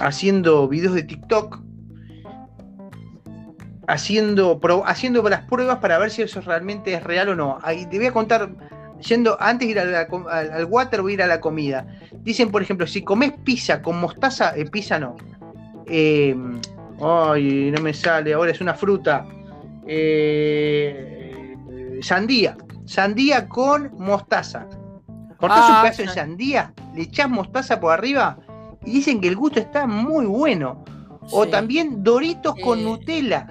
haciendo 0.00 0.68
videos 0.68 0.94
de 0.94 1.02
TikTok, 1.02 1.60
haciendo, 3.88 4.58
pro- 4.58 4.84
haciendo 4.86 5.22
las 5.28 5.42
pruebas 5.42 5.78
para 5.78 5.98
ver 5.98 6.10
si 6.10 6.22
eso 6.22 6.40
realmente 6.40 6.92
es 6.94 7.02
real 7.04 7.28
o 7.30 7.36
no. 7.36 7.58
Ahí 7.62 7.86
te 7.86 7.98
voy 7.98 8.06
a 8.06 8.12
contar, 8.12 8.50
yendo 9.00 9.36
antes 9.40 9.68
de 9.68 9.72
ir 9.72 9.78
a 9.78 9.84
la 9.84 10.08
com- 10.08 10.26
al, 10.28 10.50
al 10.52 10.64
water, 10.66 11.02
voy 11.02 11.12
a 11.12 11.14
ir 11.14 11.22
a 11.22 11.26
la 11.26 11.40
comida. 11.40 11.86
Dicen, 12.22 12.50
por 12.50 12.62
ejemplo, 12.62 12.86
si 12.86 13.02
comes 13.02 13.32
pizza 13.44 13.82
con 13.82 14.00
mostaza, 14.00 14.56
eh, 14.56 14.64
pizza 14.66 14.98
no. 14.98 15.16
Eh, 15.86 16.36
ay, 17.00 17.70
no 17.70 17.80
me 17.82 17.94
sale, 17.94 18.34
ahora 18.34 18.50
es 18.50 18.60
una 18.60 18.74
fruta. 18.74 19.24
Eh, 19.86 21.54
sandía. 22.02 22.56
Sandía 22.86 23.48
con 23.48 23.92
mostaza. 23.98 24.66
Cortás 25.38 25.64
Ah, 25.68 25.74
un 25.76 25.82
pedazo 25.82 26.02
de 26.02 26.08
sa- 26.08 26.14
sandía, 26.14 26.72
le 26.94 27.02
echás 27.02 27.28
mostaza 27.28 27.78
por 27.78 27.92
arriba 27.92 28.38
y 28.86 28.92
dicen 28.92 29.20
que 29.20 29.28
el 29.28 29.36
gusto 29.36 29.60
está 29.60 29.86
muy 29.86 30.26
bueno. 30.26 30.84
O 31.32 31.44
Sí. 31.44 31.50
también 31.50 32.02
Doritos 32.04 32.54
con 32.62 32.78
Eh, 32.78 32.82
Nutella. 32.84 33.48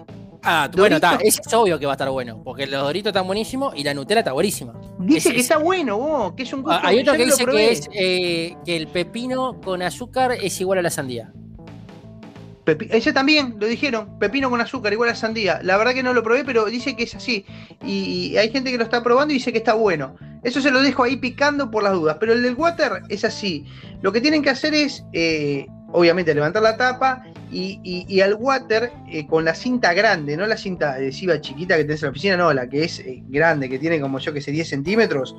Ah, 0.48 0.70
bueno, 0.76 0.98
está, 0.98 1.18
es 1.22 1.42
obvio 1.54 1.80
que 1.80 1.88
va 1.88 1.94
a 1.94 1.96
estar 1.96 2.10
bueno, 2.10 2.40
porque 2.44 2.68
los 2.68 2.84
doritos 2.84 3.10
están 3.10 3.26
buenísimos 3.26 3.74
y 3.76 3.84
la 3.84 3.96
Nutella 3.96 4.20
está 4.20 4.32
buenísima. 4.32 4.74
Dice 5.00 5.34
que 5.34 5.40
está 5.40 5.58
bueno, 5.58 5.98
vos, 5.98 6.34
que 6.34 6.44
es 6.44 6.54
un 6.54 6.62
gusto. 6.62 6.78
Ah, 6.78 6.82
Hay 6.84 7.00
otro 7.00 7.14
que 7.14 7.26
dice 7.26 7.46
que 7.46 7.72
es 7.72 7.90
eh, 7.94 8.56
que 8.64 8.78
el 8.78 8.88
pepino 8.88 9.60
con 9.60 9.82
azúcar 9.82 10.34
es 10.34 10.62
igual 10.62 10.78
a 10.80 10.82
la 10.84 10.92
sandía. 10.92 11.34
Pepi- 12.66 12.88
ese 12.92 13.14
también 13.14 13.56
lo 13.60 13.68
dijeron, 13.68 14.18
pepino 14.18 14.50
con 14.50 14.60
azúcar, 14.60 14.92
igual 14.92 15.10
a 15.10 15.16
sandía. 15.16 15.60
La 15.62 15.78
verdad 15.78 15.94
que 15.94 16.02
no 16.02 16.14
lo 16.14 16.24
probé, 16.24 16.44
pero 16.44 16.66
dice 16.66 16.96
que 16.96 17.04
es 17.04 17.14
así. 17.16 17.46
Y, 17.86 18.36
hay 18.38 18.52
gente 18.52 18.72
que 18.72 18.78
lo 18.78 18.84
está 18.84 19.04
probando 19.04 19.34
y 19.34 19.38
dice 19.38 19.52
que 19.52 19.60
está 19.60 19.76
bueno. 19.76 20.16
Eso 20.44 20.62
se 20.62 20.72
lo 20.72 20.82
dejo 20.82 21.04
ahí 21.04 21.16
picando 21.16 21.70
por 21.70 21.84
las 21.84 21.94
dudas. 21.94 22.18
Pero 22.20 22.34
el 22.34 22.42
del 22.42 22.56
water 22.56 23.04
es 23.10 23.24
así. 23.24 23.66
Lo 24.02 24.12
que 24.12 24.20
tienen 24.20 24.42
que 24.42 24.50
hacer 24.50 24.74
es, 24.74 25.04
eh, 25.14 25.68
obviamente, 25.92 26.34
levantar 26.34 26.64
la 26.64 26.76
tapa 26.76 27.24
y 27.52 28.20
al 28.20 28.34
water 28.34 28.92
eh, 29.10 29.26
con 29.28 29.46
la 29.46 29.56
cinta 29.56 29.94
grande, 29.94 30.36
no 30.36 30.46
la 30.46 30.58
cinta 30.58 30.94
adhesiva 30.94 31.40
chiquita 31.40 31.78
que 31.78 31.86
tenés 31.86 32.02
en 32.02 32.08
la 32.08 32.12
oficina, 32.12 32.36
no, 32.36 32.52
la 32.52 32.68
que 32.68 32.84
es 32.84 33.00
eh, 33.00 33.24
grande, 33.28 33.70
que 33.70 33.80
tiene 33.80 34.02
como 34.02 34.20
yo 34.20 34.34
que 34.34 34.42
sé 34.42 34.52
10 34.52 34.68
centímetros. 34.68 35.36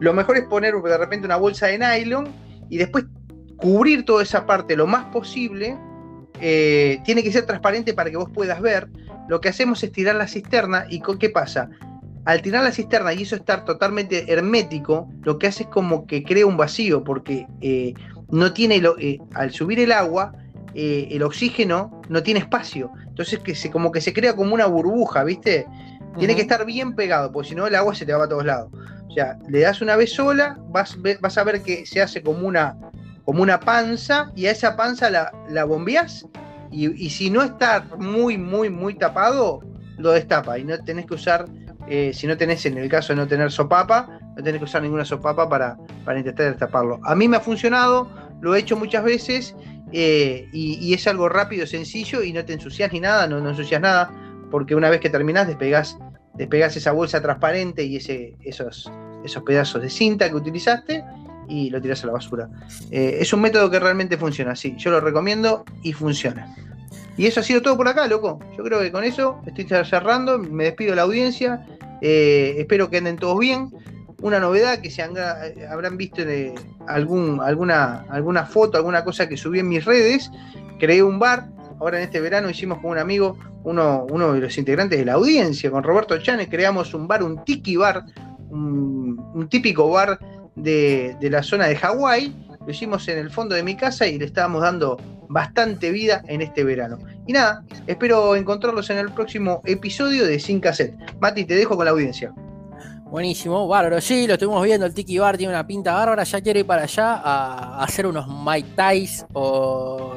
Lo 0.00 0.12
mejor 0.12 0.36
es 0.36 0.44
poner 0.44 0.74
de 0.74 0.98
repente 0.98 1.26
una 1.26 1.36
bolsa 1.36 1.66
de 1.66 1.78
nylon 1.78 2.28
y 2.68 2.78
después 2.78 3.04
cubrir 3.56 4.04
toda 4.04 4.22
esa 4.22 4.46
parte 4.46 4.74
lo 4.74 4.86
más 4.86 5.04
posible 5.12 5.76
eh, 6.40 7.00
tiene 7.04 7.22
que 7.22 7.32
ser 7.32 7.46
transparente 7.46 7.94
para 7.94 8.10
que 8.10 8.16
vos 8.16 8.30
puedas 8.32 8.60
ver. 8.60 8.88
Lo 9.28 9.40
que 9.40 9.48
hacemos 9.48 9.82
es 9.82 9.92
tirar 9.92 10.16
la 10.16 10.28
cisterna 10.28 10.86
y 10.88 11.00
con- 11.00 11.18
¿qué 11.18 11.30
pasa? 11.30 11.70
Al 12.24 12.42
tirar 12.42 12.64
la 12.64 12.72
cisterna 12.72 13.12
y 13.12 13.22
eso 13.22 13.36
estar 13.36 13.64
totalmente 13.64 14.32
hermético, 14.32 15.08
lo 15.22 15.38
que 15.38 15.46
hace 15.46 15.64
es 15.64 15.68
como 15.68 16.06
que 16.06 16.24
crea 16.24 16.46
un 16.46 16.56
vacío 16.56 17.04
porque 17.04 17.46
eh, 17.60 17.94
no 18.30 18.52
tiene, 18.52 18.78
lo- 18.80 18.98
eh, 18.98 19.18
al 19.34 19.50
subir 19.52 19.80
el 19.80 19.92
agua, 19.92 20.32
eh, 20.74 21.08
el 21.10 21.22
oxígeno 21.22 22.02
no 22.08 22.22
tiene 22.22 22.40
espacio. 22.40 22.90
Entonces 23.08 23.38
que 23.40 23.54
se, 23.54 23.70
como 23.70 23.92
que 23.92 24.00
se 24.00 24.12
crea 24.12 24.34
como 24.34 24.54
una 24.54 24.66
burbuja, 24.66 25.22
¿viste? 25.24 25.66
Tiene 26.18 26.34
que 26.36 26.42
estar 26.42 26.64
bien 26.64 26.94
pegado, 26.94 27.30
porque 27.32 27.50
si 27.50 27.54
no 27.54 27.66
el 27.66 27.74
agua 27.74 27.94
se 27.94 28.06
te 28.06 28.12
va 28.12 28.24
a 28.24 28.28
todos 28.28 28.44
lados. 28.44 28.70
O 29.08 29.12
sea, 29.12 29.38
le 29.48 29.60
das 29.60 29.80
una 29.82 29.94
vez 29.96 30.12
sola, 30.12 30.58
vas, 30.70 30.96
vas 31.20 31.38
a 31.38 31.44
ver 31.44 31.62
que 31.62 31.86
se 31.86 32.00
hace 32.02 32.22
como 32.22 32.46
una, 32.46 32.76
como 33.24 33.42
una 33.42 33.60
panza 33.60 34.30
y 34.36 34.46
a 34.46 34.50
esa 34.50 34.76
panza 34.76 35.10
la, 35.10 35.32
la 35.48 35.66
Y, 36.70 37.10
si 37.10 37.30
no 37.30 37.42
está 37.42 37.86
muy, 37.98 38.36
muy, 38.36 38.70
muy 38.70 38.94
tapado, 38.94 39.60
lo 39.96 40.12
destapa. 40.12 40.58
Y 40.58 40.64
no 40.64 40.78
tenés 40.84 41.06
que 41.06 41.14
usar, 41.14 41.46
eh, 41.88 42.12
si 42.12 42.26
no 42.26 42.36
tenés, 42.36 42.66
en 42.66 42.78
el 42.78 42.88
caso 42.88 43.12
de 43.12 43.16
no 43.16 43.26
tener 43.26 43.50
sopapa, 43.50 44.18
no 44.36 44.42
tenés 44.42 44.58
que 44.58 44.64
usar 44.64 44.82
ninguna 44.82 45.04
sopapa 45.04 45.48
para, 45.48 45.76
para 46.04 46.18
intentar 46.18 46.50
destaparlo. 46.50 47.00
A 47.04 47.14
mí 47.14 47.28
me 47.28 47.36
ha 47.36 47.40
funcionado, 47.40 48.08
lo 48.40 48.54
he 48.54 48.58
hecho 48.58 48.76
muchas 48.76 49.04
veces 49.04 49.54
eh, 49.92 50.48
y, 50.52 50.74
y 50.80 50.92
es 50.92 51.06
algo 51.06 51.28
rápido, 51.28 51.66
sencillo 51.66 52.22
y 52.22 52.32
no 52.32 52.44
te 52.44 52.52
ensucias 52.52 52.92
ni 52.92 53.00
nada, 53.00 53.26
no, 53.26 53.40
no 53.40 53.50
ensucias 53.50 53.80
nada, 53.80 54.10
porque 54.50 54.74
una 54.74 54.90
vez 54.90 55.00
que 55.00 55.08
terminás 55.08 55.46
despegás, 55.46 55.96
despegás 56.34 56.76
esa 56.76 56.92
bolsa 56.92 57.22
transparente 57.22 57.84
y 57.84 57.96
ese, 57.96 58.36
esos, 58.42 58.90
esos 59.24 59.42
pedazos 59.44 59.80
de 59.80 59.88
cinta 59.88 60.28
que 60.28 60.34
utilizaste 60.34 61.04
y 61.48 61.70
lo 61.70 61.80
tirás 61.80 62.02
a 62.04 62.06
la 62.08 62.12
basura. 62.14 62.48
Eh, 62.90 63.18
es 63.20 63.32
un 63.32 63.40
método 63.40 63.70
que 63.70 63.78
realmente 63.78 64.16
funciona, 64.16 64.54
sí, 64.56 64.74
yo 64.76 64.90
lo 64.90 65.00
recomiendo 65.00 65.64
y 65.82 65.92
funciona. 65.92 66.54
Y 67.16 67.26
eso 67.26 67.40
ha 67.40 67.42
sido 67.42 67.62
todo 67.62 67.76
por 67.76 67.86
acá, 67.86 68.08
loco. 68.08 68.40
Yo 68.56 68.64
creo 68.64 68.80
que 68.80 68.90
con 68.90 69.04
eso 69.04 69.40
estoy 69.46 69.66
cerrando, 69.84 70.38
me 70.38 70.64
despido 70.64 70.90
de 70.90 70.96
la 70.96 71.02
audiencia, 71.02 71.64
eh, 72.00 72.56
espero 72.58 72.90
que 72.90 72.98
anden 72.98 73.16
todos 73.16 73.38
bien. 73.38 73.70
Una 74.20 74.40
novedad 74.40 74.78
que 74.80 74.90
se 74.90 75.02
han- 75.02 75.16
eh, 75.16 75.66
habrán 75.70 75.96
visto 75.96 76.24
de 76.24 76.54
algún, 76.88 77.40
alguna, 77.40 78.04
alguna 78.10 78.46
foto, 78.46 78.78
alguna 78.78 79.04
cosa 79.04 79.28
que 79.28 79.36
subí 79.36 79.60
en 79.60 79.68
mis 79.68 79.84
redes. 79.84 80.30
Creé 80.80 81.02
un 81.02 81.18
bar, 81.18 81.48
ahora 81.78 81.98
en 81.98 82.04
este 82.04 82.20
verano 82.20 82.50
hicimos 82.50 82.78
con 82.78 82.90
un 82.92 82.98
amigo, 82.98 83.38
uno, 83.62 84.06
uno 84.10 84.32
de 84.32 84.40
los 84.40 84.58
integrantes 84.58 84.98
de 84.98 85.04
la 85.04 85.12
audiencia, 85.14 85.70
con 85.70 85.82
Roberto 85.84 86.18
Chanes, 86.18 86.48
creamos 86.50 86.94
un 86.94 87.06
bar, 87.06 87.22
un 87.22 87.44
tiki 87.44 87.76
bar, 87.76 88.04
un 88.50 89.46
típico 89.48 89.88
bar 89.90 90.18
de, 90.56 91.16
la 91.20 91.42
zona 91.42 91.66
de 91.66 91.76
Hawái. 91.76 92.34
Lo 92.64 92.70
hicimos 92.70 93.06
en 93.08 93.18
el 93.18 93.30
fondo 93.30 93.54
de 93.54 93.62
mi 93.62 93.76
casa 93.76 94.06
y 94.06 94.18
le 94.18 94.24
estábamos 94.24 94.62
dando 94.62 94.96
bastante 95.28 95.90
vida 95.90 96.22
en 96.28 96.40
este 96.40 96.64
verano. 96.64 96.98
Y 97.26 97.32
nada, 97.32 97.64
espero 97.86 98.36
encontrarlos 98.36 98.88
en 98.90 98.98
el 98.98 99.12
próximo 99.12 99.60
episodio 99.64 100.26
de 100.26 100.38
Sin 100.38 100.60
Cassette. 100.60 100.94
Mati, 101.20 101.44
te 101.44 101.54
dejo 101.54 101.76
con 101.76 101.84
la 101.84 101.90
audiencia. 101.90 102.32
Buenísimo, 103.10 103.68
bárbaro. 103.68 104.00
Sí, 104.00 104.26
lo 104.26 104.34
estuvimos 104.34 104.64
viendo. 104.64 104.86
El 104.86 104.94
Tiki 104.94 105.18
Bar 105.18 105.36
tiene 105.36 105.52
una 105.52 105.66
pinta 105.66 105.94
bárbara. 105.94 106.24
Ya 106.24 106.40
quiero 106.40 106.58
ir 106.58 106.66
para 106.66 106.82
allá 106.82 107.14
a, 107.14 107.80
a 107.80 107.84
hacer 107.84 108.06
unos 108.06 108.26
Mai 108.26 108.62
Tais 108.62 109.24
o 109.32 110.16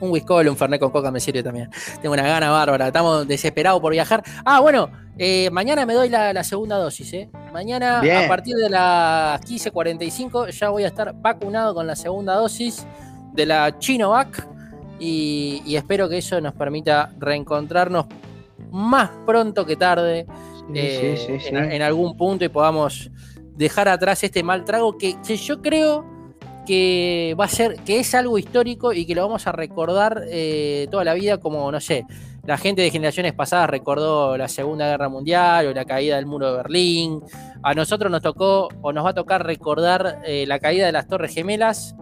un 0.00 0.10
whisky 0.10 0.32
un 0.32 0.56
Fernet 0.56 0.80
con 0.80 0.90
coca 0.90 1.10
me 1.10 1.20
sirve 1.20 1.42
también. 1.42 1.70
Tengo 2.00 2.14
una 2.14 2.22
gana 2.22 2.50
bárbara. 2.50 2.88
Estamos 2.88 3.26
desesperados 3.26 3.80
por 3.80 3.92
viajar. 3.92 4.22
Ah, 4.44 4.60
bueno, 4.60 4.90
eh, 5.18 5.48
mañana 5.50 5.86
me 5.86 5.94
doy 5.94 6.08
la, 6.08 6.32
la 6.32 6.44
segunda 6.44 6.76
dosis. 6.76 7.12
¿eh? 7.12 7.30
Mañana, 7.52 8.00
Bien. 8.00 8.24
a 8.24 8.28
partir 8.28 8.56
de 8.56 8.70
las 8.70 9.40
15.45, 9.42 10.50
ya 10.50 10.70
voy 10.70 10.84
a 10.84 10.88
estar 10.88 11.14
vacunado 11.14 11.74
con 11.74 11.86
la 11.86 11.96
segunda 11.96 12.34
dosis 12.34 12.86
de 13.32 13.46
la 13.46 13.78
Chinovac. 13.78 14.48
Y, 14.98 15.62
y 15.64 15.76
espero 15.76 16.08
que 16.08 16.18
eso 16.18 16.40
nos 16.40 16.52
permita 16.54 17.10
reencontrarnos 17.18 18.06
más 18.70 19.10
pronto 19.26 19.64
que 19.64 19.74
tarde 19.76 20.26
eh, 20.74 21.16
Sí, 21.16 21.26
sí, 21.26 21.38
sí, 21.38 21.48
sí. 21.48 21.48
En, 21.48 21.72
en 21.72 21.82
algún 21.82 22.16
punto 22.16 22.44
y 22.44 22.48
podamos 22.48 23.10
dejar 23.56 23.88
atrás 23.88 24.22
este 24.24 24.42
mal 24.42 24.64
trago 24.64 24.96
que, 24.96 25.20
que 25.26 25.36
yo 25.36 25.60
creo 25.60 26.04
que 26.66 27.34
va 27.38 27.44
a 27.44 27.48
ser, 27.48 27.76
que 27.84 28.00
es 28.00 28.14
algo 28.14 28.38
histórico 28.38 28.92
y 28.92 29.06
que 29.06 29.14
lo 29.14 29.22
vamos 29.22 29.46
a 29.46 29.52
recordar 29.52 30.24
eh, 30.28 30.88
toda 30.90 31.04
la 31.04 31.14
vida 31.14 31.38
como, 31.38 31.70
no 31.70 31.80
sé, 31.80 32.04
la 32.46 32.56
gente 32.56 32.82
de 32.82 32.90
generaciones 32.90 33.32
pasadas 33.32 33.70
recordó 33.70 34.36
la 34.36 34.48
Segunda 34.48 34.88
Guerra 34.88 35.08
Mundial 35.08 35.66
o 35.66 35.72
la 35.72 35.84
caída 35.84 36.16
del 36.16 36.26
muro 36.26 36.50
de 36.50 36.56
Berlín. 36.56 37.22
A 37.62 37.74
nosotros 37.74 38.10
nos 38.10 38.22
tocó 38.22 38.68
o 38.82 38.92
nos 38.92 39.04
va 39.04 39.10
a 39.10 39.14
tocar 39.14 39.44
recordar 39.44 40.22
eh, 40.24 40.44
la 40.46 40.58
caída 40.58 40.86
de 40.86 40.92
las 40.92 41.06
Torres 41.06 41.34
Gemelas 41.34 41.94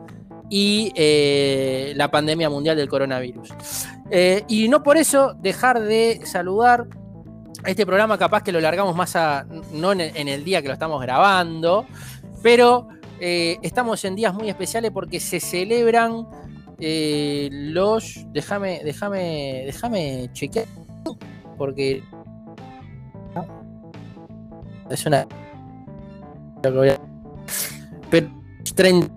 y 0.48 0.92
eh, 0.94 1.92
la 1.96 2.10
pandemia 2.10 2.48
mundial 2.48 2.76
del 2.76 2.88
coronavirus. 2.88 3.52
Y 4.48 4.68
no 4.68 4.82
por 4.82 4.96
eso 4.96 5.34
dejar 5.34 5.80
de 5.80 6.20
saludar 6.24 6.86
este 7.66 7.84
programa 7.84 8.16
capaz 8.16 8.42
que 8.42 8.52
lo 8.52 8.60
largamos 8.60 8.94
más 8.96 9.16
a, 9.16 9.44
no 9.72 9.92
en 9.92 10.28
el 10.28 10.44
día 10.44 10.62
que 10.62 10.68
lo 10.68 10.74
estamos 10.74 11.02
grabando, 11.02 11.86
pero 12.42 12.88
eh, 13.20 13.58
estamos 13.62 14.04
en 14.04 14.14
días 14.14 14.34
muy 14.34 14.48
especiales 14.48 14.90
porque 14.90 15.20
se 15.20 15.40
celebran 15.40 16.26
eh, 16.80 17.48
los, 17.50 18.24
déjame, 18.32 18.80
déjame, 18.84 19.64
déjame 19.66 20.30
chequear, 20.32 20.66
porque 21.56 22.02
es 24.90 25.06
una, 25.06 25.26
pero 28.10 28.30
30 28.74 29.08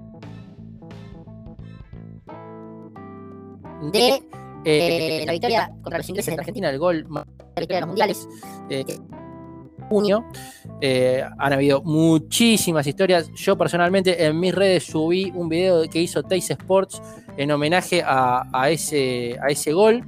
de 3.92 4.24
eh, 4.66 5.24
la 5.26 5.32
victoria 5.32 5.72
contra 5.82 5.98
los 6.00 6.10
ingleses 6.10 6.34
de 6.36 6.40
Argentina, 6.40 6.70
el 6.70 6.80
gol 6.80 7.06
más 7.08 7.26
la 7.56 7.60
victoria 7.60 7.76
de 7.76 7.82
los 7.82 7.88
mundiales, 7.88 8.28
junio. 9.92 10.26
Eh, 10.80 11.22
han 11.38 11.54
habido 11.54 11.84
muchísimas 11.84 12.88
historias. 12.88 13.30
Yo 13.36 13.58
personalmente 13.58 14.24
en 14.26 14.40
mis 14.40 14.56
redes 14.56 14.86
subí 14.86 15.32
un 15.36 15.50
video 15.50 15.84
que 15.90 16.00
hizo 16.00 16.24
Tays 16.24 16.50
Sports 16.52 17.02
en 17.36 17.52
homenaje 17.52 18.02
a, 18.06 18.48
a 18.54 18.70
ese, 18.70 19.38
a 19.42 19.48
ese 19.50 19.74
gol. 19.74 20.02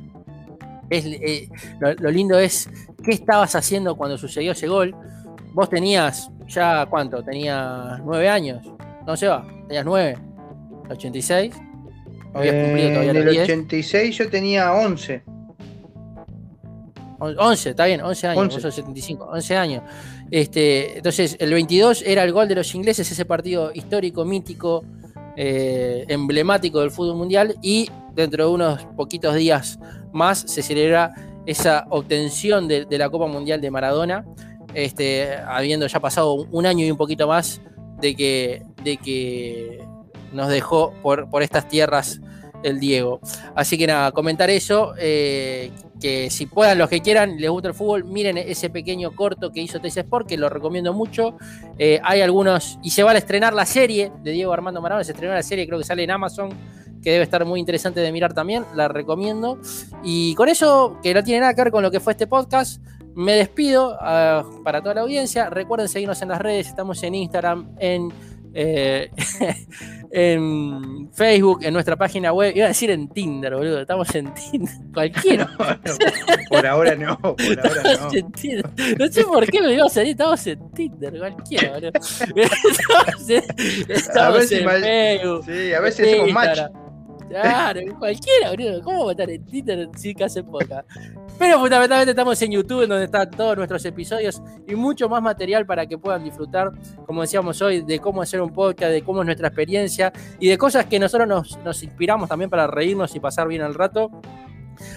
Es, 0.90 1.06
eh, 1.06 1.50
lo, 1.82 1.94
lo 1.96 2.10
lindo 2.10 2.40
es 2.40 2.70
qué 3.04 3.12
estabas 3.12 3.56
haciendo 3.56 3.98
cuando 3.98 4.18
sucedió 4.18 4.54
ese 4.54 4.68
gol. 4.68 4.96
Vos 5.54 5.70
tenías 5.70 6.30
ya, 6.48 6.86
¿cuánto? 6.90 7.22
Tenías 7.22 8.00
nueve 8.06 8.30
años. 8.30 8.66
No 9.06 9.18
se 9.18 9.28
va, 9.28 9.46
tenías 9.68 9.86
nueve. 9.86 10.18
86. 10.90 11.56
No 12.34 12.40
habías 12.40 12.56
cumplido 12.56 12.90
todavía 12.90 13.12
en 13.12 13.18
los 13.18 13.26
el 13.26 13.32
10. 13.32 13.44
86 13.44 14.18
yo 14.18 14.30
tenía 14.30 14.74
11. 14.74 15.24
On- 17.24 17.36
11, 17.40 17.70
está 17.72 17.86
bien, 17.86 18.02
11 18.02 18.28
años, 18.28 18.42
11. 18.44 18.56
vos 18.56 18.62
sos 18.64 18.76
75, 18.76 19.26
11 19.32 19.58
años. 19.58 19.84
Este, 20.32 20.98
entonces, 20.98 21.36
el 21.40 21.54
22 21.54 22.04
era 22.06 22.24
el 22.24 22.32
gol 22.32 22.48
de 22.48 22.56
los 22.56 22.74
ingleses, 22.76 23.10
ese 23.12 23.26
partido 23.26 23.72
histórico, 23.74 24.26
mítico, 24.26 24.84
eh, 25.36 26.06
emblemático 26.08 26.80
del 26.82 26.92
fútbol 26.92 27.16
mundial, 27.18 27.56
y 27.62 27.90
dentro 28.14 28.48
de 28.48 28.52
unos 28.54 28.86
poquitos 28.96 29.36
días 29.36 29.80
más 30.12 30.40
se 30.40 30.62
celebra 30.62 31.14
esa 31.46 31.86
obtención 31.90 32.68
de, 32.68 32.86
de 32.86 32.98
la 32.98 33.10
Copa 33.10 33.28
Mundial 33.28 33.60
de 33.62 33.70
Maradona, 33.72 34.26
este, 34.74 35.36
habiendo 35.38 35.88
ya 35.88 36.00
pasado 36.00 36.34
un, 36.34 36.48
un 36.52 36.66
año 36.66 36.86
y 36.86 36.92
un 36.92 36.98
poquito 36.98 37.28
más 37.28 37.62
de 38.00 38.16
que, 38.16 38.64
de 38.84 38.98
que 38.98 39.80
nos 40.32 40.50
dejó 40.50 40.94
por, 41.04 41.30
por 41.30 41.44
estas 41.44 41.68
tierras 41.68 42.20
el 42.64 42.80
Diego. 42.80 43.20
Así 43.56 43.78
que 43.78 43.88
nada, 43.88 44.12
comentar 44.12 44.50
eso, 44.50 44.94
eh, 44.98 45.72
que 46.00 46.30
si 46.30 46.46
puedan 46.46 46.78
los 46.78 46.90
que 46.90 47.02
quieran, 47.02 47.38
les 47.40 47.50
gusta 47.50 47.70
el 47.70 47.74
fútbol, 47.74 48.06
miren 48.06 48.38
ese 48.38 48.70
pequeño 48.70 49.16
corto 49.16 49.52
que 49.52 49.62
hizo 49.62 49.80
TC 49.80 49.98
Sport, 49.98 50.28
que 50.28 50.38
lo 50.38 50.50
recomiendo 50.50 50.94
mucho. 50.94 51.38
Eh, 51.78 52.00
hay 52.04 52.22
algunos, 52.22 52.80
y 52.84 52.90
se 52.90 53.04
va 53.04 53.12
a 53.12 53.18
estrenar 53.18 53.54
la 53.54 53.66
serie 53.66 54.12
de 54.24 54.32
Diego 54.32 54.54
Armando 54.54 54.82
Maradona, 54.82 55.04
se 55.04 55.12
estrenó 55.12 55.34
la 55.34 55.44
serie, 55.44 55.68
creo 55.68 55.80
que 55.80 55.86
sale 55.86 56.04
en 56.04 56.12
Amazon, 56.12 56.50
que 57.02 57.12
debe 57.12 57.24
estar 57.24 57.46
muy 57.46 57.60
interesante 57.60 58.00
de 58.00 58.12
mirar 58.12 58.34
también, 58.34 58.66
la 58.74 58.88
recomiendo. 58.88 59.60
Y 60.04 60.34
con 60.36 60.50
eso, 60.50 60.98
que 61.04 61.14
no 61.14 61.24
tiene 61.24 61.42
nada 61.42 61.54
que 61.54 61.64
ver 61.64 61.72
con 61.72 61.84
lo 61.84 61.92
que 61.92 62.00
fue 62.00 62.14
este 62.14 62.28
podcast, 62.28 62.82
me 63.16 63.34
despido 63.34 63.98
ah, 64.00 64.44
para 64.64 64.82
toda 64.82 64.96
la 64.96 65.02
audiencia. 65.02 65.50
Recuerden 65.50 65.88
seguirnos 65.88 66.22
en 66.22 66.30
las 66.30 66.40
redes, 66.40 66.68
estamos 66.68 67.04
en 67.04 67.16
Instagram, 67.16 67.76
en, 67.78 68.12
eh, 68.54 69.10
en 70.12 71.10
Facebook, 71.14 71.64
en 71.64 71.74
nuestra 71.74 71.96
página 71.96 72.32
web. 72.34 72.56
Iba 72.56 72.66
a 72.66 72.70
decir 72.70 72.92
en 72.92 73.10
Tinder, 73.10 73.56
boludo. 73.56 73.82
Estamos 73.82 74.14
en 74.16 74.34
Tinder. 74.34 74.74
Cualquiera. 74.94 75.50
por 76.50 76.68
ahora 76.68 76.96
no, 76.96 77.18
por 77.18 77.36
ahora 77.40 77.84
no. 78.00 78.12
No 79.00 79.08
sé 79.12 79.24
por 79.24 79.46
qué 79.50 79.62
me 79.62 79.74
iba 79.74 79.86
a 79.86 79.90
salir. 79.90 80.12
Estamos 80.12 80.46
en 80.48 80.72
Tinder, 80.72 81.18
cualquiera, 81.18 81.74
boludo. 81.74 81.92
Estamos 81.94 83.30
en, 83.30 83.44
estamos 83.90 84.50
Facebook. 84.50 85.46
Sí, 85.46 85.74
a 85.74 85.80
veces 85.80 86.08
hacemos 86.08 86.32
match. 86.32 86.60
Claro, 87.30 87.82
cualquiera, 88.00 88.52
boludo. 88.52 88.82
¿Cómo 88.82 89.12
estar 89.12 89.30
en 89.30 89.46
Tinder 89.46 89.90
sin 89.96 90.16
que 90.16 90.24
hace 90.24 90.44
poca? 90.44 90.86
Pero 91.40 91.60
fundamentalmente 91.60 92.12
estamos 92.12 92.42
en 92.42 92.52
YouTube, 92.52 92.88
donde 92.88 93.06
están 93.06 93.30
todos 93.32 93.58
nuestros 93.58 93.84
episodios 93.86 94.42
y 94.68 94.76
mucho 94.76 95.10
más 95.10 95.22
material 95.22 95.66
para 95.66 95.86
que 95.86 95.98
puedan 95.98 96.24
disfrutar, 96.24 96.72
como 97.06 97.22
decíamos 97.22 97.62
hoy, 97.62 97.82
de 97.82 98.00
cómo 98.00 98.22
hacer 98.22 98.42
un 98.42 98.54
podcast, 98.54 98.92
de 98.92 99.04
cómo 99.04 99.22
es 99.22 99.26
nuestra 99.26 99.48
experiencia 99.48 100.14
y 100.40 100.50
de 100.50 100.58
cosas 100.58 100.86
que 100.86 101.00
nosotros 101.00 101.28
nos, 101.28 101.58
nos 101.64 101.82
inspiramos 101.84 102.30
también 102.30 102.50
para 102.50 102.68
reírnos 102.68 103.16
y 103.16 103.20
pasar 103.20 103.48
bien 103.48 103.62
el 103.62 103.74
rato. 103.74 104.12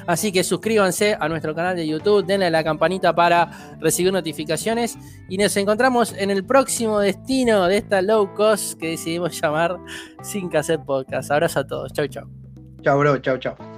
Así 0.06 0.32
que 0.32 0.44
suscríbanse 0.44 1.16
a 1.18 1.28
nuestro 1.28 1.54
canal 1.54 1.76
de 1.76 1.86
YouTube, 1.86 2.24
denle 2.24 2.46
a 2.46 2.50
la 2.50 2.64
campanita 2.64 3.14
para 3.14 3.76
recibir 3.80 4.12
notificaciones 4.12 4.98
y 5.28 5.38
nos 5.38 5.56
encontramos 5.56 6.12
en 6.12 6.30
el 6.30 6.44
próximo 6.44 7.00
destino 7.00 7.66
de 7.66 7.78
esta 7.78 8.02
low 8.02 8.34
cost 8.34 8.78
que 8.78 8.90
decidimos 8.90 9.40
llamar 9.40 9.78
Sin 10.22 10.48
Cassette 10.48 10.84
Podcast. 10.84 11.30
Abrazo 11.30 11.60
a 11.60 11.66
todos, 11.66 11.92
chau 11.92 12.06
chau. 12.06 12.28
Chao, 12.82 12.98
bro, 12.98 13.18
chao, 13.18 13.38
chao. 13.38 13.75